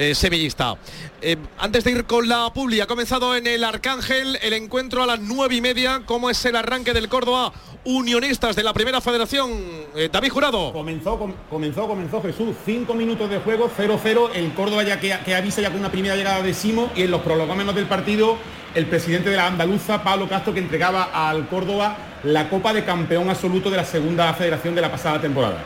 eh, 0.00 0.14
sevillista. 0.14 0.76
Eh, 1.20 1.36
antes 1.58 1.84
de 1.84 1.90
ir 1.90 2.04
con 2.04 2.26
la 2.28 2.50
publi, 2.54 2.80
ha 2.80 2.86
comenzado 2.86 3.36
en 3.36 3.46
el 3.46 3.62
Arcángel 3.64 4.38
el 4.40 4.54
encuentro 4.54 5.02
a 5.02 5.06
las 5.06 5.20
nueve 5.20 5.56
y 5.56 5.60
media. 5.60 6.02
¿Cómo 6.06 6.30
es 6.30 6.42
el 6.46 6.56
arranque 6.56 6.92
del 6.94 7.08
Córdoba? 7.08 7.52
Unionistas 7.84 8.56
de 8.56 8.62
la 8.62 8.72
Primera 8.72 9.00
Federación. 9.00 9.50
Eh, 9.94 10.08
David 10.10 10.30
Jurado. 10.30 10.72
Comenzó, 10.72 11.18
com- 11.18 11.34
comenzó, 11.50 11.86
comenzó 11.86 12.22
Jesús. 12.22 12.56
Cinco 12.64 12.94
minutos 12.94 13.28
de 13.28 13.40
juego, 13.40 13.70
0-0. 13.76 14.30
El 14.34 14.52
Córdoba 14.54 14.82
ya 14.84 14.98
que, 15.00 15.14
que 15.24 15.34
avisa 15.34 15.60
ya 15.60 15.70
con 15.70 15.80
una 15.80 15.90
primera 15.90 16.16
llegada 16.16 16.42
de 16.42 16.54
Simo 16.54 16.90
y 16.96 17.02
en 17.02 17.10
los 17.10 17.20
prolongamentos 17.20 17.74
del 17.74 17.86
partido 17.86 18.36
el 18.74 18.86
presidente 18.86 19.30
de 19.30 19.36
la 19.36 19.48
andaluza, 19.48 20.02
Pablo 20.04 20.28
Castro, 20.28 20.54
que 20.54 20.60
entregaba 20.60 21.10
al 21.12 21.48
Córdoba 21.48 21.96
la 22.22 22.48
Copa 22.48 22.72
de 22.72 22.84
Campeón 22.84 23.28
Absoluto 23.28 23.68
de 23.70 23.76
la 23.78 23.84
Segunda 23.84 24.32
Federación 24.34 24.74
de 24.74 24.80
la 24.80 24.90
pasada 24.90 25.20
temporada. 25.20 25.58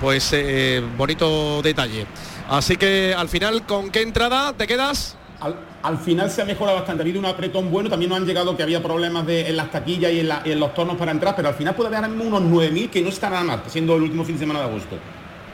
Pues 0.00 0.30
eh, 0.32 0.80
bonito 0.96 1.60
detalle. 1.62 2.06
Así 2.48 2.76
que 2.76 3.14
al 3.16 3.28
final, 3.28 3.66
¿con 3.66 3.90
qué 3.90 4.02
entrada 4.02 4.52
te 4.52 4.66
quedas? 4.66 5.16
Al, 5.40 5.54
al 5.82 5.98
final 5.98 6.30
se 6.30 6.40
ha 6.42 6.44
mejorado 6.44 6.78
bastante, 6.78 7.02
ha 7.02 7.04
habido 7.04 7.18
un 7.18 7.26
apretón 7.26 7.70
bueno, 7.70 7.90
también 7.90 8.08
nos 8.08 8.18
han 8.18 8.26
llegado 8.26 8.56
que 8.56 8.62
había 8.62 8.82
problemas 8.82 9.26
de- 9.26 9.48
en 9.48 9.56
las 9.56 9.70
taquillas 9.70 10.12
y 10.12 10.20
en, 10.20 10.28
la- 10.28 10.42
y 10.44 10.52
en 10.52 10.60
los 10.60 10.72
tornos 10.74 10.96
para 10.96 11.12
entrar, 11.12 11.36
pero 11.36 11.48
al 11.48 11.54
final 11.54 11.74
puede 11.74 11.94
haber 11.94 12.08
unos 12.10 12.40
9.000 12.42 12.88
que 12.88 13.02
no 13.02 13.08
está 13.10 13.28
nada 13.28 13.42
mal, 13.44 13.62
siendo 13.66 13.96
el 13.96 14.02
último 14.02 14.24
fin 14.24 14.36
de 14.36 14.40
semana 14.40 14.60
de 14.60 14.66
agosto. 14.66 14.96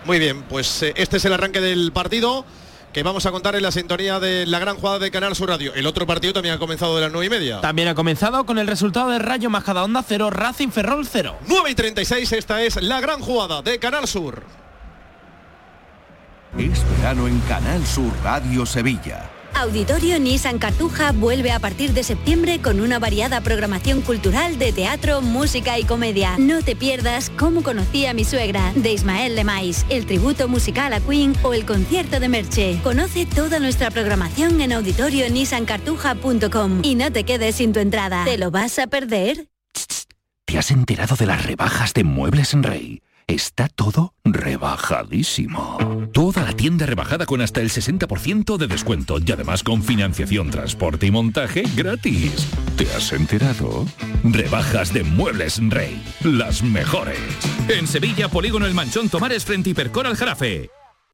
Muy 0.04 0.18
bien, 0.18 0.42
pues 0.42 0.82
eh, 0.82 0.92
este 0.96 1.16
es 1.16 1.24
el 1.24 1.32
arranque 1.32 1.60
del 1.60 1.90
partido 1.92 2.44
que 2.92 3.02
vamos 3.02 3.24
a 3.24 3.30
contar 3.32 3.56
en 3.56 3.62
la 3.62 3.72
sintonía 3.72 4.20
de 4.20 4.44
la 4.46 4.58
gran 4.58 4.76
jugada 4.76 4.98
de 4.98 5.10
Canal 5.10 5.34
Sur 5.34 5.48
Radio. 5.48 5.72
El 5.74 5.86
otro 5.86 6.06
partido 6.06 6.34
también 6.34 6.54
ha 6.54 6.58
comenzado 6.58 6.94
de 6.94 7.00
las 7.02 7.10
nueve 7.10 7.26
y 7.26 7.30
media. 7.30 7.60
También 7.62 7.88
ha 7.88 7.94
comenzado 7.94 8.44
con 8.44 8.58
el 8.58 8.66
resultado 8.66 9.08
de 9.10 9.18
Rayo 9.18 9.48
Majadahonda 9.48 10.04
0, 10.06 10.28
Racing 10.30 10.68
Ferrol 10.68 11.06
0. 11.06 11.36
9 11.48 11.70
y 11.70 11.74
36, 11.74 12.32
esta 12.32 12.62
es 12.62 12.80
la 12.82 13.00
gran 13.00 13.20
jugada 13.20 13.62
de 13.62 13.78
Canal 13.78 14.06
Sur. 14.06 14.42
Es 16.58 16.84
verano 16.98 17.28
en 17.28 17.38
Canal 17.40 17.84
Sur 17.86 18.12
Radio 18.22 18.66
Sevilla. 18.66 19.30
Auditorio 19.54 20.18
Nissan 20.18 20.58
Cartuja 20.58 21.12
vuelve 21.12 21.50
a 21.50 21.58
partir 21.58 21.94
de 21.94 22.02
septiembre 22.02 22.60
con 22.60 22.78
una 22.80 22.98
variada 22.98 23.40
programación 23.40 24.02
cultural 24.02 24.58
de 24.58 24.70
teatro, 24.72 25.22
música 25.22 25.78
y 25.78 25.84
comedia. 25.84 26.36
No 26.38 26.62
te 26.62 26.76
pierdas 26.76 27.30
Cómo 27.38 27.62
conocí 27.62 28.04
a 28.04 28.12
mi 28.12 28.24
suegra, 28.24 28.70
de 28.74 28.92
Ismael 28.92 29.34
Lemais, 29.34 29.86
el 29.88 30.04
tributo 30.04 30.46
musical 30.46 30.92
a 30.92 31.00
Queen 31.00 31.34
o 31.42 31.54
el 31.54 31.64
concierto 31.64 32.20
de 32.20 32.28
Merche. 32.28 32.78
Conoce 32.82 33.24
toda 33.24 33.58
nuestra 33.58 33.90
programación 33.90 34.60
en 34.60 34.72
auditorionissancartuja.com 34.72 36.80
y 36.82 36.96
no 36.96 37.10
te 37.12 37.24
quedes 37.24 37.54
sin 37.56 37.72
tu 37.72 37.80
entrada. 37.80 38.26
¿Te 38.26 38.36
lo 38.36 38.50
vas 38.50 38.78
a 38.78 38.88
perder? 38.88 39.48
¿Te 40.44 40.58
has 40.58 40.70
enterado 40.70 41.16
de 41.16 41.24
las 41.24 41.46
rebajas 41.46 41.94
de 41.94 42.04
Muebles 42.04 42.52
en 42.52 42.62
Rey? 42.62 43.00
Está 43.26 43.68
todo 43.68 44.14
rebajadísimo. 44.24 45.78
Toda 46.12 46.42
la 46.42 46.52
tienda 46.52 46.86
rebajada 46.86 47.26
con 47.26 47.40
hasta 47.40 47.60
el 47.60 47.70
60% 47.70 48.56
de 48.56 48.66
descuento 48.66 49.18
y 49.24 49.32
además 49.32 49.62
con 49.62 49.82
financiación, 49.82 50.50
transporte 50.50 51.06
y 51.06 51.10
montaje 51.10 51.62
gratis. 51.76 52.48
¿Te 52.76 52.84
has 52.94 53.12
enterado? 53.12 53.86
Rebajas 54.24 54.92
de 54.92 55.04
Muebles 55.04 55.60
Rey. 55.70 56.02
Las 56.22 56.62
mejores. 56.62 57.18
En 57.68 57.86
Sevilla, 57.86 58.28
Polígono 58.28 58.66
El 58.66 58.74
Manchón 58.74 59.08
Tomares 59.08 59.44
frente 59.44 59.70
Hipercor 59.70 60.06
al 60.06 60.16
Jarafe. 60.16 60.81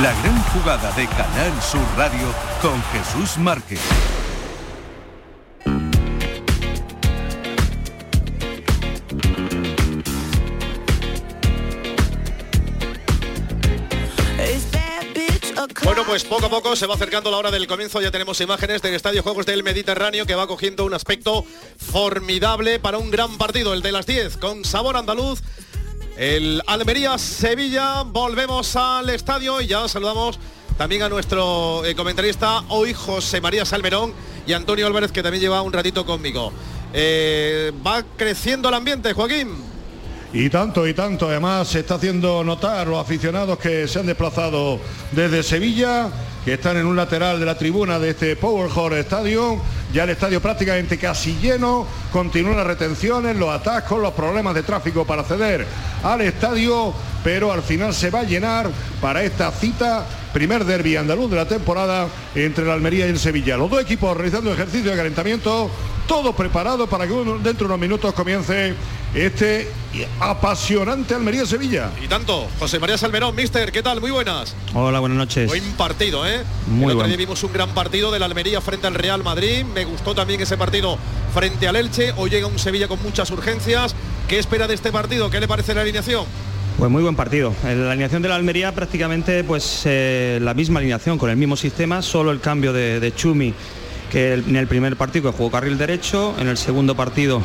La 0.00 0.10
gran 0.22 0.42
jugada 0.44 0.90
de 0.92 1.06
Canal 1.06 1.60
Sur 1.60 1.82
Radio 1.98 2.34
con 2.62 2.82
Jesús 2.92 3.36
Márquez. 3.36 3.78
Bueno, 15.84 16.04
pues 16.06 16.24
poco 16.24 16.46
a 16.46 16.48
poco 16.48 16.74
se 16.74 16.86
va 16.86 16.94
acercando 16.94 17.30
la 17.30 17.36
hora 17.36 17.50
del 17.50 17.66
comienzo. 17.66 18.00
Ya 18.00 18.10
tenemos 18.10 18.40
imágenes 18.40 18.80
del 18.80 18.94
Estadio 18.94 19.22
Juegos 19.22 19.44
del 19.44 19.62
Mediterráneo 19.62 20.24
que 20.24 20.34
va 20.34 20.46
cogiendo 20.46 20.86
un 20.86 20.94
aspecto 20.94 21.44
formidable 21.76 22.80
para 22.80 22.96
un 22.96 23.10
gran 23.10 23.36
partido, 23.36 23.74
el 23.74 23.82
de 23.82 23.92
las 23.92 24.06
10, 24.06 24.38
con 24.38 24.64
sabor 24.64 24.96
andaluz. 24.96 25.42
El 26.16 26.62
Almería-Sevilla. 26.66 28.02
Volvemos 28.02 28.76
al 28.76 29.08
estadio 29.10 29.60
y 29.60 29.66
ya 29.66 29.88
saludamos 29.88 30.38
también 30.76 31.02
a 31.02 31.08
nuestro 31.08 31.84
eh, 31.84 31.94
comentarista 31.94 32.62
hoy, 32.68 32.92
José 32.92 33.40
María 33.40 33.64
Salmerón 33.64 34.12
y 34.46 34.52
Antonio 34.52 34.86
Álvarez, 34.86 35.12
que 35.12 35.22
también 35.22 35.40
lleva 35.40 35.62
un 35.62 35.72
ratito 35.72 36.04
conmigo. 36.04 36.52
Eh, 36.92 37.72
va 37.86 38.02
creciendo 38.16 38.68
el 38.68 38.74
ambiente, 38.74 39.12
Joaquín. 39.14 39.71
Y 40.34 40.48
tanto 40.48 40.86
y 40.86 40.94
tanto, 40.94 41.28
además 41.28 41.68
se 41.68 41.80
está 41.80 41.96
haciendo 41.96 42.42
notar 42.42 42.86
los 42.86 42.98
aficionados 42.98 43.58
que 43.58 43.86
se 43.86 44.00
han 44.00 44.06
desplazado 44.06 44.80
desde 45.10 45.42
Sevilla, 45.42 46.08
que 46.42 46.54
están 46.54 46.78
en 46.78 46.86
un 46.86 46.96
lateral 46.96 47.38
de 47.38 47.44
la 47.44 47.58
tribuna 47.58 47.98
de 47.98 48.10
este 48.10 48.34
Power 48.36 48.70
Hall 48.74 48.94
Stadium, 48.94 49.60
ya 49.92 50.04
el 50.04 50.10
estadio 50.10 50.40
prácticamente 50.40 50.96
casi 50.96 51.36
lleno, 51.36 51.86
continúan 52.10 52.56
las 52.56 52.66
retenciones, 52.66 53.36
los 53.36 53.50
atascos, 53.50 54.00
los 54.00 54.14
problemas 54.14 54.54
de 54.54 54.62
tráfico 54.62 55.04
para 55.04 55.20
acceder 55.20 55.66
al 56.02 56.22
estadio, 56.22 56.94
pero 57.22 57.52
al 57.52 57.62
final 57.62 57.92
se 57.92 58.08
va 58.08 58.20
a 58.20 58.24
llenar 58.24 58.70
para 59.02 59.22
esta 59.22 59.50
cita, 59.50 60.06
primer 60.32 60.64
derby 60.64 60.96
andaluz 60.96 61.30
de 61.30 61.36
la 61.36 61.46
temporada 61.46 62.08
entre 62.34 62.64
la 62.64 62.74
Almería 62.74 63.06
y 63.06 63.10
el 63.10 63.18
Sevilla. 63.18 63.56
Los 63.56 63.70
dos 63.70 63.80
equipos 63.82 64.16
realizando 64.16 64.52
ejercicio 64.52 64.90
de 64.90 64.96
calentamiento, 64.96 65.70
todo 66.06 66.34
preparado 66.34 66.86
para 66.86 67.06
que 67.06 67.12
uno- 67.12 67.38
dentro 67.38 67.66
de 67.68 67.74
unos 67.74 67.78
minutos 67.80 68.12
comience 68.14 68.74
este 69.14 69.68
apasionante 70.20 71.14
Almería-Sevilla. 71.14 71.90
Y 72.02 72.08
tanto, 72.08 72.48
José 72.58 72.78
María 72.78 72.96
Salmerón, 72.96 73.34
mister, 73.36 73.70
¿qué 73.70 73.82
tal? 73.82 74.00
Muy 74.00 74.10
buenas. 74.10 74.54
Hola, 74.74 75.00
buenas 75.00 75.18
noches. 75.18 75.48
Buen 75.48 75.64
partido, 75.72 76.26
¿eh? 76.26 76.40
Muy 76.66 76.90
el 76.92 76.96
otro 76.96 77.06
día 77.08 77.16
vimos 77.16 77.42
un 77.44 77.52
gran 77.52 77.70
partido 77.74 78.10
del 78.10 78.22
Almería 78.22 78.60
frente 78.60 78.86
al 78.86 78.94
Real 78.94 79.22
Madrid. 79.22 79.64
Me 79.74 79.84
gustó 79.84 80.14
también 80.14 80.40
ese 80.40 80.56
partido 80.56 80.98
frente 81.34 81.68
al 81.68 81.76
Elche. 81.76 82.12
Hoy 82.16 82.30
llega 82.30 82.46
un 82.46 82.58
Sevilla 82.58 82.88
con 82.88 83.02
muchas 83.02 83.30
urgencias. 83.30 83.94
¿Qué 84.28 84.38
espera 84.38 84.66
de 84.66 84.74
este 84.74 84.90
partido? 84.92 85.30
¿Qué 85.30 85.40
le 85.40 85.48
parece 85.48 85.74
la 85.74 85.82
alineación? 85.82 86.24
Pues 86.78 86.90
muy 86.90 87.02
buen 87.02 87.14
partido. 87.14 87.54
La 87.62 87.92
alineación 87.92 88.22
de 88.22 88.28
la 88.28 88.34
Almería 88.34 88.72
prácticamente 88.72 89.44
pues 89.44 89.82
eh, 89.84 90.38
la 90.42 90.54
misma 90.54 90.80
alineación, 90.80 91.18
con 91.18 91.30
el 91.30 91.36
mismo 91.36 91.56
sistema, 91.56 92.02
solo 92.02 92.30
el 92.30 92.40
cambio 92.40 92.72
de, 92.72 93.12
Chumi, 93.14 93.54
que 94.10 94.34
en 94.34 94.56
el 94.56 94.66
primer 94.66 94.96
partido 94.96 95.30
que 95.30 95.36
jugó 95.36 95.50
carril 95.50 95.78
derecho, 95.78 96.34
en 96.38 96.48
el 96.48 96.56
segundo 96.56 96.96
partido 96.96 97.42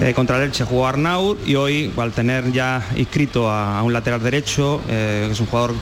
eh, 0.00 0.14
contra 0.14 0.38
el 0.38 0.44
Elche 0.44 0.64
jugó 0.64 0.86
Arnaud 0.86 1.36
y 1.46 1.54
hoy 1.54 1.92
al 1.96 2.12
tener 2.12 2.50
ya 2.50 2.84
inscrito 2.96 3.48
a, 3.48 3.78
a 3.78 3.82
un 3.82 3.92
lateral 3.92 4.22
derecho, 4.22 4.80
eh, 4.88 5.24
que 5.26 5.32
es 5.32 5.40
un 5.40 5.46
jugador 5.46 5.74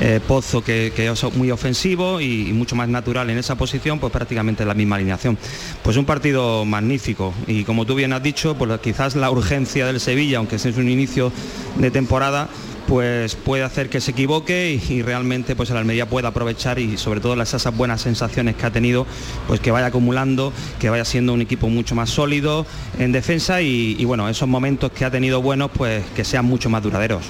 eh, 0.00 0.20
Pozo 0.26 0.62
que, 0.62 0.92
es 0.96 1.34
muy 1.34 1.50
ofensivo 1.50 2.20
y, 2.20 2.52
mucho 2.52 2.76
más 2.76 2.88
natural 2.88 3.30
en 3.30 3.38
esa 3.38 3.56
posición, 3.56 3.98
pues 3.98 4.12
prácticamente 4.12 4.64
la 4.64 4.74
misma 4.74 4.96
alineación. 4.96 5.38
Pues 5.82 5.96
un 5.96 6.04
partido 6.04 6.64
magnífico 6.64 7.34
y 7.46 7.64
como 7.64 7.84
tú 7.84 7.94
bien 7.94 8.12
has 8.12 8.22
dicho, 8.22 8.54
pues 8.56 8.78
quizás 8.80 9.16
la 9.16 9.30
urgencia 9.30 9.86
del 9.86 10.00
Sevilla, 10.00 10.38
aunque 10.38 10.56
es 10.56 10.64
un 10.64 10.88
inicio 10.88 11.32
de 11.76 11.90
temporada, 11.90 12.48
pues 12.86 13.34
puede 13.34 13.64
hacer 13.64 13.90
que 13.90 14.00
se 14.00 14.12
equivoque 14.12 14.80
y, 14.88 15.02
realmente 15.02 15.54
pues 15.54 15.70
el 15.70 15.76
Almería 15.76 16.08
pueda 16.08 16.28
aprovechar 16.28 16.78
y 16.78 16.96
sobre 16.96 17.20
todo 17.20 17.40
esas 17.40 17.76
buenas 17.76 18.00
sensaciones 18.00 18.56
que 18.56 18.66
ha 18.66 18.70
tenido, 18.70 19.06
pues 19.46 19.60
que 19.60 19.70
vaya 19.70 19.86
acumulando, 19.86 20.52
que 20.78 20.88
vaya 20.90 21.04
siendo 21.04 21.34
un 21.34 21.42
equipo 21.42 21.68
mucho 21.68 21.94
más 21.94 22.08
sólido 22.08 22.66
en 22.98 23.12
defensa 23.12 23.60
y, 23.60 23.96
y 23.98 24.04
bueno, 24.04 24.28
esos 24.28 24.48
momentos 24.48 24.90
que 24.92 25.04
ha 25.04 25.10
tenido 25.10 25.42
buenos, 25.42 25.70
pues 25.72 26.04
que 26.16 26.24
sean 26.24 26.46
mucho 26.46 26.70
más 26.70 26.82
duraderos. 26.82 27.24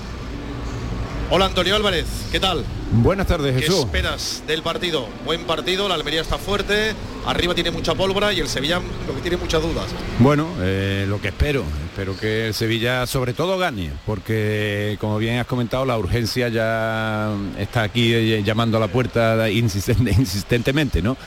Hola 1.31 1.45
Antonio 1.45 1.77
Álvarez, 1.77 2.07
¿qué 2.33 2.41
tal? 2.41 2.65
Buenas 2.91 3.27
tardes, 3.27 3.55
¿Qué 3.55 3.63
Jesús. 3.63 3.81
esperas 3.81 4.43
del 4.47 4.63
partido? 4.63 5.07
Buen 5.27 5.45
partido, 5.45 5.87
la 5.87 5.95
Almería 5.95 6.23
está 6.23 6.39
fuerte, 6.39 6.95
arriba 7.27 7.55
tiene 7.55 7.71
mucha 7.71 7.95
pólvora 7.95 8.33
y 8.33 8.41
el 8.41 8.49
Sevilla 8.49 8.81
lo 9.07 9.15
que 9.15 9.21
tiene 9.21 9.37
muchas 9.37 9.61
dudas. 9.61 9.85
Bueno, 10.21 10.49
eh, 10.63 11.05
lo 11.07 11.21
que 11.21 11.29
espero, 11.29 11.65
espero 11.85 12.17
que 12.19 12.47
el 12.47 12.55
Sevilla 12.55 13.07
sobre 13.07 13.35
todo 13.35 13.59
gane, 13.59 13.91
porque 14.07 14.97
como 15.03 15.19
bien 15.19 15.39
has 15.39 15.47
comentado, 15.47 15.85
la 15.85 15.99
urgencia 15.99 16.49
ya 16.49 17.31
está 17.59 17.83
aquí 17.83 18.15
eh, 18.15 18.43
llamando 18.43 18.79
a 18.79 18.81
la 18.81 18.89
puerta 18.89 19.51
insistente- 19.51 20.13
insistentemente, 20.19 21.03
¿no? 21.03 21.19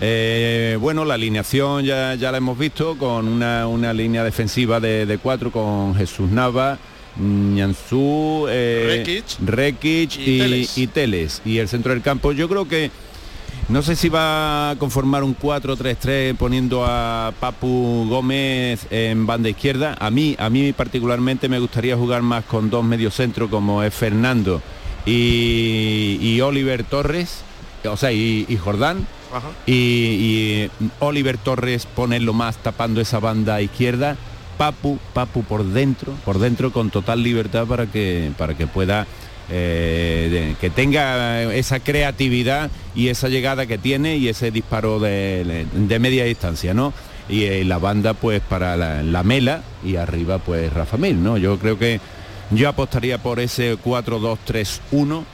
Eh, 0.00 0.76
bueno, 0.80 1.04
la 1.04 1.14
alineación 1.14 1.84
ya, 1.84 2.14
ya 2.14 2.30
la 2.30 2.38
hemos 2.38 2.56
visto 2.56 2.96
con 2.96 3.26
una, 3.26 3.66
una 3.66 3.92
línea 3.92 4.22
defensiva 4.22 4.78
de, 4.78 5.04
de 5.04 5.18
cuatro 5.18 5.50
con 5.50 5.96
Jesús 5.96 6.30
Nava, 6.30 6.78
Ñanzú, 7.18 8.46
eh, 8.48 9.02
Rekic 9.04 9.24
Rekic 9.44 10.18
y 10.18 10.30
y, 10.30 10.38
Teles. 10.38 10.78
y 10.78 10.86
Teles. 10.86 11.42
Y 11.44 11.58
el 11.58 11.68
centro 11.68 11.92
del 11.92 12.02
campo, 12.02 12.32
yo 12.32 12.48
creo 12.48 12.68
que 12.68 12.90
no 13.68 13.82
sé 13.82 13.96
si 13.96 14.08
va 14.08 14.70
a 14.70 14.76
conformar 14.76 15.22
un 15.22 15.36
4-3-3 15.36 16.36
poniendo 16.36 16.84
a 16.86 17.32
Papu 17.38 18.06
Gómez 18.08 18.86
en 18.90 19.26
banda 19.26 19.48
izquierda. 19.50 19.94
A 20.00 20.10
mí, 20.10 20.36
a 20.38 20.48
mí 20.48 20.72
particularmente 20.72 21.48
me 21.48 21.58
gustaría 21.58 21.96
jugar 21.96 22.22
más 22.22 22.44
con 22.44 22.70
dos 22.70 22.84
mediocentros 22.84 23.50
como 23.50 23.82
es 23.82 23.92
Fernando 23.92 24.62
y, 25.04 26.18
y 26.20 26.40
Oliver 26.40 26.84
Torres, 26.84 27.42
o 27.84 27.96
sea, 27.96 28.12
y, 28.12 28.46
y 28.48 28.56
Jordán. 28.56 29.06
Y, 29.66 29.72
y 29.74 30.70
Oliver 31.00 31.36
Torres 31.36 31.84
ponerlo 31.84 32.32
más 32.32 32.56
tapando 32.56 33.00
esa 33.02 33.18
banda 33.18 33.60
izquierda. 33.60 34.16
Papu, 34.58 34.98
Papu 35.14 35.44
por 35.44 35.64
dentro, 35.64 36.12
por 36.24 36.38
dentro 36.38 36.72
con 36.72 36.90
total 36.90 37.22
libertad 37.22 37.66
para 37.66 37.86
que, 37.86 38.32
para 38.36 38.54
que 38.54 38.66
pueda 38.66 39.06
eh, 39.50 40.54
que 40.60 40.68
tenga 40.68 41.42
esa 41.54 41.80
creatividad 41.80 42.70
y 42.94 43.08
esa 43.08 43.28
llegada 43.28 43.64
que 43.64 43.78
tiene 43.78 44.18
y 44.18 44.28
ese 44.28 44.50
disparo 44.50 45.00
de, 45.00 45.66
de 45.72 45.98
media 45.98 46.24
distancia, 46.24 46.74
¿no? 46.74 46.92
Y 47.30 47.44
eh, 47.44 47.64
la 47.64 47.78
banda 47.78 48.12
pues 48.12 48.40
para 48.40 48.76
la, 48.76 49.02
la 49.02 49.22
mela 49.22 49.62
y 49.84 49.96
arriba 49.96 50.38
pues 50.38 50.70
Rafa 50.72 50.98
Mil, 50.98 51.22
¿no? 51.22 51.38
Yo 51.38 51.58
creo 51.58 51.78
que 51.78 52.00
yo 52.50 52.68
apostaría 52.68 53.18
por 53.18 53.40
ese 53.40 53.78
4-2-3-1 53.78 55.24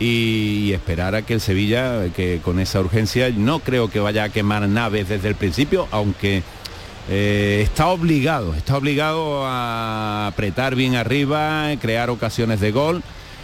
y 0.00 0.72
esperar 0.72 1.14
a 1.14 1.22
que 1.22 1.34
el 1.34 1.40
Sevilla, 1.40 2.06
que 2.16 2.40
con 2.42 2.58
esa 2.58 2.80
urgencia, 2.80 3.30
no 3.36 3.58
creo 3.58 3.90
que 3.90 4.00
vaya 4.00 4.24
a 4.24 4.28
quemar 4.30 4.66
naves 4.68 5.08
desde 5.08 5.28
el 5.28 5.34
principio, 5.34 5.86
aunque 5.90 6.42
eh, 7.10 7.60
está 7.62 7.88
obligado, 7.88 8.54
está 8.54 8.76
obligado 8.76 9.44
a 9.44 10.28
apretar 10.28 10.76
bien 10.76 10.94
arriba, 10.94 11.66
crear 11.80 12.08
ocasiones 12.08 12.60
de 12.60 12.70
gol 12.70 13.02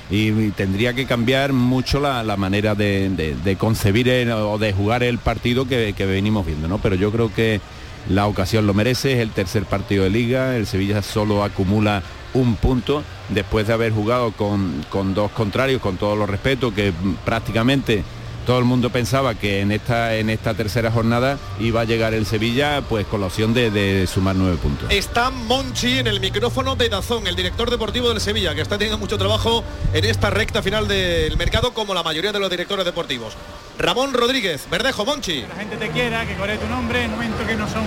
y, 0.09 0.51
tendría 0.51 0.95
que 0.95 1.05
cambiar 1.05 1.53
mucho 1.53 1.99
la, 1.99 2.23
la 2.23 2.37
manera 2.37 2.77
de, 2.77 3.09
de- 3.11 3.57
concebir 3.57 4.09
o 4.31 4.57
de 4.59 4.73
jugar 4.73 5.03
el 5.03 5.19
partido 5.19 5.67
que, 5.67 5.95
que 5.97 6.07
venimos 6.07 6.47
viendo, 6.47 6.69
¿no? 6.69 6.79
Pero 6.79 6.95
yo 6.95 7.11
creo 7.11 7.35
que 7.35 7.61
la 8.09 8.27
ocasión 8.29 8.69
lo 8.69 8.75
merece, 8.75 9.15
es 9.15 9.19
el 9.19 9.31
tercer 9.31 9.65
partido 9.65 10.05
de 10.05 10.11
liga, 10.11 10.57
el 10.57 10.67
Sevilla 10.67 11.03
solo 11.03 11.43
acumula 11.43 12.05
un 12.35 12.55
punto 12.55 13.03
después 13.31 13.67
de 13.67 13.73
haber 13.73 13.93
jugado 13.93 14.31
con, 14.31 14.85
con 14.91 15.13
dos 15.13 15.33
contrarios, 15.33 15.83
con 15.83 15.97
todos 15.97 16.17
los 16.17 16.31
respetos, 16.31 16.73
que 16.73 16.93
prácticamente 17.25 18.05
todo 18.47 18.59
el 18.59 18.65
mundo 18.65 18.91
pensaba 18.91 19.35
que 19.35 19.61
en 19.61 19.73
esta, 19.73 20.15
en 20.15 20.31
esta 20.31 20.55
tercera 20.55 20.91
jornada 20.91 21.39
iba 21.59 21.81
a 21.81 21.85
llegar 21.85 22.15
el 22.15 22.25
Sevilla 22.25 22.81
pues 22.89 23.05
con 23.07 23.21
la 23.21 23.27
opción 23.27 23.53
de, 23.53 23.71
de 23.71 24.07
sumar 24.07 24.37
nueve 24.37 24.57
puntos. 24.57 24.91
Está 24.91 25.31
Monchi 25.31 25.99
en 25.99 26.07
el 26.07 26.21
micrófono 26.21 26.77
de 26.77 26.89
Dazón, 26.89 27.27
el 27.27 27.35
director 27.35 27.71
deportivo 27.71 28.09
del 28.09 28.21
Sevilla, 28.21 28.55
que 28.55 28.63
está 28.63 28.79
teniendo 28.79 28.99
mucho 28.99 29.19
trabajo 29.19 29.65
en 29.93 30.05
esta 30.05 30.31
recta 30.31 30.63
final 30.63 30.87
del 30.87 31.37
mercado, 31.37 31.75
como 31.75 31.93
la 31.93 32.05
mayoría 32.05 32.33
de 32.33 32.39
los 32.39 32.49
directores 32.49 32.85
deportivos. 32.85 33.35
Ramón 33.79 34.15
Rodríguez, 34.15 34.67
Verdejo, 34.71 35.05
Monchi. 35.05 35.43
la 35.43 35.57
gente 35.57 35.77
te 35.77 35.91
quiera, 35.91 36.25
que 36.25 36.35
corre 36.37 36.57
tu 36.57 36.67
nombre 36.69 37.03
en 37.03 37.11
momentos 37.11 37.47
que 37.47 37.57
no 37.57 37.69
son 37.69 37.83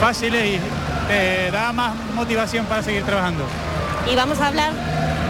fáciles 0.00 0.56
y 0.56 1.08
te 1.08 1.50
da 1.50 1.72
más 1.72 1.94
motivación 2.14 2.64
para 2.66 2.82
seguir 2.82 3.02
trabajando. 3.02 3.44
Y 4.10 4.16
vamos 4.16 4.40
a 4.40 4.48
hablar 4.48 4.72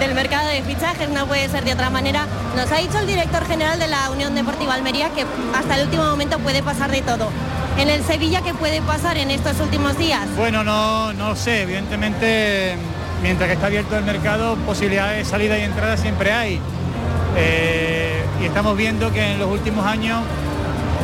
del 0.00 0.14
mercado 0.14 0.48
de 0.48 0.62
fichajes, 0.62 1.08
no 1.08 1.26
puede 1.26 1.48
ser 1.48 1.64
de 1.64 1.72
otra 1.72 1.90
manera. 1.90 2.26
Nos 2.56 2.70
ha 2.72 2.76
dicho 2.76 2.98
el 2.98 3.06
director 3.06 3.46
general 3.46 3.78
de 3.78 3.88
la 3.88 4.10
Unión 4.10 4.34
Deportiva 4.34 4.74
Almería 4.74 5.10
que 5.10 5.24
hasta 5.56 5.76
el 5.76 5.86
último 5.86 6.04
momento 6.04 6.38
puede 6.40 6.62
pasar 6.62 6.90
de 6.90 7.02
todo. 7.02 7.28
En 7.78 7.88
el 7.88 8.04
Sevilla, 8.04 8.42
¿qué 8.42 8.54
puede 8.54 8.82
pasar 8.82 9.16
en 9.16 9.30
estos 9.30 9.60
últimos 9.60 9.96
días? 9.98 10.26
Bueno, 10.36 10.64
no, 10.64 11.12
no 11.12 11.34
sé, 11.36 11.62
evidentemente 11.62 12.76
mientras 13.22 13.48
que 13.48 13.54
está 13.54 13.66
abierto 13.66 13.96
el 13.96 14.04
mercado, 14.04 14.56
posibilidades 14.66 15.18
de 15.18 15.24
salida 15.24 15.58
y 15.58 15.62
entrada 15.62 15.96
siempre 15.96 16.32
hay. 16.32 16.60
Eh, 17.36 18.22
y 18.40 18.44
estamos 18.44 18.76
viendo 18.76 19.10
que 19.12 19.32
en 19.32 19.38
los 19.38 19.50
últimos 19.50 19.86
años, 19.86 20.20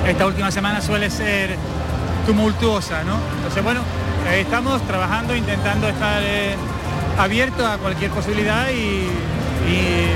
esta 0.06 0.26
última 0.26 0.50
semana 0.50 0.80
suele 0.80 1.10
ser 1.10 1.56
tumultuosa, 2.26 3.02
¿no? 3.04 3.16
Entonces, 3.36 3.64
bueno, 3.64 3.80
eh, 4.30 4.40
estamos 4.40 4.82
trabajando, 4.82 5.34
intentando 5.34 5.88
estar 5.88 6.22
eh, 6.22 6.56
abiertos 7.20 7.66
a 7.66 7.76
cualquier 7.76 8.10
posibilidad 8.10 8.70
y, 8.70 9.06
y 9.68 10.08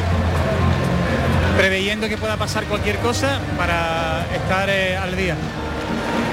preveyendo 1.59 2.09
que 2.09 2.17
pueda 2.17 2.37
pasar 2.37 2.65
cualquier 2.65 2.99
cosa 2.99 3.41
para 3.59 4.27
estar 4.35 4.71
eh, 4.71 4.97
al 4.97 5.15
día. 5.15 5.37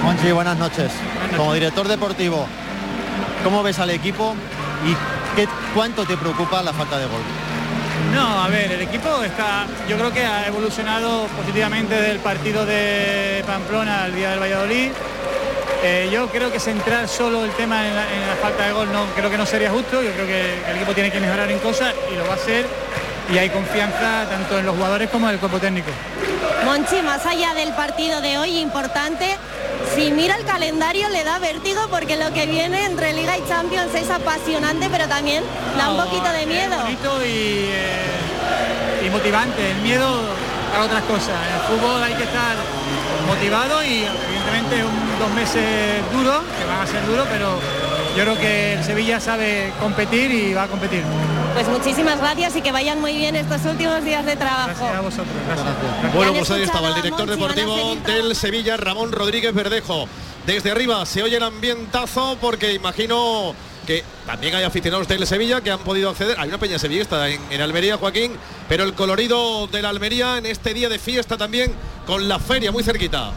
Monchi, 0.04 0.32
buenas 0.32 0.58
noches. 0.58 0.92
Como 1.36 1.54
director 1.54 1.88
deportivo, 1.88 2.48
¿cómo 3.44 3.62
ves 3.64 3.80
al 3.80 3.90
equipo 3.90 4.34
y 4.86 4.96
qué, 5.36 5.48
cuánto 5.76 6.06
te 6.06 6.16
preocupa 6.16 6.64
la 6.64 6.72
falta 6.74 6.98
de 6.98 7.06
gol? 7.06 7.22
No, 8.16 8.42
a 8.42 8.48
ver, 8.48 8.72
el 8.72 8.82
equipo 8.82 9.22
está, 9.24 9.68
yo 9.88 9.98
creo 9.98 10.12
que 10.12 10.26
ha 10.26 10.48
evolucionado 10.48 11.28
positivamente 11.28 11.96
del 12.02 12.20
partido 12.20 12.66
de 12.66 13.44
Pamplona 13.46 14.06
al 14.06 14.16
día 14.16 14.32
del 14.32 14.40
Valladolid. 14.40 14.92
Eh, 15.84 16.10
yo 16.12 16.28
creo 16.28 16.52
que 16.52 16.60
centrar 16.60 17.08
solo 17.08 17.44
el 17.44 17.52
tema 17.52 17.88
en 17.88 17.96
la, 17.96 18.04
en 18.14 18.28
la 18.28 18.36
falta 18.36 18.66
de 18.66 18.72
gol 18.72 18.92
no 18.94 19.06
creo 19.16 19.32
que 19.32 19.38
no 19.38 19.46
sería 19.46 19.72
justo. 19.72 20.02
Yo 20.04 20.12
creo 20.12 20.28
que 20.28 20.70
el 20.70 20.76
equipo 20.76 20.94
tiene 20.94 21.12
que 21.12 21.20
mejorar 21.20 21.50
en 21.50 21.60
cosas 21.60 21.94
y 22.12 22.16
lo 22.16 22.24
va 22.26 22.34
a 22.34 22.36
hacer. 22.36 22.68
Y 23.32 23.38
hay 23.38 23.50
confianza 23.50 24.28
tanto 24.30 24.60
en 24.60 24.66
los 24.66 24.76
jugadores 24.76 25.10
como 25.10 25.28
en 25.28 25.34
el 25.34 25.40
cuerpo 25.40 25.60
técnico. 25.60 25.90
Monchi, 26.66 27.02
más 27.02 27.26
allá 27.26 27.54
del 27.54 27.74
partido 27.74 28.22
de 28.22 28.38
hoy, 28.38 28.60
importante, 28.60 29.26
si 29.96 30.12
mira 30.12 30.36
el 30.36 30.46
calendario 30.46 31.10
le 31.10 31.24
da 31.24 31.40
vértigo 31.40 31.82
porque 31.90 32.16
lo 32.18 32.32
que 32.34 32.46
viene 32.46 32.86
entre 32.86 33.14
Liga 33.14 33.38
y 33.38 33.48
Champions 33.48 33.94
es 33.96 34.10
apasionante, 34.10 34.88
pero 34.92 35.08
también 35.08 35.44
da 35.78 35.90
un 35.90 35.98
poquito 35.98 36.30
de 36.32 36.46
miedo. 36.46 36.78
bonito 36.84 37.26
y, 37.26 37.70
eh, 37.72 39.06
y 39.06 39.10
motivante. 39.10 39.72
El 39.72 39.78
miedo 39.78 40.08
a 40.78 40.82
otras 40.84 41.04
cosas. 41.04 41.36
En 41.48 41.56
el 41.56 41.80
fútbol 41.80 42.04
hay 42.04 42.14
que 42.14 42.24
estar 42.24 42.56
motivado 43.28 43.84
y 43.84 44.04
evidentemente 44.04 44.84
un, 44.84 45.20
dos 45.20 45.30
meses 45.32 46.02
duros, 46.12 46.42
que 46.60 46.66
van 46.66 46.82
a 46.82 46.88
ser 46.88 47.06
duros, 47.06 47.28
pero 47.30 47.60
yo 48.16 48.24
creo 48.24 48.38
que 48.38 48.74
el 48.74 48.84
Sevilla 48.84 49.20
sabe 49.20 49.72
competir 49.80 50.32
y 50.32 50.54
va 50.54 50.64
a 50.64 50.68
competir. 50.68 51.04
Pues 51.54 51.68
muchísimas 51.68 52.20
gracias 52.20 52.56
y 52.56 52.62
que 52.62 52.72
vayan 52.72 53.02
muy 53.02 53.16
bien 53.16 53.36
estos 53.36 53.66
últimos 53.66 54.04
días 54.04 54.26
de 54.26 54.36
trabajo. 54.36 54.68
Gracias 54.68 54.96
a 54.96 55.02
vosotros. 55.02 55.36
Gracias. 55.48 56.14
Bueno, 56.14 56.34
pues 56.34 56.52
ahí 56.52 56.64
estaba 56.64 56.90
el 56.90 56.96
director 56.96 57.28
Monchi, 57.28 57.40
deportivo 57.40 57.96
del 58.06 58.36
Sevilla, 58.36 58.78
Ramón 58.78 59.12
Rodríguez 59.12 59.54
Verdejo. 59.54 60.08
Desde 60.46 60.72
arriba 60.72 61.06
se 61.06 61.22
oye 61.24 61.38
el 61.38 61.44
ambientazo 61.44 62.38
porque 62.42 62.74
imagino 62.74 63.54
que 63.86 64.04
también 64.26 64.56
hay 64.56 64.64
aficionados 64.64 65.08
del 65.08 65.26
Sevilla 65.26 65.62
que 65.62 65.72
han 65.72 65.80
podido 65.80 66.10
acceder. 66.10 66.36
Hay 66.40 66.50
una 66.50 66.58
peña 66.58 66.80
sevillista 66.80 67.30
en, 67.30 67.40
en 67.50 67.62
Almería, 67.62 67.98
Joaquín, 67.98 68.32
pero 68.70 68.84
el 68.84 68.94
colorido 68.94 69.68
de 69.68 69.82
la 69.82 69.90
Almería 69.90 70.38
en 70.38 70.46
este 70.46 70.74
día 70.74 70.90
de 70.90 71.00
fiesta 71.00 71.38
también 71.38 71.72
con 72.06 72.28
la 72.28 72.40
feria 72.40 72.72
muy 72.72 72.84
cerquita. 72.84 73.32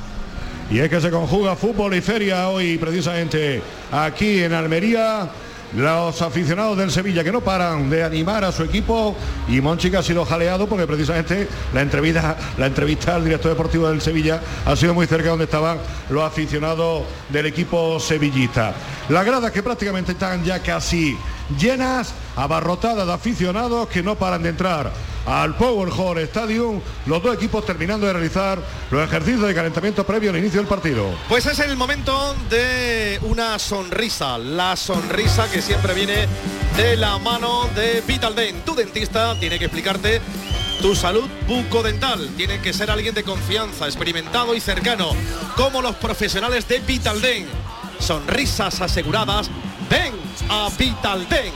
Y 0.70 0.78
es 0.78 0.88
que 0.88 1.00
se 1.00 1.10
conjuga 1.10 1.56
fútbol 1.56 1.94
y 1.94 2.00
feria 2.00 2.48
hoy 2.48 2.78
precisamente 2.78 3.62
aquí 3.92 4.42
en 4.42 4.52
Almería. 4.54 5.28
Los 5.76 6.22
aficionados 6.22 6.78
del 6.78 6.90
Sevilla 6.90 7.24
que 7.24 7.32
no 7.32 7.40
paran 7.40 7.90
de 7.90 8.04
animar 8.04 8.44
a 8.44 8.52
su 8.52 8.62
equipo 8.62 9.16
y 9.48 9.60
Monchi 9.60 9.90
que 9.90 9.96
ha 9.96 10.02
sido 10.02 10.24
jaleado 10.24 10.68
porque 10.68 10.86
precisamente 10.86 11.48
la 11.72 11.82
entrevista, 11.82 12.36
la 12.58 12.66
entrevista 12.66 13.16
al 13.16 13.24
director 13.24 13.50
deportivo 13.50 13.88
del 13.88 14.00
Sevilla 14.00 14.40
ha 14.64 14.76
sido 14.76 14.94
muy 14.94 15.06
cerca 15.06 15.30
donde 15.30 15.44
estaban 15.44 15.78
los 16.10 16.22
aficionados 16.22 17.02
del 17.28 17.46
equipo 17.46 17.98
sevillista. 17.98 18.74
Las 19.08 19.24
gradas 19.24 19.50
que 19.50 19.62
prácticamente 19.62 20.12
están 20.12 20.44
ya 20.44 20.60
casi 20.60 21.16
llenas, 21.58 22.14
abarrotadas 22.36 23.06
de 23.06 23.12
aficionados 23.12 23.88
que 23.88 24.02
no 24.02 24.16
paran 24.16 24.42
de 24.42 24.50
entrar 24.50 24.92
al 25.26 25.56
Power 25.56 25.88
Hall 25.88 26.18
Stadium, 26.18 26.80
los 27.06 27.22
dos 27.22 27.34
equipos 27.34 27.64
terminando 27.64 28.06
de 28.06 28.12
realizar 28.12 28.58
los 28.90 29.02
ejercicios 29.02 29.46
de 29.46 29.54
calentamiento 29.54 30.04
previo 30.04 30.30
al 30.30 30.36
inicio 30.36 30.60
del 30.60 30.68
partido. 30.68 31.06
Pues 31.28 31.46
es 31.46 31.58
el 31.60 31.76
momento 31.76 32.34
de 32.50 33.18
una 33.22 33.58
sonrisa, 33.58 34.36
la 34.38 34.76
sonrisa 34.76 35.50
que 35.50 35.62
siempre 35.62 35.94
viene 35.94 36.26
de 36.76 36.96
la 36.96 37.18
mano 37.18 37.68
de 37.74 38.02
Vital 38.06 38.34
Dent. 38.34 38.64
Tu 38.64 38.74
dentista 38.74 39.38
tiene 39.38 39.58
que 39.58 39.66
explicarte 39.66 40.20
tu 40.82 40.94
salud 40.94 41.28
bucodental. 41.46 42.28
Tiene 42.36 42.60
que 42.60 42.72
ser 42.72 42.90
alguien 42.90 43.14
de 43.14 43.22
confianza, 43.22 43.86
experimentado 43.86 44.54
y 44.54 44.60
cercano, 44.60 45.12
como 45.56 45.80
los 45.80 45.94
profesionales 45.96 46.68
de 46.68 46.80
Vital 46.80 47.20
Dent. 47.20 47.48
Sonrisas 47.98 48.80
aseguradas. 48.82 49.50
Ven 49.88 50.12
a 50.48 50.68
Vital 50.76 51.28
Dent. 51.28 51.54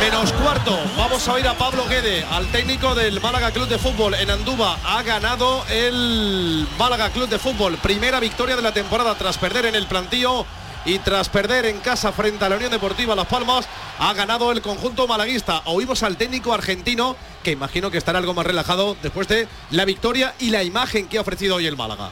Menos 0.00 0.32
cuarto, 0.32 0.78
vamos 0.96 1.28
a 1.28 1.32
oír 1.34 1.46
a 1.46 1.54
Pablo 1.54 1.86
Guede, 1.86 2.24
al 2.30 2.46
técnico 2.46 2.94
del 2.94 3.20
Málaga 3.20 3.50
Club 3.50 3.68
de 3.68 3.78
Fútbol 3.78 4.14
en 4.14 4.30
Andúba. 4.30 4.78
Ha 4.84 5.02
ganado 5.02 5.62
el 5.68 6.66
Málaga 6.78 7.10
Club 7.10 7.28
de 7.28 7.38
Fútbol, 7.38 7.76
primera 7.76 8.18
victoria 8.18 8.56
de 8.56 8.62
la 8.62 8.72
temporada 8.72 9.14
tras 9.16 9.36
perder 9.36 9.66
en 9.66 9.74
el 9.74 9.86
plantío 9.86 10.46
y 10.86 10.98
tras 11.00 11.28
perder 11.28 11.66
en 11.66 11.80
casa 11.80 12.12
frente 12.12 12.44
a 12.44 12.48
la 12.48 12.56
Unión 12.56 12.70
Deportiva 12.70 13.14
Las 13.14 13.26
Palmas, 13.26 13.68
ha 13.98 14.12
ganado 14.14 14.52
el 14.52 14.62
conjunto 14.62 15.06
malaguista. 15.06 15.60
Oímos 15.66 16.02
al 16.02 16.16
técnico 16.16 16.54
argentino, 16.54 17.14
que 17.42 17.50
imagino 17.50 17.90
que 17.90 17.98
estará 17.98 18.18
algo 18.18 18.32
más 18.32 18.46
relajado 18.46 18.96
después 19.02 19.28
de 19.28 19.48
la 19.70 19.84
victoria 19.84 20.34
y 20.38 20.50
la 20.50 20.62
imagen 20.62 21.08
que 21.08 21.18
ha 21.18 21.20
ofrecido 21.20 21.56
hoy 21.56 21.66
el 21.66 21.76
Málaga. 21.76 22.10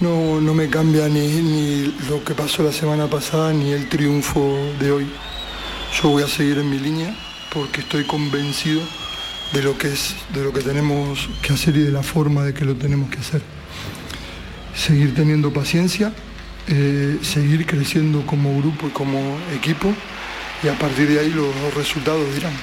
No, 0.00 0.40
no 0.40 0.54
me 0.54 0.70
cambia 0.70 1.10
ni, 1.10 1.94
lo 2.08 2.24
que 2.24 2.34
pasó 2.34 2.62
la 2.62 2.72
semana 2.72 3.06
pasada 3.06 3.52
ni 3.52 3.72
el 3.72 3.86
triunfo 3.90 4.56
de 4.80 4.92
hoy. 4.92 5.06
Yo 6.00 6.08
voy 6.08 6.22
a 6.22 6.26
seguir 6.26 6.56
en 6.56 6.70
mi 6.70 6.78
línea 6.78 7.14
porque 7.52 7.82
estoy 7.82 8.04
convencido 8.04 8.80
de 9.52 9.62
lo 9.62 9.76
que 9.76 9.88
es, 9.88 10.16
de 10.32 10.42
lo 10.42 10.54
que 10.54 10.62
tenemos 10.62 11.28
que 11.42 11.52
hacer 11.52 11.76
y 11.76 11.80
de 11.80 11.92
la 11.92 12.02
forma 12.02 12.44
de 12.44 12.54
que 12.54 12.64
lo 12.64 12.76
tenemos 12.76 13.10
que 13.10 13.18
hacer. 13.18 13.42
Seguir 14.74 15.14
teniendo 15.14 15.52
paciencia, 15.52 16.14
eh, 16.66 17.18
seguir 17.20 17.66
creciendo 17.66 18.24
como 18.24 18.56
grupo 18.58 18.86
y 18.86 18.90
como 18.92 19.36
equipo 19.54 19.92
y 20.62 20.68
a 20.68 20.78
partir 20.78 21.08
de 21.10 21.20
ahí 21.20 21.28
los 21.28 21.74
resultados 21.74 22.34
dirán. 22.34 22.54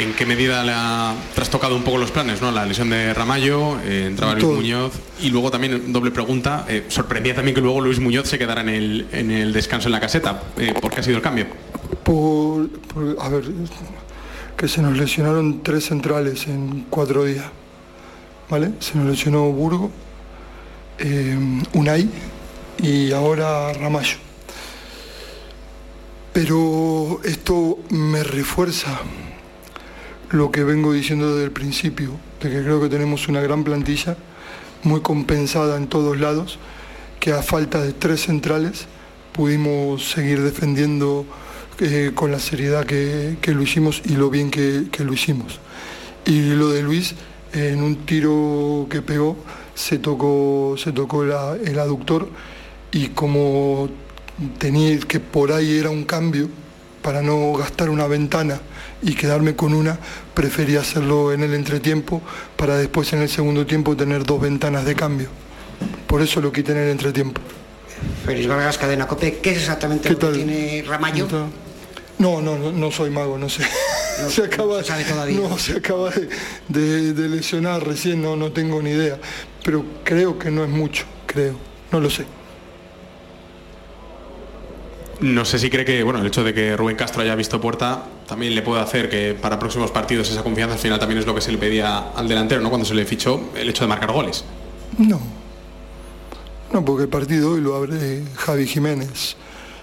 ¿En 0.00 0.14
qué 0.14 0.24
medida 0.24 0.64
le 0.64 0.72
ha 0.74 1.14
trastocado 1.34 1.76
un 1.76 1.82
poco 1.82 1.98
los 1.98 2.10
planes? 2.10 2.40
¿no? 2.40 2.50
La 2.50 2.64
lesión 2.64 2.88
de 2.88 3.12
Ramallo, 3.12 3.78
eh, 3.82 4.06
entraba 4.06 4.32
Luis 4.32 4.44
Todo. 4.46 4.54
Muñoz 4.54 4.92
y 5.20 5.28
luego 5.28 5.50
también, 5.50 5.92
doble 5.92 6.10
pregunta, 6.10 6.64
eh, 6.68 6.86
sorprendía 6.88 7.34
también 7.34 7.54
que 7.54 7.60
luego 7.60 7.82
Luis 7.82 8.00
Muñoz 8.00 8.26
se 8.26 8.38
quedara 8.38 8.62
en 8.62 8.70
el, 8.70 9.06
en 9.12 9.30
el 9.30 9.52
descanso 9.52 9.88
en 9.88 9.92
la 9.92 10.00
caseta. 10.00 10.42
Eh, 10.56 10.72
¿Por 10.80 10.90
qué 10.90 11.00
ha 11.00 11.02
sido 11.02 11.16
el 11.18 11.22
cambio? 11.22 11.46
Por, 12.02 12.70
por- 12.70 13.16
a 13.20 13.28
ver, 13.28 13.44
que 14.56 14.68
se 14.68 14.80
nos 14.80 14.96
lesionaron 14.96 15.62
tres 15.62 15.84
centrales 15.84 16.46
en 16.46 16.86
cuatro 16.88 17.24
días, 17.24 17.44
¿vale? 18.48 18.70
Se 18.78 18.96
nos 18.96 19.06
lesionó 19.06 19.50
Burgo, 19.52 19.90
Unai 21.74 22.08
y 22.82 23.12
ahora 23.12 23.72
Ramallo. 23.74 24.16
Pero 26.32 27.20
esto 27.24 27.78
me 27.90 28.22
refuerza 28.22 28.98
lo 30.30 30.50
que 30.50 30.64
vengo 30.64 30.92
diciendo 30.92 31.34
desde 31.34 31.44
el 31.44 31.52
principio, 31.52 32.12
de 32.40 32.50
que 32.50 32.62
creo 32.62 32.80
que 32.80 32.88
tenemos 32.88 33.28
una 33.28 33.40
gran 33.40 33.64
plantilla, 33.64 34.16
muy 34.82 35.00
compensada 35.00 35.76
en 35.76 35.88
todos 35.88 36.18
lados, 36.18 36.58
que 37.18 37.32
a 37.32 37.42
falta 37.42 37.82
de 37.82 37.92
tres 37.92 38.22
centrales 38.22 38.86
pudimos 39.32 40.10
seguir 40.10 40.40
defendiendo 40.40 41.26
eh, 41.80 42.12
con 42.14 42.30
la 42.30 42.38
seriedad 42.38 42.84
que, 42.84 43.36
que 43.40 43.52
lo 43.52 43.62
hicimos 43.62 44.02
y 44.04 44.16
lo 44.16 44.30
bien 44.30 44.50
que, 44.50 44.86
que 44.90 45.04
lo 45.04 45.12
hicimos. 45.12 45.60
Y 46.24 46.50
lo 46.50 46.70
de 46.70 46.82
Luis, 46.82 47.14
en 47.52 47.82
un 47.82 48.06
tiro 48.06 48.86
que 48.88 49.02
pegó, 49.02 49.36
se 49.74 49.98
tocó, 49.98 50.76
se 50.76 50.92
tocó 50.92 51.24
el 51.24 51.78
aductor 51.78 52.28
y 52.92 53.08
como 53.08 53.88
tenía 54.58 54.98
que 55.00 55.20
por 55.20 55.52
ahí 55.52 55.78
era 55.78 55.90
un 55.90 56.04
cambio, 56.04 56.48
para 57.02 57.22
no 57.22 57.52
gastar 57.54 57.90
una 57.90 58.06
ventana 58.06 58.60
y 59.02 59.14
quedarme 59.14 59.56
con 59.56 59.72
una, 59.74 59.98
preferí 60.34 60.76
hacerlo 60.76 61.32
en 61.32 61.42
el 61.42 61.54
entretiempo 61.54 62.20
para 62.56 62.76
después 62.76 63.12
en 63.12 63.22
el 63.22 63.28
segundo 63.28 63.66
tiempo 63.66 63.96
tener 63.96 64.24
dos 64.24 64.40
ventanas 64.40 64.84
de 64.84 64.94
cambio. 64.94 65.28
Por 66.06 66.20
eso 66.22 66.40
lo 66.40 66.52
quité 66.52 66.72
en 66.72 66.78
el 66.78 66.90
entretiempo. 66.90 67.40
Félix 68.24 68.46
Vargas, 68.48 68.78
Cadena 68.78 69.06
Cope, 69.06 69.38
¿qué 69.38 69.50
es 69.52 69.58
exactamente 69.58 70.10
lo 70.10 70.18
que 70.18 70.28
tiene 70.28 70.84
Ramallo? 70.86 71.26
No, 72.18 72.40
no, 72.42 72.58
no, 72.58 72.70
no 72.72 72.90
soy 72.90 73.08
mago, 73.10 73.38
no 73.38 73.48
sé. 73.48 73.62
se 74.28 74.44
acaba, 74.44 74.82
No, 75.30 75.58
se 75.58 75.78
acaba 75.78 76.10
de, 76.10 76.28
de- 76.68 77.12
de 77.14 77.28
lesionar 77.28 77.86
recién, 77.86 78.20
no, 78.20 78.36
no 78.36 78.52
tengo 78.52 78.82
ni 78.82 78.90
idea. 78.90 79.18
Pero 79.64 79.84
creo 80.04 80.38
que 80.38 80.50
no 80.50 80.62
es 80.64 80.68
mucho, 80.70 81.04
creo. 81.26 81.54
No 81.90 81.98
lo 82.00 82.10
sé. 82.10 82.24
No 85.20 85.44
sé 85.44 85.58
si 85.58 85.68
cree 85.68 85.84
que 85.84 86.02
bueno, 86.02 86.20
el 86.20 86.26
hecho 86.26 86.42
de 86.42 86.54
que 86.54 86.76
Rubén 86.76 86.96
Castro 86.96 87.22
haya 87.22 87.34
visto 87.34 87.60
puerta 87.60 88.04
también 88.26 88.54
le 88.54 88.62
puede 88.62 88.80
hacer 88.80 89.10
que 89.10 89.34
para 89.34 89.58
próximos 89.58 89.90
partidos 89.90 90.30
esa 90.30 90.42
confianza 90.42 90.74
al 90.74 90.80
final 90.80 90.98
también 90.98 91.18
es 91.18 91.26
lo 91.26 91.34
que 91.34 91.42
se 91.42 91.52
le 91.52 91.58
pedía 91.58 92.10
al 92.14 92.26
delantero, 92.26 92.62
¿no? 92.62 92.70
Cuando 92.70 92.86
se 92.86 92.94
le 92.94 93.04
fichó 93.04 93.50
el 93.54 93.68
hecho 93.68 93.84
de 93.84 93.88
marcar 93.88 94.12
goles. 94.12 94.44
No. 94.96 95.20
No, 96.72 96.84
porque 96.84 97.02
el 97.02 97.08
partido 97.08 97.52
hoy 97.52 97.60
lo 97.60 97.74
abre 97.74 98.22
Javi 98.36 98.66
Jiménez. 98.66 99.36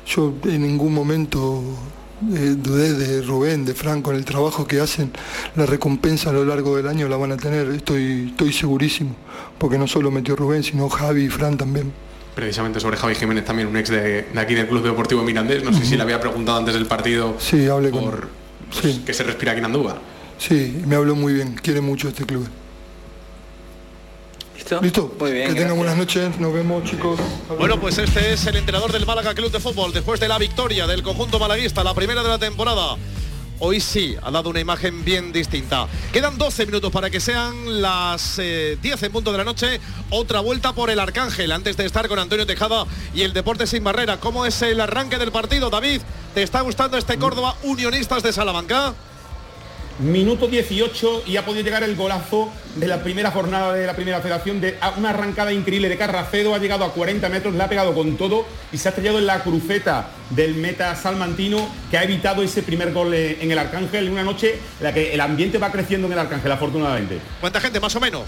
Yo 0.07 0.33
en 0.45 0.61
ningún 0.61 0.93
momento 0.93 1.61
eh, 2.33 2.55
dudé 2.57 2.93
de 2.93 3.21
Rubén, 3.21 3.65
de 3.65 3.75
Franco, 3.75 4.11
en 4.11 4.17
el 4.17 4.25
trabajo 4.25 4.65
que 4.65 4.79
hacen. 4.79 5.11
La 5.55 5.65
recompensa 5.65 6.31
a 6.31 6.33
lo 6.33 6.45
largo 6.45 6.77
del 6.77 6.87
año 6.87 7.07
la 7.07 7.17
van 7.17 7.33
a 7.33 7.37
tener, 7.37 7.67
estoy, 7.71 8.29
estoy 8.31 8.53
segurísimo. 8.53 9.15
Porque 9.57 9.77
no 9.77 9.85
solo 9.85 10.09
metió 10.09 10.35
Rubén, 10.35 10.63
sino 10.63 10.89
Javi 10.89 11.25
y 11.25 11.29
Fran 11.29 11.57
también. 11.57 11.91
Precisamente 12.37 12.79
sobre 12.79 12.97
Javi 12.97 13.15
Jiménez 13.15 13.45
también, 13.45 13.67
un 13.67 13.75
ex 13.77 13.89
de, 13.89 14.21
de 14.31 14.39
aquí 14.39 14.53
del 14.53 14.67
Club 14.67 14.83
Deportivo 14.83 15.23
Mirandés. 15.23 15.63
No 15.63 15.73
sé 15.73 15.83
si 15.83 15.95
le 15.97 16.03
había 16.03 16.19
preguntado 16.19 16.59
antes 16.59 16.75
del 16.75 16.85
partido 16.85 17.35
Sí, 17.39 17.67
hablé 17.67 17.89
con 17.89 18.03
por 18.03 18.29
pues, 18.79 18.99
que 19.03 19.11
se 19.11 19.23
respira 19.23 19.53
aquí 19.53 19.57
en 19.59 19.65
Andúba. 19.65 19.97
Sí, 20.37 20.83
me 20.85 20.95
habló 20.95 21.15
muy 21.15 21.33
bien, 21.33 21.55
quiere 21.55 21.81
mucho 21.81 22.09
este 22.09 22.25
club. 22.27 22.47
¿Listo? 24.55 24.79
¿Listo? 24.83 25.15
Muy 25.19 25.31
bien, 25.31 25.47
Que 25.47 25.53
tengan 25.61 25.77
gracias. 25.77 25.77
buenas 25.77 25.97
noches, 25.97 26.39
nos 26.39 26.53
vemos 26.53 26.83
chicos. 26.83 27.19
Bueno, 27.57 27.79
pues 27.79 27.97
este 27.97 28.33
es 28.33 28.45
el 28.45 28.57
entrenador 28.57 28.91
del 28.91 29.07
Málaga 29.07 29.33
Club 29.33 29.51
de 29.51 29.59
Fútbol 29.59 29.91
después 29.91 30.19
de 30.19 30.27
la 30.27 30.37
victoria 30.37 30.85
del 30.85 31.01
conjunto 31.01 31.39
malaguista, 31.39 31.83
la 31.83 31.95
primera 31.95 32.21
de 32.21 32.29
la 32.29 32.37
temporada. 32.37 32.97
Hoy 33.59 33.79
sí 33.79 34.15
ha 34.21 34.29
dado 34.29 34.51
una 34.51 34.59
imagen 34.59 35.03
bien 35.03 35.33
distinta. 35.33 35.87
Quedan 36.13 36.37
12 36.37 36.67
minutos 36.67 36.91
para 36.91 37.09
que 37.09 37.19
sean 37.19 37.81
las 37.81 38.37
eh, 38.37 38.77
10 38.81 39.03
en 39.03 39.11
punto 39.11 39.31
de 39.31 39.39
la 39.39 39.43
noche. 39.43 39.79
Otra 40.11 40.41
vuelta 40.41 40.73
por 40.73 40.91
el 40.91 40.99
Arcángel 40.99 41.51
antes 41.51 41.75
de 41.75 41.85
estar 41.85 42.07
con 42.07 42.19
Antonio 42.19 42.45
Tejada 42.45 42.85
y 43.15 43.23
el 43.23 43.33
Deporte 43.33 43.65
sin 43.65 43.83
Barrera. 43.83 44.19
¿Cómo 44.19 44.45
es 44.45 44.61
el 44.61 44.79
arranque 44.79 45.17
del 45.17 45.31
partido, 45.31 45.71
David? 45.71 46.01
¿Te 46.35 46.43
está 46.43 46.61
gustando 46.61 46.97
este 46.97 47.17
Córdoba 47.17 47.55
Unionistas 47.63 48.21
de 48.21 48.31
Salamanca? 48.31 48.93
Minuto 49.99 50.47
18 50.47 51.23
y 51.25 51.37
ha 51.37 51.45
podido 51.45 51.63
llegar 51.63 51.81
el 51.81 51.95
golazo 51.95 52.51
de 52.75 52.85
la 52.85 53.01
primera 53.01 53.31
jornada 53.31 53.73
de 53.73 53.87
la 53.87 53.95
primera 53.95 54.21
federación 54.21 54.61
de 54.61 54.77
una 54.95 55.09
arrancada 55.09 55.51
increíble 55.51 55.89
de 55.89 55.97
Carracedo, 55.97 56.53
ha 56.53 56.59
llegado 56.59 56.85
a 56.85 56.93
40 56.93 57.27
metros, 57.29 57.55
le 57.55 57.63
ha 57.63 57.67
pegado 57.67 57.95
con 57.95 58.15
todo 58.15 58.45
y 58.71 58.77
se 58.77 58.87
ha 58.87 58.91
estrellado 58.91 59.17
en 59.17 59.25
la 59.25 59.41
cruceta 59.41 60.09
del 60.29 60.53
meta 60.53 60.95
salmantino 60.95 61.67
que 61.89 61.97
ha 61.97 62.03
evitado 62.03 62.43
ese 62.43 62.61
primer 62.61 62.93
gol 62.93 63.11
eh, 63.15 63.39
en 63.41 63.49
el 63.49 63.57
Arcángel 63.57 64.05
en 64.05 64.13
una 64.13 64.23
noche 64.23 64.59
en 64.79 64.83
la 64.83 64.93
que 64.93 65.15
el 65.15 65.19
ambiente 65.19 65.57
va 65.57 65.71
creciendo 65.71 66.05
en 66.05 66.13
el 66.13 66.19
Arcángel 66.19 66.51
afortunadamente. 66.51 67.17
¿Cuánta 67.41 67.59
gente 67.59 67.79
más 67.79 67.95
o 67.95 67.99
menos? 67.99 68.21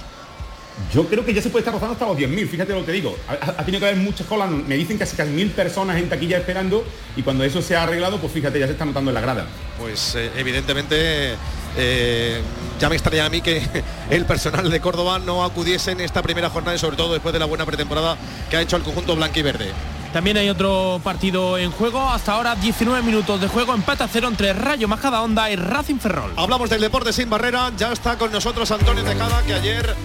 Yo 0.93 1.05
creo 1.07 1.23
que 1.23 1.33
ya 1.33 1.41
se 1.41 1.49
puede 1.49 1.61
estar 1.61 1.73
rozando 1.73 1.93
hasta 1.93 2.07
los 2.07 2.17
10.000, 2.17 2.47
fíjate 2.47 2.73
lo 2.73 2.79
que 2.79 2.85
te 2.87 2.91
digo. 2.93 3.15
Ha 3.27 3.63
tenido 3.63 3.79
que 3.79 3.87
haber 3.87 3.97
muchas 3.97 4.25
colas, 4.25 4.49
me 4.49 4.75
dicen 4.75 4.97
casi 4.97 5.15
casi 5.15 5.29
mil 5.29 5.51
personas 5.51 5.97
en 5.97 6.09
taquilla 6.09 6.37
esperando 6.37 6.83
y 7.15 7.21
cuando 7.21 7.43
eso 7.43 7.61
se 7.61 7.75
ha 7.75 7.83
arreglado, 7.83 8.17
pues 8.17 8.31
fíjate, 8.33 8.59
ya 8.59 8.65
se 8.65 8.71
está 8.71 8.85
notando 8.85 9.11
en 9.11 9.15
la 9.15 9.21
grada. 9.21 9.45
Pues 9.77 10.15
eh, 10.15 10.31
evidentemente 10.35 11.35
eh, 11.81 12.41
ya 12.79 12.89
me 12.89 12.95
extraña 12.95 13.25
a 13.25 13.29
mí 13.29 13.41
que 13.41 13.65
el 14.09 14.25
personal 14.25 14.69
de 14.69 14.79
Córdoba 14.79 15.19
no 15.19 15.43
acudiese 15.43 15.91
en 15.91 16.01
esta 16.01 16.21
primera 16.21 16.49
jornada 16.49 16.75
y 16.75 16.79
sobre 16.79 16.97
todo 16.97 17.13
después 17.13 17.33
de 17.33 17.39
la 17.39 17.45
buena 17.45 17.65
pretemporada 17.65 18.17
que 18.49 18.57
ha 18.57 18.61
hecho 18.61 18.75
el 18.75 18.83
conjunto 18.83 19.15
blanquiverde. 19.15 19.71
También 20.11 20.37
hay 20.37 20.49
otro 20.49 20.99
partido 21.03 21.57
en 21.57 21.71
juego. 21.71 22.09
Hasta 22.09 22.33
ahora 22.33 22.55
19 22.55 23.03
minutos 23.03 23.39
de 23.39 23.47
juego. 23.47 23.73
Empate 23.75 24.03
a 24.03 24.07
cero 24.07 24.27
entre 24.27 24.53
Rayo 24.53 24.87
Majada 24.87 25.21
Onda 25.21 25.51
y 25.51 25.55
Racing 25.55 25.99
Ferrol. 25.99 26.33
Hablamos 26.35 26.69
del 26.69 26.81
deporte 26.81 27.13
sin 27.13 27.29
barrera. 27.29 27.71
Ya 27.77 27.91
está 27.91 28.17
con 28.17 28.31
nosotros 28.31 28.71
Antonio 28.71 29.03
Tejada, 29.03 29.43
que 29.43 29.53
ayer 29.53 29.95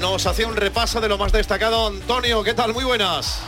nos 0.00 0.26
hacía 0.26 0.48
un 0.48 0.56
repaso 0.56 1.00
de 1.00 1.08
lo 1.08 1.18
más 1.18 1.30
destacado. 1.30 1.86
Antonio, 1.86 2.42
¿qué 2.42 2.54
tal? 2.54 2.74
Muy 2.74 2.84
buenas. 2.84 3.38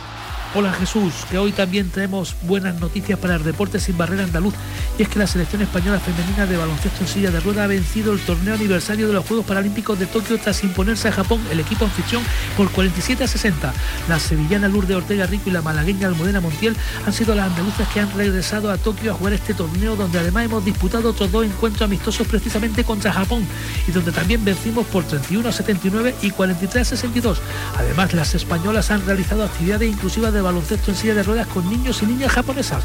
Hola 0.55 0.71
Jesús, 0.71 1.13
que 1.29 1.37
hoy 1.37 1.51
también 1.51 1.89
tenemos 1.89 2.35
buenas 2.43 2.79
noticias 2.79 3.19
para 3.19 3.35
el 3.35 3.43
deporte 3.43 3.81
sin 3.81 3.97
barrera 3.97 4.23
andaluz 4.23 4.53
y 4.97 5.03
es 5.03 5.09
que 5.09 5.19
la 5.19 5.27
selección 5.27 5.61
española 5.61 5.99
femenina 5.99 6.45
de 6.45 6.55
baloncesto 6.55 7.01
en 7.01 7.07
silla 7.07 7.31
de 7.31 7.41
rueda 7.41 7.65
ha 7.65 7.67
vencido 7.67 8.13
el 8.13 8.19
torneo 8.19 8.55
aniversario 8.55 9.07
de 9.07 9.13
los 9.13 9.25
Juegos 9.25 9.45
Paralímpicos 9.45 9.99
de 9.99 10.05
Tokio 10.05 10.39
tras 10.39 10.63
imponerse 10.63 11.09
a 11.09 11.11
Japón 11.11 11.41
el 11.51 11.59
equipo 11.59 11.83
anfitrión 11.83 12.23
por 12.55 12.71
47 12.71 13.25
a 13.25 13.27
60. 13.27 13.73
La 14.07 14.19
sevillana 14.19 14.69
Lourdes 14.69 14.95
Ortega 14.95 15.27
Rico 15.27 15.49
y 15.49 15.51
la 15.51 15.61
malagueña 15.61 16.07
Almudena 16.07 16.39
Montiel 16.39 16.77
han 17.05 17.13
sido 17.13 17.35
las 17.35 17.51
andaluzas 17.51 17.87
que 17.89 17.99
han 17.99 18.11
regresado 18.15 18.71
a 18.71 18.77
Tokio 18.77 19.11
a 19.11 19.15
jugar 19.15 19.33
este 19.33 19.53
torneo 19.53 19.97
donde 19.97 20.17
además 20.17 20.45
hemos 20.45 20.63
disputado 20.63 21.09
otros 21.09 21.29
dos 21.29 21.45
encuentros 21.45 21.83
amistosos 21.83 22.25
precisamente 22.25 22.85
contra 22.85 23.11
Japón 23.11 23.45
y 23.85 23.91
donde 23.91 24.13
también 24.13 24.43
vencimos 24.45 24.87
por 24.87 25.03
31 25.03 25.49
a 25.49 25.51
79 25.51 26.15
y 26.21 26.31
43 26.31 26.87
a 26.87 26.89
62. 26.89 27.41
Además 27.77 28.13
las 28.13 28.33
españolas 28.33 28.89
han 28.91 29.05
realizado 29.05 29.43
actividades 29.43 29.91
inclusivas 29.91 30.33
de 30.33 30.36
baloncesto 30.41 30.91
en 30.91 30.97
silla 30.97 31.15
de 31.15 31.23
ruedas 31.23 31.47
con 31.47 31.69
niños 31.69 32.01
y 32.01 32.05
niñas 32.05 32.31
japonesas. 32.31 32.83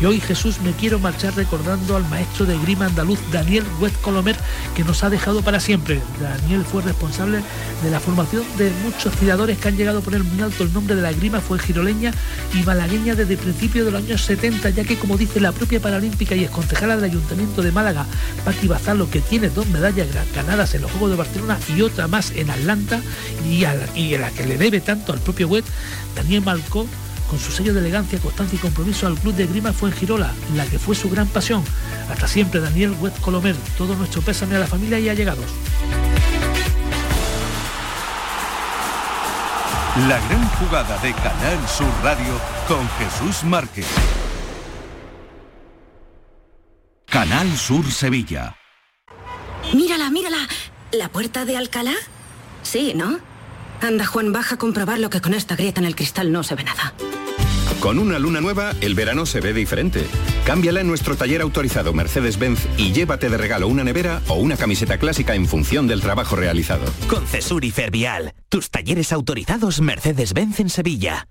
Y 0.00 0.04
hoy 0.04 0.20
Jesús 0.20 0.60
me 0.60 0.72
quiero 0.72 0.98
marchar 0.98 1.34
recordando 1.34 1.96
al 1.96 2.08
maestro 2.08 2.46
de 2.46 2.58
grima 2.58 2.86
andaluz 2.86 3.18
Daniel 3.30 3.64
Wet 3.80 3.98
Colomer 4.00 4.36
que 4.74 4.84
nos 4.84 5.04
ha 5.04 5.10
dejado 5.10 5.42
para 5.42 5.60
siempre. 5.60 6.00
Daniel 6.20 6.64
fue 6.64 6.82
responsable 6.82 7.40
de 7.82 7.90
la 7.90 8.00
formación 8.00 8.42
de 8.58 8.70
muchos 8.84 9.12
tiradores 9.14 9.58
que 9.58 9.68
han 9.68 9.76
llegado 9.76 9.98
a 9.98 10.02
poner 10.02 10.22
muy 10.24 10.40
alto 10.42 10.62
el 10.62 10.72
nombre 10.72 10.94
de 10.94 11.02
la 11.02 11.12
grima, 11.12 11.40
fue 11.40 11.58
giroleña 11.58 12.12
y 12.54 12.62
malagueña 12.62 13.14
desde 13.14 13.36
principios 13.36 13.86
de 13.86 13.92
los 13.92 14.02
años 14.02 14.22
70, 14.22 14.70
ya 14.70 14.84
que 14.84 14.96
como 14.96 15.16
dice 15.16 15.40
la 15.40 15.52
propia 15.52 15.80
paralímpica 15.80 16.34
y 16.34 16.44
exconcejala 16.44 16.96
del 16.96 17.04
Ayuntamiento 17.04 17.62
de 17.62 17.72
Málaga, 17.72 18.06
Paqui 18.44 18.68
Bazalo, 18.68 19.10
que 19.10 19.20
tiene 19.20 19.50
dos 19.50 19.66
medallas 19.68 20.08
ganadas 20.34 20.74
en 20.74 20.82
los 20.82 20.90
Juegos 20.90 21.10
de 21.10 21.16
Barcelona 21.16 21.58
y 21.76 21.82
otra 21.82 22.08
más 22.08 22.30
en 22.32 22.50
Atlanta, 22.50 23.00
y 23.48 23.64
a 23.64 23.74
la, 23.74 24.30
que 24.30 24.46
le 24.46 24.56
debe 24.58 24.80
tanto 24.80 25.12
al 25.12 25.20
propio 25.20 25.48
Wet, 25.48 25.64
Daniel 26.14 26.42
Malcó 26.42 26.86
con 27.32 27.38
su 27.38 27.50
sello 27.50 27.72
de 27.72 27.80
elegancia, 27.80 28.18
constancia 28.18 28.56
y 28.56 28.58
compromiso 28.58 29.06
al 29.06 29.18
club 29.18 29.34
de 29.34 29.46
Grima 29.46 29.72
fue 29.72 29.88
en 29.88 29.96
Girola, 29.96 30.32
la 30.54 30.66
que 30.66 30.78
fue 30.78 30.94
su 30.94 31.08
gran 31.08 31.26
pasión. 31.28 31.64
Hasta 32.10 32.28
siempre, 32.28 32.60
Daniel 32.60 32.94
Wet 33.00 33.18
Colomer. 33.20 33.56
Todo 33.78 33.94
nuestro 33.94 34.20
pésame 34.20 34.56
a 34.56 34.58
la 34.58 34.66
familia 34.66 34.98
y 34.98 35.08
allegados. 35.08 35.46
La 40.08 40.20
gran 40.28 40.48
jugada 40.58 40.98
de 40.98 41.14
Canal 41.14 41.68
Sur 41.68 41.90
Radio 42.02 42.38
con 42.68 42.86
Jesús 42.98 43.44
Márquez. 43.44 43.86
Canal 47.06 47.56
Sur 47.56 47.90
Sevilla. 47.90 48.56
Mírala, 49.72 50.10
mírala. 50.10 50.48
¿La 50.92 51.08
puerta 51.08 51.46
de 51.46 51.56
Alcalá? 51.56 51.94
Sí, 52.62 52.92
¿no? 52.94 53.31
Anda, 53.82 54.06
Juan, 54.06 54.32
baja 54.32 54.54
a 54.54 54.58
comprobar 54.58 55.00
lo 55.00 55.10
que 55.10 55.20
con 55.20 55.34
esta 55.34 55.56
grieta 55.56 55.80
en 55.80 55.86
el 55.86 55.96
cristal 55.96 56.30
no 56.30 56.44
se 56.44 56.54
ve 56.54 56.62
nada. 56.62 56.94
Con 57.80 57.98
una 57.98 58.20
luna 58.20 58.40
nueva, 58.40 58.72
el 58.80 58.94
verano 58.94 59.26
se 59.26 59.40
ve 59.40 59.52
diferente. 59.52 60.06
Cámbiala 60.46 60.82
en 60.82 60.86
nuestro 60.86 61.16
taller 61.16 61.40
autorizado 61.40 61.92
Mercedes-Benz 61.92 62.60
y 62.76 62.92
llévate 62.92 63.28
de 63.28 63.36
regalo 63.36 63.66
una 63.66 63.82
nevera 63.82 64.22
o 64.28 64.34
una 64.34 64.56
camiseta 64.56 64.98
clásica 64.98 65.34
en 65.34 65.48
función 65.48 65.88
del 65.88 66.00
trabajo 66.00 66.36
realizado. 66.36 66.84
Con 67.08 67.26
Cesur 67.26 67.64
y 67.64 67.72
Fervial, 67.72 68.34
tus 68.48 68.70
talleres 68.70 69.12
autorizados 69.12 69.80
Mercedes-Benz 69.80 70.60
en 70.60 70.70
Sevilla. 70.70 71.26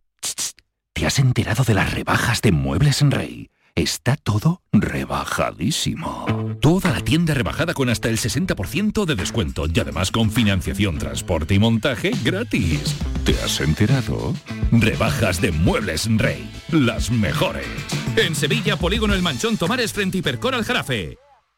¿Te 0.91 1.05
has 1.05 1.19
enterado 1.19 1.63
de 1.63 1.73
las 1.73 1.93
rebajas 1.93 2.41
de 2.41 2.51
Muebles 2.51 3.01
en 3.01 3.11
Rey? 3.11 3.49
Está 3.75 4.17
todo 4.17 4.61
rebajadísimo. 4.73 6.25
Toda 6.59 6.91
la 6.91 6.99
tienda 6.99 7.33
rebajada 7.33 7.73
con 7.73 7.89
hasta 7.89 8.09
el 8.09 8.17
60% 8.17 9.05
de 9.05 9.15
descuento 9.15 9.65
y 9.73 9.79
además 9.79 10.11
con 10.11 10.29
financiación, 10.29 10.97
transporte 10.97 11.53
y 11.53 11.59
montaje 11.59 12.11
gratis. 12.23 12.97
¿Te 13.23 13.31
has 13.41 13.61
enterado? 13.61 14.33
Rebajas 14.71 15.39
de 15.39 15.51
Muebles 15.51 16.07
Rey. 16.17 16.49
Las 16.69 17.11
mejores. 17.11 17.67
En 18.17 18.35
Sevilla, 18.35 18.75
Polígono 18.75 19.13
El 19.13 19.21
Manchón 19.21 19.55
Tomares 19.57 19.93
frente 19.93 20.17
Hipercor 20.17 20.53
al 20.53 20.65
Jarafe. 20.65 21.17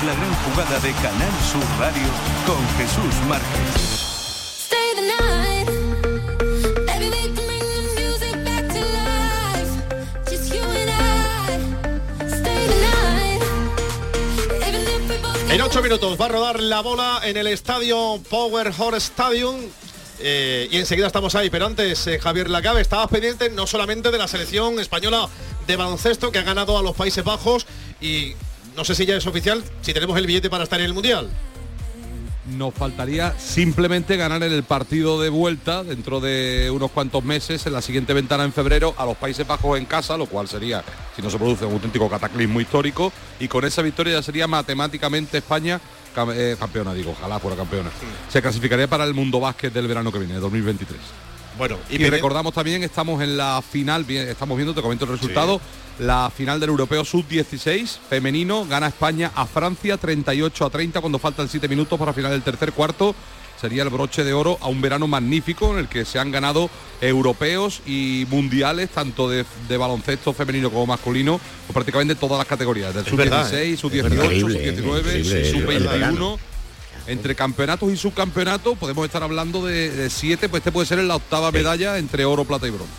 Es 0.00 0.06
la 0.06 0.14
gran 0.14 0.34
jugada 0.34 0.78
de 0.80 0.92
Canal 0.92 1.32
Sur 1.50 1.64
Radio 1.78 2.02
con 2.46 2.68
Jesús 2.78 3.14
Márquez. 3.28 3.98
En 15.50 15.60
ocho 15.60 15.82
minutos 15.82 16.20
va 16.20 16.26
a 16.26 16.28
rodar 16.28 16.60
la 16.60 16.80
bola 16.80 17.20
en 17.24 17.36
el 17.36 17.46
estadio 17.48 18.20
Power 18.28 18.72
Horse 18.76 18.98
Stadium. 18.98 19.56
Eh, 20.20 20.68
y 20.70 20.76
enseguida 20.76 21.06
estamos 21.06 21.34
ahí, 21.34 21.50
pero 21.50 21.66
antes, 21.66 22.06
eh, 22.06 22.18
Javier 22.18 22.50
Lacabe, 22.50 22.80
estabas 22.80 23.08
pendiente 23.08 23.50
no 23.50 23.66
solamente 23.66 24.10
de 24.10 24.18
la 24.18 24.28
selección 24.28 24.78
española 24.78 25.28
de 25.66 25.76
baloncesto 25.76 26.30
que 26.30 26.38
ha 26.38 26.42
ganado 26.42 26.78
a 26.78 26.82
los 26.82 26.94
Países 26.94 27.24
Bajos 27.24 27.66
y 28.00 28.34
no 28.80 28.84
sé 28.86 28.94
si 28.94 29.04
ya 29.04 29.14
es 29.14 29.26
oficial, 29.26 29.62
si 29.82 29.92
tenemos 29.92 30.16
el 30.16 30.26
billete 30.26 30.48
para 30.48 30.64
estar 30.64 30.80
en 30.80 30.86
el 30.86 30.94
Mundial. 30.94 31.28
Nos 32.56 32.72
faltaría 32.72 33.38
simplemente 33.38 34.16
ganar 34.16 34.42
en 34.42 34.54
el 34.54 34.62
partido 34.62 35.20
de 35.20 35.28
vuelta 35.28 35.84
dentro 35.84 36.18
de 36.18 36.70
unos 36.70 36.90
cuantos 36.90 37.22
meses, 37.22 37.66
en 37.66 37.74
la 37.74 37.82
siguiente 37.82 38.14
ventana 38.14 38.42
en 38.44 38.54
febrero, 38.54 38.94
a 38.96 39.04
los 39.04 39.18
Países 39.18 39.46
Bajos 39.46 39.78
en 39.78 39.84
casa, 39.84 40.16
lo 40.16 40.24
cual 40.24 40.48
sería, 40.48 40.82
si 41.14 41.20
no 41.20 41.28
se 41.28 41.36
produce, 41.36 41.66
un 41.66 41.74
auténtico 41.74 42.08
cataclismo 42.08 42.58
histórico. 42.58 43.12
Y 43.38 43.48
con 43.48 43.66
esa 43.66 43.82
victoria 43.82 44.14
ya 44.14 44.22
sería 44.22 44.46
matemáticamente 44.46 45.36
España 45.36 45.78
eh, 46.32 46.56
campeona, 46.58 46.94
digo, 46.94 47.10
ojalá 47.10 47.38
fuera 47.38 47.58
campeona. 47.58 47.90
Se 48.30 48.40
clasificaría 48.40 48.88
para 48.88 49.04
el 49.04 49.12
mundo 49.12 49.40
básquet 49.40 49.74
del 49.74 49.88
verano 49.88 50.10
que 50.10 50.20
viene, 50.20 50.32
de 50.32 50.40
2023. 50.40 50.98
Bueno, 51.60 51.76
Y, 51.90 51.98
recordamos 51.98 52.54
también, 52.54 52.82
estamos 52.82 53.22
en 53.22 53.36
la 53.36 53.60
final, 53.60 54.04
bien, 54.04 54.26
estamos 54.26 54.56
viendo, 54.56 54.72
te 54.72 54.80
comento 54.80 55.04
el 55.04 55.10
resultado, 55.10 55.60
la 55.98 56.32
final 56.34 56.58
del 56.58 56.70
Europeo 56.70 57.04
Sub-16 57.04 57.98
femenino, 58.08 58.64
gana 58.64 58.86
España 58.86 59.30
a 59.34 59.44
Francia 59.44 59.98
38 59.98 60.64
a 60.64 60.70
30 60.70 61.02
cuando 61.02 61.18
faltan 61.18 61.50
7 61.50 61.68
minutos 61.68 61.98
para 61.98 62.14
final 62.14 62.30
del 62.30 62.40
tercer 62.40 62.72
cuarto. 62.72 63.14
Sería 63.60 63.82
el 63.82 63.90
broche 63.90 64.24
de 64.24 64.32
oro 64.32 64.56
a 64.62 64.68
un 64.68 64.80
verano 64.80 65.06
magnífico 65.06 65.74
en 65.74 65.80
el 65.80 65.88
que 65.88 66.06
se 66.06 66.18
han 66.18 66.32
ganado 66.32 66.70
europeos 67.02 67.82
y 67.84 68.26
mundiales, 68.30 68.88
tanto 68.88 69.28
de, 69.28 69.44
de 69.68 69.76
baloncesto 69.76 70.32
femenino 70.32 70.70
como 70.70 70.86
masculino, 70.86 71.38
pues 71.66 71.74
prácticamente 71.74 72.14
todas 72.14 72.38
las 72.38 72.46
categorías, 72.46 72.94
del 72.94 73.06
Es 73.06 73.14
verdad, 73.14 73.46
Sub-16, 73.46 73.56
¿eh? 73.58 73.76
Sub-18, 73.76 74.14
Increíble, 74.14 74.40
Sub-19, 74.40 74.98
increíble, 74.98 75.40
el 75.40 75.52
Sub-21 75.52 75.90
verano. 75.90 76.38
Entre 77.06 77.34
campeonatos 77.34 77.92
y 77.92 77.96
subcampeonatos 77.96 78.78
podemos 78.78 79.04
estar 79.04 79.22
hablando 79.22 79.64
de, 79.64 79.90
de 79.90 80.10
siete, 80.10 80.48
pues 80.48 80.60
este 80.60 80.72
puede 80.72 80.86
ser 80.86 80.98
la 80.98 81.16
octava 81.16 81.50
medalla 81.52 81.98
entre 81.98 82.24
oro, 82.24 82.44
plata 82.44 82.66
y 82.66 82.70
bronce. 82.70 82.92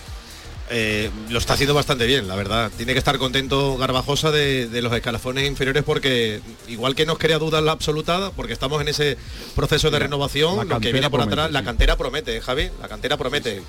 Eh, 0.73 1.09
lo 1.27 1.37
está 1.37 1.55
haciendo 1.55 1.73
bastante 1.73 2.05
bien, 2.05 2.29
la 2.29 2.35
verdad. 2.35 2.71
Tiene 2.77 2.93
que 2.93 2.99
estar 2.99 3.17
contento 3.17 3.77
Garbajosa 3.77 4.31
de, 4.31 4.69
de 4.69 4.81
los 4.81 4.93
escalafones 4.93 5.45
inferiores 5.45 5.83
porque 5.83 6.39
igual 6.69 6.95
que 6.95 7.05
nos 7.05 7.17
crea 7.17 7.39
dudas 7.39 7.61
la 7.61 7.73
absoluta, 7.73 8.31
porque 8.37 8.53
estamos 8.53 8.81
en 8.81 8.87
ese 8.87 9.17
proceso 9.53 9.91
de 9.91 9.99
renovación, 9.99 10.55
lo 10.55 10.61
que 10.63 10.69
cantera 10.69 10.93
viene 10.93 11.09
por 11.09 11.19
promete, 11.19 11.41
atrás, 11.41 11.51
la 11.51 11.63
cantera 11.63 11.97
promete, 11.97 12.37
¿eh, 12.37 12.41
Javi, 12.41 12.69
la 12.81 12.87
cantera 12.87 13.17
promete. 13.17 13.61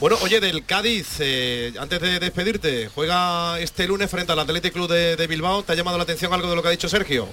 Bueno, 0.00 0.18
oye, 0.20 0.40
del 0.40 0.66
Cádiz, 0.66 1.06
eh, 1.20 1.72
antes 1.78 2.00
de 2.00 2.18
despedirte, 2.18 2.90
juega 2.92 3.60
este 3.60 3.86
lunes 3.86 4.10
frente 4.10 4.32
al 4.32 4.40
Athletic 4.40 4.72
Club 4.72 4.90
de, 4.90 5.14
de 5.14 5.26
Bilbao. 5.28 5.62
¿Te 5.62 5.72
ha 5.72 5.74
llamado 5.76 5.96
la 5.96 6.02
atención 6.02 6.34
algo 6.34 6.50
de 6.50 6.56
lo 6.56 6.60
que 6.60 6.68
ha 6.68 6.72
dicho 6.72 6.88
Sergio? 6.88 7.28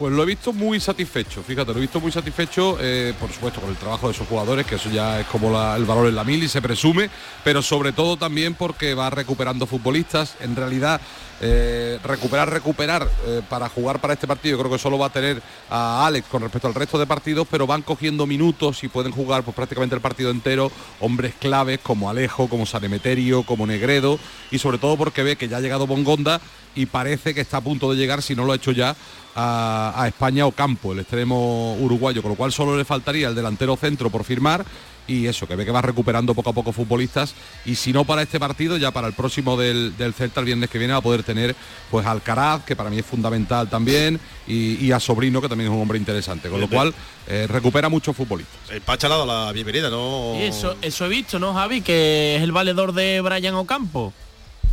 Pues 0.00 0.14
lo 0.14 0.22
he 0.22 0.26
visto 0.26 0.54
muy 0.54 0.80
satisfecho, 0.80 1.42
fíjate, 1.42 1.72
lo 1.72 1.76
he 1.76 1.82
visto 1.82 2.00
muy 2.00 2.10
satisfecho, 2.10 2.78
eh, 2.80 3.12
por 3.20 3.30
supuesto, 3.30 3.60
con 3.60 3.68
el 3.68 3.76
trabajo 3.76 4.06
de 4.06 4.14
esos 4.14 4.26
jugadores, 4.26 4.64
que 4.64 4.76
eso 4.76 4.88
ya 4.88 5.20
es 5.20 5.26
como 5.26 5.48
el 5.48 5.84
valor 5.84 6.06
en 6.06 6.14
la 6.14 6.24
mil 6.24 6.42
y 6.42 6.48
se 6.48 6.62
presume, 6.62 7.10
pero 7.44 7.60
sobre 7.60 7.92
todo 7.92 8.16
también 8.16 8.54
porque 8.54 8.94
va 8.94 9.10
recuperando 9.10 9.66
futbolistas. 9.66 10.36
En 10.40 10.56
realidad, 10.56 11.02
eh, 11.42 11.98
recuperar, 12.02 12.50
recuperar 12.50 13.10
eh, 13.26 13.42
para 13.46 13.68
jugar 13.68 14.00
para 14.00 14.14
este 14.14 14.26
partido. 14.26 14.58
Creo 14.58 14.70
que 14.70 14.78
solo 14.78 14.98
va 14.98 15.06
a 15.06 15.12
tener 15.12 15.42
a 15.68 16.06
Alex 16.06 16.28
con 16.28 16.42
respecto 16.42 16.68
al 16.68 16.74
resto 16.74 16.98
de 16.98 17.06
partidos, 17.06 17.46
pero 17.50 17.66
van 17.66 17.82
cogiendo 17.82 18.26
minutos 18.26 18.82
y 18.84 18.88
pueden 18.88 19.12
jugar 19.12 19.42
pues, 19.42 19.54
prácticamente 19.54 19.94
el 19.94 20.00
partido 20.00 20.30
entero 20.30 20.72
hombres 21.00 21.34
claves 21.38 21.78
como 21.82 22.08
Alejo, 22.08 22.48
como 22.48 22.64
Sanemeterio, 22.64 23.42
como 23.42 23.66
Negredo 23.66 24.18
y 24.50 24.58
sobre 24.58 24.78
todo 24.78 24.96
porque 24.96 25.22
ve 25.22 25.36
que 25.36 25.48
ya 25.48 25.58
ha 25.58 25.60
llegado 25.60 25.86
Bongonda 25.86 26.40
y 26.74 26.86
parece 26.86 27.34
que 27.34 27.40
está 27.40 27.56
a 27.56 27.62
punto 27.62 27.90
de 27.90 27.96
llegar, 27.96 28.22
si 28.22 28.36
no 28.36 28.44
lo 28.44 28.52
ha 28.52 28.56
hecho 28.56 28.72
ya, 28.72 28.94
a, 29.34 29.92
a 29.96 30.08
España 30.08 30.46
o 30.46 30.52
Campo, 30.52 30.92
el 30.92 31.00
extremo 31.00 31.74
uruguayo, 31.74 32.22
con 32.22 32.32
lo 32.32 32.36
cual 32.36 32.52
solo 32.52 32.76
le 32.76 32.84
faltaría 32.84 33.28
el 33.28 33.34
delantero 33.34 33.76
centro 33.76 34.10
por 34.10 34.24
firmar 34.24 34.64
y 35.06 35.26
eso, 35.26 35.48
que 35.48 35.56
ve 35.56 35.64
que 35.64 35.72
va 35.72 35.82
recuperando 35.82 36.34
poco 36.34 36.50
a 36.50 36.52
poco 36.52 36.72
futbolistas 36.72 37.34
y 37.64 37.74
si 37.74 37.92
no 37.92 38.04
para 38.04 38.22
este 38.22 38.38
partido, 38.38 38.76
ya 38.76 38.92
para 38.92 39.08
el 39.08 39.12
próximo 39.12 39.56
del, 39.56 39.96
del 39.96 40.14
Celta 40.14 40.40
el 40.40 40.46
viernes 40.46 40.70
que 40.70 40.78
viene 40.78 40.92
va 40.92 41.00
a 41.00 41.02
poder 41.02 41.24
tener 41.24 41.56
pues 41.90 42.06
Alcaraz, 42.06 42.64
que 42.64 42.76
para 42.76 42.90
mí 42.90 42.98
es 42.98 43.06
fundamental 43.06 43.68
también, 43.68 44.20
y, 44.46 44.84
y 44.84 44.92
a 44.92 45.00
Sobrino, 45.00 45.40
que 45.40 45.48
también 45.48 45.70
es 45.70 45.74
un 45.74 45.82
hombre 45.82 45.98
interesante, 45.98 46.48
con 46.48 46.60
lo 46.60 46.68
cual 46.68 46.94
eh, 47.26 47.46
recupera 47.48 47.88
muchos 47.88 48.14
futbolistas. 48.16 48.70
El 48.70 48.82
Pacha 48.82 49.08
le 49.08 49.14
ha 49.14 49.18
dado 49.18 49.46
la 49.46 49.52
bienvenida, 49.52 49.90
¿no? 49.90 50.34
Y 50.36 50.42
eso, 50.42 50.76
eso 50.80 51.06
he 51.06 51.08
visto, 51.08 51.40
¿no, 51.40 51.54
Javi? 51.54 51.80
Que 51.80 52.36
es 52.36 52.42
el 52.42 52.52
valedor 52.52 52.92
de 52.92 53.20
Brian 53.20 53.54
Ocampo. 53.54 54.12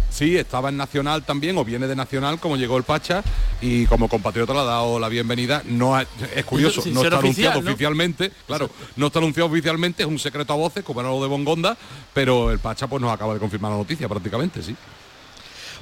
Sí, 0.09 0.35
estaba 0.37 0.69
en 0.69 0.77
Nacional 0.77 1.23
también, 1.25 1.57
o 1.57 1.65
viene 1.65 1.85
de 1.87 1.95
Nacional, 1.95 2.39
como 2.39 2.57
llegó 2.57 2.77
el 2.77 2.83
Pacha, 2.83 3.23
y 3.61 3.85
como 3.85 4.07
compatriota 4.09 4.53
le 4.53 4.59
ha 4.59 4.63
dado 4.63 4.99
la 4.99 5.09
bienvenida. 5.09 5.61
No 5.65 5.95
ha- 5.95 6.05
es 6.35 6.45
curioso, 6.45 6.81
Sin 6.81 6.93
no 6.93 7.03
está 7.03 7.17
oficial, 7.19 7.51
anunciado 7.51 7.61
¿no? 7.61 7.69
oficialmente, 7.71 8.31
claro, 8.47 8.69
no 8.95 9.07
está 9.07 9.19
anunciado 9.19 9.49
oficialmente, 9.49 10.03
es 10.03 10.09
un 10.09 10.17
secreto 10.17 10.53
a 10.53 10.55
voces, 10.55 10.83
como 10.83 11.01
era 11.01 11.09
lo 11.09 11.21
de 11.21 11.27
Bongonda, 11.27 11.77
pero 12.13 12.51
el 12.51 12.59
Pacha 12.59 12.87
pues 12.87 13.01
nos 13.01 13.11
acaba 13.11 13.33
de 13.33 13.39
confirmar 13.39 13.71
la 13.71 13.77
noticia 13.77 14.07
prácticamente, 14.09 14.63
sí. 14.63 14.75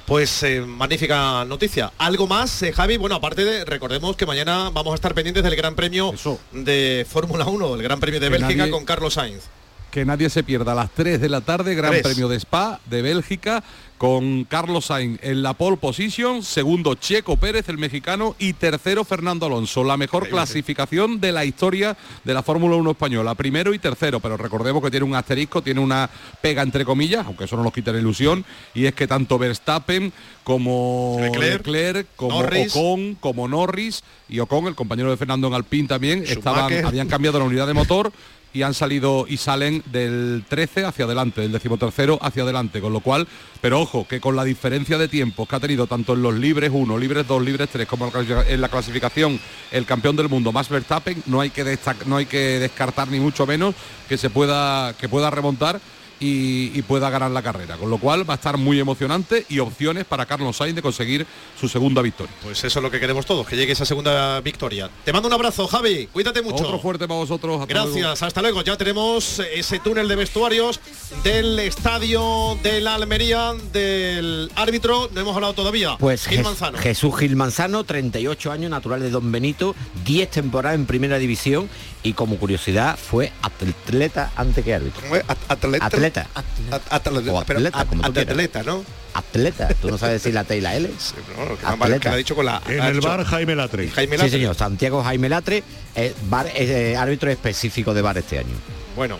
Pues 0.04 0.42
eh, 0.44 0.60
magnífica 0.60 1.44
noticia. 1.44 1.92
¿Algo 1.98 2.26
más, 2.28 2.62
eh, 2.62 2.72
Javi? 2.72 2.96
Bueno, 2.96 3.16
aparte 3.16 3.44
de, 3.44 3.64
recordemos 3.64 4.16
que 4.16 4.24
mañana 4.24 4.70
vamos 4.70 4.92
a 4.92 4.94
estar 4.94 5.14
pendientes 5.14 5.42
del 5.42 5.56
Gran 5.56 5.74
Premio 5.74 6.12
de 6.52 7.04
Fórmula 7.10 7.44
1, 7.46 7.74
el 7.74 7.82
Gran 7.82 7.98
Premio 7.98 8.20
de 8.20 8.26
Que 8.26 8.30
Bélgica 8.38 8.56
nadie- 8.66 8.70
con 8.70 8.84
Carlos 8.84 9.14
Sainz. 9.14 9.42
que 9.90 10.04
nadie 10.04 10.28
se 10.30 10.44
pierda 10.44 10.72
a 10.72 10.74
las 10.76 10.90
3 10.90 11.20
de 11.20 11.28
la 11.28 11.40
tarde, 11.40 11.74
Gran. 11.74 11.92
Premio 12.02 12.28
de 12.28 12.36
Spa 12.36 12.78
de 12.84 13.02
Bélgica, 13.02 13.64
con 13.98 14.44
Carlos 14.44 14.86
Sainz 14.86 15.18
en 15.22 15.42
la 15.42 15.54
pole 15.54 15.76
position, 15.76 16.42
segundo 16.42 16.94
Checo 16.94 17.36
Pérez, 17.36 17.68
el 17.68 17.78
mexicano, 17.78 18.36
y 18.38 18.52
tercero 18.52 19.04
Fernando 19.04 19.46
Alonso. 19.46 19.84
La 19.84 19.96
mejor 19.96 20.28
clasificación 20.28 21.20
de 21.20 21.32
la 21.32 21.44
historia 21.44 21.96
de 22.24 22.34
la 22.34 22.42
Fórmula 22.42 22.76
1 22.76 22.90
española, 22.90 23.34
primero 23.34 23.72
y 23.72 23.78
tercero, 23.78 24.20
pero 24.20 24.36
recordemos 24.36 24.82
que 24.82 24.90
tiene 24.90 25.06
un 25.06 25.14
asterisco, 25.14 25.62
tiene 25.62 25.80
una 25.80 26.10
pega 26.40 26.62
entre 26.62 26.84
comillas, 26.84 27.26
aunque 27.26 27.44
eso 27.44 27.56
no 27.56 27.62
nos 27.62 27.72
quita 27.72 27.92
la 27.92 27.98
ilusión, 27.98 28.44
y 28.74 28.86
es 28.86 28.94
que 28.94 29.06
tanto 29.06 29.38
Verstappen 29.38 30.12
como 30.44 31.16
Leclerc, 31.20 31.66
Leclerc, 31.66 32.06
como 32.16 32.42
Norris. 32.42 32.76
Ocon, 32.76 33.14
como 33.16 33.48
Norris 33.48 34.02
y 34.28 34.38
Ocon, 34.40 34.66
el 34.66 34.74
compañero 34.74 35.10
de 35.10 35.16
Fernando 35.16 35.48
en 35.48 35.54
Alpine 35.54 35.88
también, 35.88 36.24
estaban, 36.26 36.84
habían 36.84 37.08
cambiado 37.08 37.38
la 37.38 37.46
unidad 37.46 37.66
de 37.66 37.74
motor 37.74 38.12
y 38.52 38.62
han 38.62 38.74
salido 38.74 39.26
y 39.28 39.36
salen 39.36 39.82
del 39.86 40.44
13 40.48 40.86
hacia 40.86 41.04
adelante, 41.04 41.42
del 41.42 41.52
decimotercero 41.52 42.18
hacia 42.22 42.42
adelante, 42.42 42.80
con 42.80 42.92
lo 42.92 43.00
cual, 43.00 43.28
pero 43.60 43.80
ojo, 43.80 44.06
que 44.08 44.20
con 44.20 44.36
la 44.36 44.44
diferencia 44.44 44.98
de 44.98 45.08
tiempos 45.08 45.48
que 45.48 45.56
ha 45.56 45.60
tenido 45.60 45.86
tanto 45.86 46.14
en 46.14 46.22
los 46.22 46.34
libres 46.34 46.70
1, 46.72 46.98
libres 46.98 47.26
2, 47.26 47.42
libres 47.42 47.68
3, 47.70 47.86
como 47.86 48.10
en 48.16 48.60
la 48.60 48.68
clasificación 48.68 49.38
el 49.70 49.84
campeón 49.84 50.16
del 50.16 50.28
mundo 50.28 50.52
más 50.52 50.68
Verstappen, 50.68 51.22
no 51.26 51.40
hay 51.40 51.50
que 51.50 51.78
no 52.06 52.16
hay 52.16 52.26
que 52.26 52.58
descartar 52.58 53.08
ni 53.08 53.20
mucho 53.20 53.46
menos 53.46 53.74
que 54.08 54.16
se 54.16 54.30
pueda 54.30 54.94
que 54.98 55.08
pueda 55.08 55.30
remontar 55.30 55.80
y, 56.20 56.76
y 56.78 56.82
pueda 56.82 57.10
ganar 57.10 57.30
la 57.30 57.42
carrera, 57.42 57.76
con 57.76 57.90
lo 57.90 57.98
cual 57.98 58.28
va 58.28 58.34
a 58.34 58.36
estar 58.36 58.56
muy 58.56 58.80
emocionante 58.80 59.44
y 59.48 59.58
opciones 59.58 60.04
para 60.04 60.26
Carlos 60.26 60.56
Sainz 60.56 60.74
de 60.74 60.82
conseguir 60.82 61.26
su 61.60 61.68
segunda 61.68 62.02
victoria. 62.02 62.34
Pues 62.42 62.64
eso 62.64 62.78
es 62.78 62.82
lo 62.82 62.90
que 62.90 63.00
queremos 63.00 63.26
todos, 63.26 63.46
que 63.46 63.56
llegue 63.56 63.72
esa 63.72 63.84
segunda 63.84 64.40
victoria. 64.40 64.90
Te 65.04 65.12
mando 65.12 65.28
un 65.28 65.34
abrazo, 65.34 65.66
Javi. 65.66 66.06
Cuídate 66.12 66.42
mucho. 66.42 66.64
Otro 66.64 66.78
fuerte 66.78 67.06
para 67.06 67.20
vosotros. 67.20 67.60
hasta 67.60 67.74
luego. 67.74 67.90
Gracias, 67.94 68.22
hasta 68.22 68.42
luego. 68.42 68.62
Ya 68.62 68.76
tenemos 68.76 69.40
ese 69.54 69.78
túnel 69.78 70.08
de 70.08 70.16
vestuarios 70.16 70.80
del 71.22 71.58
estadio 71.58 72.58
de 72.62 72.80
la 72.80 72.94
Almería 72.94 73.54
del 73.72 74.50
árbitro. 74.56 75.10
No 75.12 75.20
hemos 75.20 75.34
hablado 75.34 75.54
todavía. 75.54 75.96
Pues 75.98 76.26
Gil 76.26 76.42
Manzano. 76.42 76.78
Jesús 76.78 77.16
Gil 77.18 77.36
Manzano, 77.36 77.84
38 77.84 78.52
años, 78.52 78.70
natural 78.70 79.00
de 79.00 79.10
Don 79.10 79.30
Benito, 79.30 79.74
10 80.04 80.30
temporadas 80.30 80.78
en 80.78 80.86
primera 80.86 81.18
división 81.18 81.68
y 82.02 82.12
como 82.12 82.36
curiosidad 82.36 82.96
fue 82.96 83.32
atleta 83.42 84.30
antes 84.36 84.64
que 84.64 84.74
árbitro. 84.74 85.02
Atleta. 85.48 85.86
Atleta. 85.86 86.05
Atleta. 86.06 87.32
O 87.32 87.40
atleta, 87.40 87.84
como 87.84 88.02
tú 88.12 88.20
atleta, 88.20 88.62
¿no? 88.62 88.84
Atleta, 89.14 89.68
tú 89.80 89.90
no 89.90 89.96
sabes 89.98 90.22
decir 90.22 90.34
la 90.34 90.44
T 90.44 90.56
y 90.56 90.60
la 90.60 90.76
L. 90.76 90.88
No, 91.38 91.78
que 91.86 91.98
que 92.00 92.08
ha 92.08 92.16
dicho 92.16 92.34
con 92.34 92.46
la 92.46 92.60
En 92.68 92.82
el 92.82 93.00
bar 93.00 93.24
Jaime 93.24 93.54
Latre. 93.56 93.88
Jaime 93.90 94.16
Sí, 94.16 94.22
Latre. 94.22 94.30
señor, 94.38 94.54
Santiago 94.54 95.02
Jaime 95.02 95.28
Latre, 95.28 95.62
eh, 95.94 96.14
bar- 96.28 96.50
eh, 96.54 96.96
árbitro 96.96 97.30
específico 97.30 97.94
de 97.94 98.02
bar 98.02 98.18
este 98.18 98.38
año. 98.38 98.54
Bueno. 98.94 99.18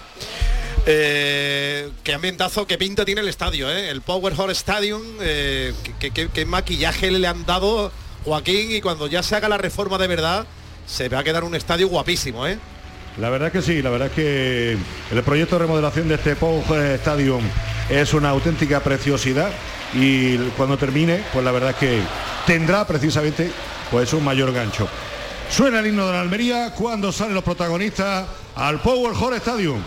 Eh, 0.89 1.91
qué 2.05 2.15
ambientazo, 2.15 2.67
qué 2.67 2.79
pinta 2.79 3.05
tiene 3.05 3.21
el 3.21 3.29
estadio, 3.29 3.69
¿eh? 3.71 3.91
el 3.91 4.03
Power 4.03 4.33
Horse 4.37 4.53
Stadium, 4.53 5.03
eh, 5.21 5.73
qué, 5.99 6.13
qué- 6.13 6.29
qué 6.29 6.47
maquillaje 6.47 7.11
le 7.11 7.27
han 7.27 7.45
dado 7.45 7.91
Joaquín 8.25 8.71
y 8.71 8.81
cuando 8.81 9.09
ya 9.09 9.23
se 9.25 9.35
haga 9.35 9.49
la 9.49 9.59
reforma 9.59 9.99
de 9.99 10.07
verdad, 10.07 10.47
se 10.87 11.09
va 11.09 11.19
a 11.21 11.25
quedar 11.25 11.43
un 11.43 11.57
estadio 11.57 11.89
guapísimo, 11.89 12.47
¿eh? 12.47 12.59
La 13.19 13.31
verdad 13.31 13.51
que 13.51 13.63
sí, 13.63 13.81
la 13.81 13.89
verdad 13.89 14.11
que 14.11 14.77
el 15.11 15.23
proyecto 15.23 15.57
de 15.57 15.63
remodelación 15.63 16.07
de 16.07 16.17
este 16.17 16.37
Pau 16.37 16.63
Stadium 16.71 17.43
es 17.89 18.13
una 18.13 18.29
auténtica 18.29 18.81
preciosidad 18.81 19.51
y 19.95 20.37
cuando 20.51 20.77
termine, 20.77 21.25
pues 21.33 21.43
la 21.43 21.51
verdad 21.51 21.75
que 21.75 22.03
tendrá 22.47 22.87
precisamente 22.87 23.51
pues 23.91 24.13
un 24.13 24.23
mayor 24.23 24.53
gancho. 24.53 24.87
Suena 25.51 25.79
el 25.79 25.87
himno 25.87 26.07
de 26.07 26.13
la 26.13 26.21
Almería 26.21 26.73
cuando 26.75 27.11
salen 27.11 27.35
los 27.35 27.45
protagonistas 27.45 28.27
al 28.55 28.81
Power 28.81 29.15
Hall 29.15 29.35
Stadium. 29.35 29.83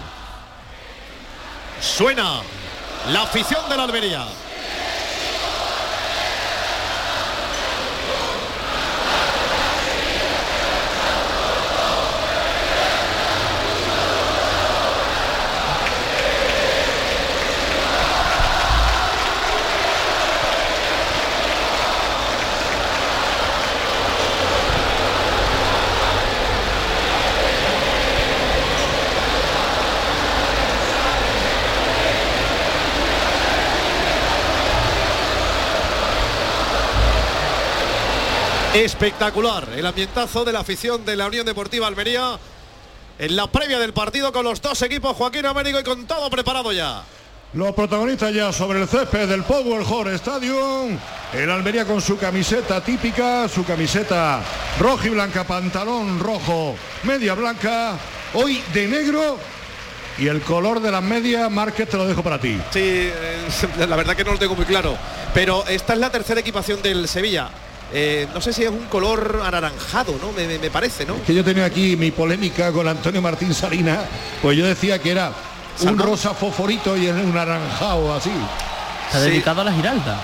Suena 1.79 2.41
la 3.11 3.23
afición 3.23 3.69
de 3.69 3.77
la 3.77 3.83
Almería. 3.83 4.25
Espectacular 38.79 39.67
el 39.75 39.85
ambientazo 39.85 40.45
de 40.45 40.53
la 40.53 40.61
afición 40.61 41.03
de 41.03 41.17
la 41.17 41.27
Unión 41.27 41.45
Deportiva 41.45 41.85
Almería 41.85 42.39
en 43.17 43.35
la 43.35 43.51
previa 43.51 43.77
del 43.77 43.91
partido 43.91 44.31
con 44.31 44.45
los 44.45 44.61
dos 44.61 44.81
equipos 44.83 45.17
Joaquín 45.17 45.45
Américo 45.45 45.81
y 45.81 45.83
con 45.83 46.07
todo 46.07 46.29
preparado 46.29 46.71
ya. 46.71 47.03
Los 47.51 47.73
protagonistas 47.73 48.33
ya 48.33 48.53
sobre 48.53 48.81
el 48.81 48.87
césped 48.87 49.27
del 49.27 49.43
Power 49.43 49.83
Hall 49.83 50.07
Stadium. 50.13 50.97
El 51.33 51.49
Almería 51.51 51.83
con 51.83 51.99
su 51.99 52.17
camiseta 52.17 52.81
típica, 52.81 53.49
su 53.49 53.65
camiseta 53.65 54.41
roja 54.79 55.07
y 55.07 55.09
blanca, 55.09 55.43
pantalón 55.43 56.17
rojo, 56.17 56.77
media 57.03 57.33
blanca, 57.33 57.97
hoy 58.33 58.63
de 58.73 58.87
negro. 58.87 59.37
Y 60.17 60.27
el 60.27 60.39
color 60.39 60.79
de 60.79 60.91
las 60.91 61.03
medias, 61.03 61.51
Márquez, 61.51 61.89
te 61.89 61.97
lo 61.97 62.07
dejo 62.07 62.23
para 62.23 62.39
ti. 62.39 62.57
Sí, 62.71 62.79
eh, 62.81 63.45
la 63.89 63.97
verdad 63.97 64.15
que 64.15 64.23
no 64.23 64.31
lo 64.31 64.39
tengo 64.39 64.55
muy 64.55 64.65
claro. 64.65 64.97
Pero 65.33 65.67
esta 65.67 65.91
es 65.91 65.99
la 65.99 66.09
tercera 66.09 66.39
equipación 66.39 66.81
del 66.81 67.09
Sevilla. 67.09 67.49
Eh, 67.91 68.27
no 68.33 68.39
sé 68.41 68.53
si 68.53 68.63
es 68.63 68.69
un 68.69 68.85
color 68.85 69.41
anaranjado, 69.43 70.13
¿no? 70.21 70.31
Me, 70.31 70.45
me- 70.47 70.59
me 70.59 70.69
parece, 70.69 71.05
¿no? 71.05 71.21
Que 71.23 71.33
yo 71.33 71.43
tenía 71.43 71.65
aquí 71.65 71.95
mi 71.95 72.11
polémica 72.11 72.71
con 72.71 72.87
Antonio 72.87 73.21
Martín 73.21 73.53
Salina, 73.53 74.01
pues 74.41 74.57
yo 74.57 74.65
decía 74.67 74.99
que 74.99 75.09
era 75.11 75.31
un 75.81 75.97
rosa 75.97 76.33
fosforito 76.33 76.95
y 76.95 77.07
es 77.07 77.13
un 77.15 77.33
naranjado 77.33 78.13
así. 78.13 78.31
Está 79.07 79.23
Sí. 79.23 79.31
dedicado 79.31 79.61
a 79.61 79.63
la 79.63 79.73
Giralda. 79.73 80.19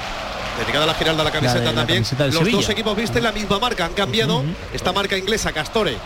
Dedicada 0.59 0.83
a 0.83 0.87
la 0.87 0.93
Giralda 0.93 1.23
la 1.23 1.31
camiseta 1.31 1.59
La 1.59 1.69
de- 1.71 1.75
la 1.75 1.81
también. 1.81 1.97
camiseta 2.03 2.25
Los 2.27 2.35
Sevilla. 2.35 2.57
dos 2.57 2.69
equipos 2.69 2.95
visten 2.95 3.23
la 3.23 3.31
misma 3.31 3.57
marca, 3.59 3.85
han 3.85 3.93
cambiado 3.93 4.43
esta 4.71 4.93
marca 4.93 5.17
inglesa, 5.17 5.51
Castore. 5.51 5.97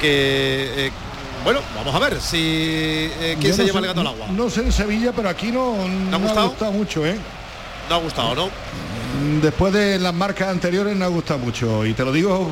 Que 0.00 0.86
eh, 0.86 0.90
bueno, 1.44 1.60
vamos 1.76 1.94
a 1.94 1.98
ver 1.98 2.20
si 2.20 2.38
eh, 2.40 3.36
quién 3.40 3.52
Yo 3.52 3.56
se 3.56 3.62
no 3.62 3.66
lleva 3.68 3.80
sé- 3.80 3.86
el 3.86 3.86
gato 3.94 4.00
al 4.00 4.06
agua. 4.08 4.26
No 4.30 4.50
sé 4.50 4.60
en 4.60 4.72
Sevilla, 4.72 5.12
pero 5.14 5.28
aquí 5.28 5.50
no, 5.52 5.86
no 5.88 6.16
ha 6.16 6.18
gustado? 6.18 6.48
gustado 6.50 6.72
mucho, 6.72 7.06
¿eh? 7.06 7.16
No 7.88 7.94
ha 7.94 7.98
gustado, 7.98 8.34
¿no? 8.34 8.50
Después 9.42 9.72
de 9.72 9.98
las 9.98 10.14
marcas 10.14 10.48
anteriores 10.48 10.96
no 10.96 11.04
ha 11.04 11.08
gustado 11.08 11.40
mucho. 11.40 11.84
Y 11.86 11.94
te 11.94 12.04
lo 12.04 12.12
digo 12.12 12.50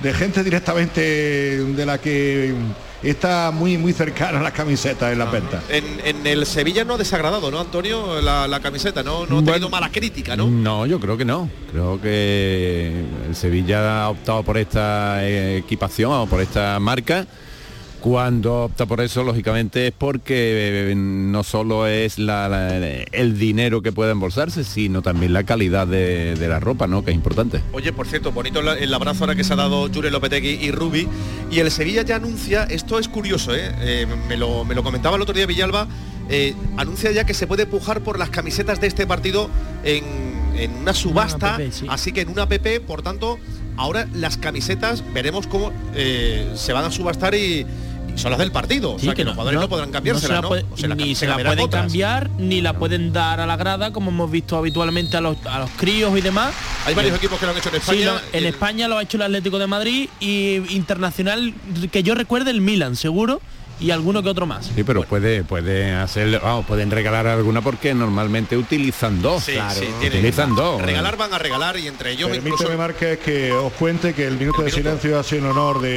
de 0.00 0.14
gente 0.14 0.44
directamente 0.44 1.00
de 1.64 1.86
la 1.86 1.98
que 1.98 2.54
está 3.02 3.50
muy 3.52 3.78
muy 3.78 3.92
cercana 3.92 4.40
a 4.40 4.42
las 4.42 4.52
camisetas 4.52 5.12
en 5.12 5.18
la 5.18 5.24
venta. 5.26 5.60
En, 5.68 5.84
en 6.04 6.26
el 6.26 6.46
Sevilla 6.46 6.84
no 6.84 6.94
ha 6.94 6.98
desagradado, 6.98 7.50
¿no, 7.50 7.60
Antonio? 7.60 8.20
La, 8.20 8.46
la 8.46 8.60
camiseta, 8.60 9.02
¿no? 9.02 9.26
No 9.26 9.38
ha 9.38 9.44
tenido 9.44 9.68
mala 9.68 9.90
crítica, 9.90 10.36
¿no? 10.36 10.48
No, 10.48 10.86
yo 10.86 11.00
creo 11.00 11.16
que 11.16 11.24
no. 11.24 11.48
Creo 11.72 12.00
que 12.00 13.04
el 13.28 13.34
Sevilla 13.34 14.04
ha 14.04 14.08
optado 14.10 14.42
por 14.42 14.58
esta 14.58 15.26
equipación 15.28 16.12
o 16.12 16.26
por 16.26 16.40
esta 16.40 16.78
marca. 16.80 17.26
Cuando 18.00 18.64
opta 18.64 18.86
por 18.86 19.00
eso, 19.00 19.24
lógicamente, 19.24 19.88
es 19.88 19.92
porque 19.96 20.90
eh, 20.90 20.94
no 20.94 21.42
solo 21.42 21.86
es 21.88 22.18
la- 22.18 22.48
la- 22.48 22.76
el 22.78 23.38
dinero 23.38 23.82
que 23.82 23.90
pueda 23.92 24.12
embolsarse, 24.12 24.62
sino 24.62 25.02
también 25.02 25.32
la 25.32 25.42
calidad 25.44 25.86
de, 25.86 26.36
de 26.36 26.48
la 26.48 26.60
ropa, 26.60 26.86
¿no? 26.86 27.04
Que 27.04 27.10
es 27.10 27.16
importante. 27.16 27.60
Oye, 27.72 27.92
por 27.92 28.06
cierto, 28.06 28.30
bonito 28.30 28.60
el 28.60 28.94
abrazo 28.94 29.24
ahora 29.24 29.34
que 29.34 29.42
se 29.42 29.52
ha 29.52 29.56
dado 29.56 29.88
Jure 29.92 30.10
Lopetegui 30.12 30.50
y 30.64 30.70
Rubi. 30.70 31.08
Y 31.50 31.58
el 31.58 31.70
Sevilla 31.72 32.02
ya 32.02 32.16
anuncia, 32.16 32.64
esto 32.64 32.98
es 33.00 33.08
curioso, 33.08 33.54
¿eh? 33.54 33.72
Eh, 33.80 34.06
me, 34.28 34.36
lo, 34.36 34.64
me 34.64 34.74
lo 34.76 34.82
comentaba 34.84 35.16
el 35.16 35.22
otro 35.22 35.34
día 35.34 35.46
Villalba, 35.46 35.88
eh, 36.30 36.54
anuncia 36.76 37.10
ya 37.10 37.24
que 37.24 37.34
se 37.34 37.46
puede 37.46 37.66
pujar 37.66 38.02
por 38.02 38.18
las 38.18 38.30
camisetas 38.30 38.80
de 38.80 38.86
este 38.86 39.06
partido 39.06 39.50
en, 39.82 40.04
en 40.56 40.72
una 40.76 40.94
subasta, 40.94 41.56
app, 41.56 41.62
sí. 41.72 41.86
así 41.88 42.12
que 42.12 42.20
en 42.20 42.28
una 42.28 42.42
app, 42.42 42.52
por 42.86 43.02
tanto, 43.02 43.38
ahora 43.78 44.06
las 44.12 44.36
camisetas 44.36 45.02
veremos 45.14 45.46
cómo 45.46 45.72
eh, 45.94 46.52
se 46.56 46.72
van 46.72 46.84
a 46.84 46.90
subastar 46.90 47.34
y, 47.34 47.64
son 48.16 48.32
las 48.32 48.40
del 48.40 48.50
partido. 48.50 48.94
o 48.94 48.98
Sí, 48.98 49.04
sea 49.04 49.14
que, 49.14 49.18
que 49.18 49.24
los 49.26 49.34
jugadores 49.34 49.54
no, 49.56 49.60
no- 49.62 49.68
podrán 49.68 49.88
no 49.90 49.92
cambiárselas, 49.92 50.28
se 50.28 50.34
la 50.34 50.40
¿no? 50.42 50.48
puede- 50.48 50.64
O 50.72 50.76
sea, 50.76 50.88
ni 50.88 51.14
se 51.14 51.26
la 51.28 51.34
pueden 51.36 51.60
otras. 51.60 51.82
cambiar 51.84 52.28
ni 52.30 52.60
la 52.60 52.72
pueden 52.72 53.12
dar 53.12 53.38
a 53.38 53.46
la 53.46 53.56
grada 53.56 53.92
como 53.92 54.10
hemos 54.10 54.28
visto 54.28 54.56
habitualmente 54.56 55.16
a 55.16 55.20
los, 55.20 55.36
a 55.46 55.60
los 55.60 55.70
críos 55.76 56.18
y 56.18 56.20
demás. 56.20 56.52
Hay 56.84 56.94
varios 56.96 57.14
Y- 57.14 57.16
equipos 57.18 57.38
que 57.38 57.46
lo 57.46 57.52
han 57.52 57.58
hecho 57.58 57.68
en 57.68 57.74
Sí, 57.76 57.80
España. 58.02 58.04
lo- 58.14 58.38
en 58.38 58.44
España 58.46 58.88
lo 58.88 58.98
ha 58.98 59.02
hecho 59.04 59.18
el 59.18 59.22
Atlético 59.22 59.60
de 59.60 59.66
Madrid 59.68 60.08
y 60.18 60.56
internacional 60.74 61.54
que 61.92 62.02
yo 62.02 62.16
recuerde 62.16 62.50
el 62.50 62.60
Milan, 62.60 62.96
seguro, 62.96 63.40
y 63.80 63.90
alguno 63.90 64.22
que 64.22 64.28
otro 64.28 64.46
más. 64.46 64.66
Sí, 64.74 64.82
pero 64.84 65.02
puede, 65.02 65.44
puede 65.44 65.92
hacer, 65.92 66.40
vamos, 66.40 66.66
pueden 66.66 66.90
regalar 66.90 67.26
alguna 67.26 67.60
porque 67.60 67.94
normalmente 67.94 68.56
utilizan 68.56 69.22
dos. 69.22 69.44
Sí, 69.44 69.52
claro. 69.52 69.80
sí, 69.80 69.86
utilizan 70.06 70.54
dos. 70.54 70.82
Regalar 70.82 71.16
van 71.16 71.32
a 71.32 71.38
regalar 71.38 71.76
y 71.78 71.86
entre 71.86 72.12
ellos 72.12 72.30
incluso 72.34 72.64
Permíteme, 72.64 72.76
Márquez, 72.76 73.18
que 73.18 73.52
os 73.52 73.72
cuente 73.74 74.14
que 74.14 74.26
el 74.26 74.36
minuto 74.36 74.62
de 74.62 74.70
silencio 74.70 75.18
ha 75.18 75.22
sido 75.22 75.44
en 75.44 75.50
honor 75.52 75.80
de 75.80 75.86